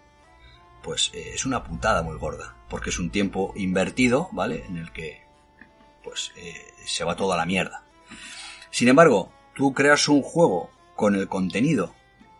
pues 0.82 1.12
eh, 1.14 1.30
es 1.34 1.46
una 1.46 1.62
putada 1.62 2.02
muy 2.02 2.16
gorda, 2.16 2.56
porque 2.68 2.90
es 2.90 2.98
un 2.98 3.10
tiempo 3.10 3.52
invertido, 3.54 4.28
¿vale? 4.32 4.64
En 4.66 4.78
el 4.78 4.90
que, 4.92 5.21
pues, 6.02 6.32
eh, 6.36 6.72
se 6.84 7.04
va 7.04 7.16
toda 7.16 7.36
la 7.36 7.46
mierda. 7.46 7.84
Sin 8.70 8.88
embargo, 8.88 9.32
tú 9.54 9.72
creas 9.72 10.08
un 10.08 10.22
juego 10.22 10.70
con 10.96 11.14
el 11.14 11.28
contenido 11.28 11.94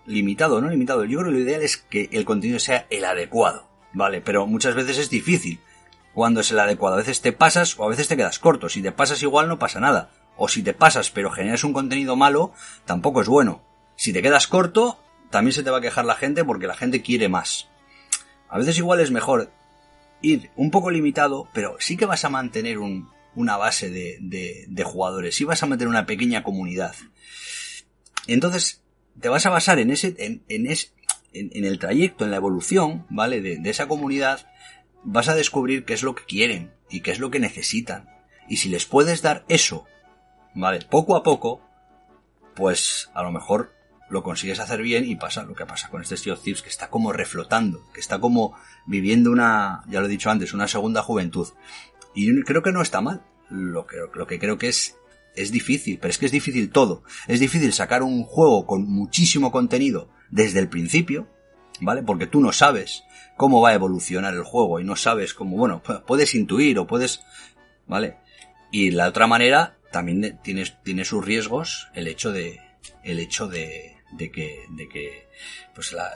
limitado 0.07 0.61
no 0.61 0.69
limitado. 0.69 1.05
Yo 1.05 1.19
creo 1.19 1.31
que 1.31 1.39
lo 1.39 1.45
ideal 1.45 1.63
es 1.63 1.77
que 1.77 2.09
el 2.13 2.25
contenido 2.25 2.59
sea 2.59 2.87
el 2.91 3.05
adecuado, 3.05 3.69
¿vale? 3.93 4.21
Pero 4.21 4.47
muchas 4.47 4.75
veces 4.75 4.99
es 4.99 5.11
difícil 5.11 5.61
cuando 6.15 6.41
es 6.41 6.51
el 6.51 6.59
adecuado. 6.59 6.97
A 6.97 6.99
veces 6.99 7.21
te 7.21 7.33
pasas 7.33 7.79
o 7.79 7.85
a 7.85 7.89
veces 7.89 8.09
te 8.09 8.17
quedas 8.17 8.39
corto. 8.39 8.69
Si 8.69 8.83
te 8.83 8.93
pasas 8.93 9.23
igual 9.23 9.49
no 9.49 9.59
pasa 9.59 9.81
nada. 9.81 10.11
O 10.37 10.49
si 10.49 10.63
te 10.63 10.75
pasas 10.75 11.11
pero 11.11 11.31
generas 11.31 11.65
un 11.65 11.73
contenido 11.73 12.17
malo, 12.17 12.53
tampoco 12.85 13.21
es 13.21 13.29
bueno. 13.29 13.63
Si 13.97 14.13
te 14.13 14.23
quedas 14.23 14.47
corto, 14.47 14.99
también 15.31 15.53
se 15.53 15.63
te 15.63 15.71
va 15.71 15.79
a 15.79 15.83
quejar 15.83 16.05
la 16.05 16.15
gente 16.15 16.45
porque 16.45 16.67
la 16.67 16.75
gente 16.75 17.03
quiere 17.03 17.29
más. 17.29 17.69
A 18.49 18.59
veces 18.59 18.77
igual 18.79 19.01
es 19.01 19.11
mejor 19.11 19.51
ir 20.21 20.51
un 20.57 20.71
poco 20.71 20.91
limitado, 20.91 21.49
pero 21.53 21.77
sí 21.79 21.97
que 21.97 22.07
vas 22.07 22.25
a 22.25 22.29
mantener 22.29 22.79
un, 22.79 23.11
una 23.35 23.57
base 23.57 23.91
de, 23.91 24.19
de, 24.69 24.85
jugadores, 24.85 25.37
si 25.37 25.45
vas 25.45 25.63
a 25.63 25.67
meter 25.67 25.89
una 25.89 26.07
pequeña 26.07 26.43
comunidad. 26.43 26.95
Entonces, 28.27 28.83
te 29.21 29.29
vas 29.29 29.47
a 29.47 29.51
basar 29.51 29.79
en 29.79 29.91
ese, 29.91 30.15
en, 30.19 30.43
en, 30.49 30.67
en, 31.33 31.65
el 31.65 31.79
trayecto, 31.79 32.25
en 32.25 32.31
la 32.31 32.37
evolución, 32.37 33.07
¿vale? 33.11 33.41
De, 33.41 33.59
de, 33.59 33.71
esa 33.71 33.89
comunidad, 33.89 34.47
vas 35.03 35.29
a 35.29 35.35
descubrir 35.35 35.85
qué 35.85 35.95
es 35.95 36.03
lo 36.03 36.15
que 36.15 36.25
quieren 36.25 36.73
y 36.91 37.01
qué 37.01 37.11
es 37.11 37.19
lo 37.19 37.31
que 37.31 37.41
necesitan. 37.41 38.09
Y 38.49 38.59
si 38.59 38.69
les 38.69 38.85
puedes 38.85 39.23
dar 39.23 39.45
eso, 39.49 39.87
¿vale? 40.55 40.81
Poco 40.89 41.17
a 41.17 41.23
poco, 41.23 41.63
pues 42.55 43.11
a 43.15 43.23
lo 43.23 43.33
mejor 43.33 43.73
lo 44.13 44.23
consigues 44.23 44.61
hacer 44.61 44.83
bien 44.83 45.09
y 45.09 45.17
pasa 45.17 45.43
lo 45.43 45.55
que 45.55 45.65
pasa 45.65 45.89
con 45.89 46.03
este 46.03 46.19
Sea 46.19 46.35
of 46.35 46.43
Thieves, 46.43 46.63
que 46.63 46.69
está 46.69 46.91
como 46.91 47.13
reflotando, 47.13 47.83
que 47.95 48.01
está 48.01 48.21
como 48.21 48.55
viviendo 48.85 49.31
una, 49.31 49.83
ya 49.89 50.01
lo 50.01 50.07
he 50.07 50.11
dicho 50.11 50.31
antes, 50.31 50.53
una 50.53 50.69
segunda 50.69 51.03
juventud. 51.03 51.49
Y 52.15 52.43
creo 52.43 52.63
que 52.63 52.73
no 52.73 52.83
está 52.83 53.01
mal. 53.01 53.23
Lo 53.51 53.87
que, 53.87 53.97
lo 54.15 54.27
que 54.27 54.39
creo 54.39 54.59
que 54.59 54.69
es, 54.69 54.97
es 55.35 55.53
difícil, 55.53 55.99
pero 55.99 56.11
es 56.11 56.19
que 56.19 56.27
es 56.27 56.33
difícil 56.33 56.71
todo. 56.71 57.03
Es 57.27 57.41
difícil 57.41 57.73
sacar 57.73 58.03
un 58.03 58.25
juego 58.25 58.67
con 58.67 58.87
muchísimo 58.89 59.53
contenido 59.53 60.11
desde 60.31 60.61
el 60.61 60.69
principio, 60.69 61.29
¿vale? 61.81 62.03
Porque 62.03 62.27
tú 62.27 62.41
no 62.41 62.53
sabes 62.53 63.05
cómo 63.37 63.61
va 63.61 63.71
a 63.71 63.75
evolucionar 63.75 64.35
el 64.35 64.43
juego 64.43 64.81
y 64.81 64.85
no 64.85 64.97
sabes 64.97 65.35
cómo, 65.35 65.57
bueno, 65.57 65.83
puedes 66.07 66.35
intuir 66.35 66.79
o 66.79 66.87
puedes, 66.87 67.23
¿vale? 67.87 68.17
Y 68.71 68.91
la 68.91 69.09
otra 69.09 69.27
manera 69.27 69.77
también 69.91 70.39
tiene, 70.43 70.65
tiene 70.83 71.05
sus 71.05 71.25
riesgos 71.25 71.89
el 71.95 72.07
hecho 72.07 72.33
de, 72.33 72.61
el 73.03 73.19
hecho 73.19 73.49
de, 73.49 73.97
de 74.13 74.31
que, 74.31 74.67
de 74.71 74.89
que 74.89 75.29
pues 75.75 75.93
la, 75.93 76.11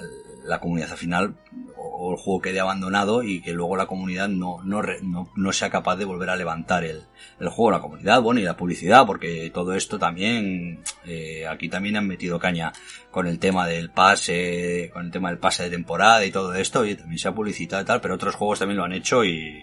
la 0.45 0.61
comunidad 0.61 0.93
al 0.93 0.99
final 0.99 1.37
o, 1.77 2.13
el 2.13 2.19
juego 2.19 2.41
quede 2.41 2.61
abandonado 2.61 3.23
y 3.23 3.41
que 3.41 3.53
luego 3.53 3.77
la 3.77 3.87
comunidad 3.87 4.29
no, 4.29 4.63
no, 4.63 4.83
no, 5.03 5.31
no 5.35 5.53
sea 5.53 5.71
capaz 5.71 5.97
de 5.97 6.05
volver 6.05 6.31
a 6.31 6.37
levantar 6.37 6.85
el, 6.85 7.03
el, 7.41 7.49
juego, 7.49 7.71
la 7.71 7.81
comunidad, 7.81 8.21
bueno, 8.23 8.41
y 8.41 8.45
la 8.45 8.57
publicidad, 8.57 9.07
porque 9.07 9.51
todo 9.53 9.75
esto 9.75 9.99
también, 9.99 10.83
eh, 11.07 11.47
aquí 11.47 11.69
también 11.69 11.97
han 11.97 12.07
metido 12.07 12.39
caña 12.39 12.73
con 13.11 13.27
el 13.27 13.39
tema 13.39 13.67
del 13.67 13.91
pase, 13.91 14.91
con 14.93 15.07
el 15.07 15.11
tema 15.11 15.31
del 15.31 15.39
pase 15.39 15.65
de 15.65 15.71
temporada 15.71 16.25
y 16.25 16.31
todo 16.31 16.55
esto, 16.55 16.85
y 16.85 16.95
también 16.95 17.19
se 17.19 17.29
ha 17.29 17.35
publicitado 17.35 17.83
y 17.83 17.87
tal, 17.87 18.01
pero 18.01 18.15
otros 18.15 18.35
juegos 18.35 18.59
también 18.59 18.77
lo 18.77 18.85
han 18.85 18.93
hecho 18.93 19.25
y, 19.25 19.63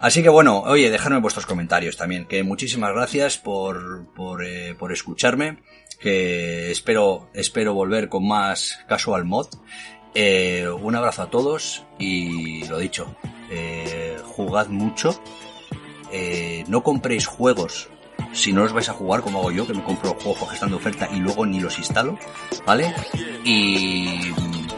Así 0.00 0.22
que 0.22 0.28
bueno, 0.28 0.62
oye, 0.62 0.90
dejadme 0.90 1.20
vuestros 1.20 1.46
comentarios 1.46 1.96
también, 1.96 2.26
que 2.26 2.42
muchísimas 2.42 2.92
gracias 2.92 3.38
por, 3.38 4.12
por, 4.14 4.44
eh, 4.44 4.74
por 4.74 4.92
escucharme 4.92 5.58
que 6.00 6.70
espero, 6.70 7.28
espero 7.34 7.74
volver 7.74 8.08
con 8.08 8.26
más 8.26 8.80
Casual 8.88 9.24
Mod. 9.24 9.48
Eh, 10.14 10.66
un 10.68 10.96
abrazo 10.96 11.22
a 11.22 11.30
todos 11.30 11.84
y 11.98 12.66
lo 12.66 12.78
dicho, 12.78 13.14
eh, 13.50 14.16
jugad 14.24 14.68
mucho. 14.68 15.20
Eh, 16.10 16.64
no 16.66 16.82
compréis 16.82 17.26
juegos 17.26 17.88
si 18.32 18.52
no 18.52 18.62
los 18.62 18.72
vais 18.72 18.88
a 18.88 18.92
jugar 18.92 19.20
como 19.22 19.40
hago 19.40 19.50
yo, 19.50 19.66
que 19.66 19.74
me 19.74 19.82
compro 19.82 20.14
juegos 20.14 20.48
que 20.48 20.54
están 20.54 20.70
de 20.70 20.76
oferta 20.76 21.08
y 21.12 21.16
luego 21.16 21.46
ni 21.46 21.60
los 21.60 21.78
instalo, 21.78 22.18
¿vale? 22.66 22.94
Y 23.44 24.32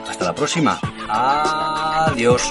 hasta 0.08 0.24
la 0.24 0.34
próxima. 0.34 0.80
Adiós. 1.08 2.50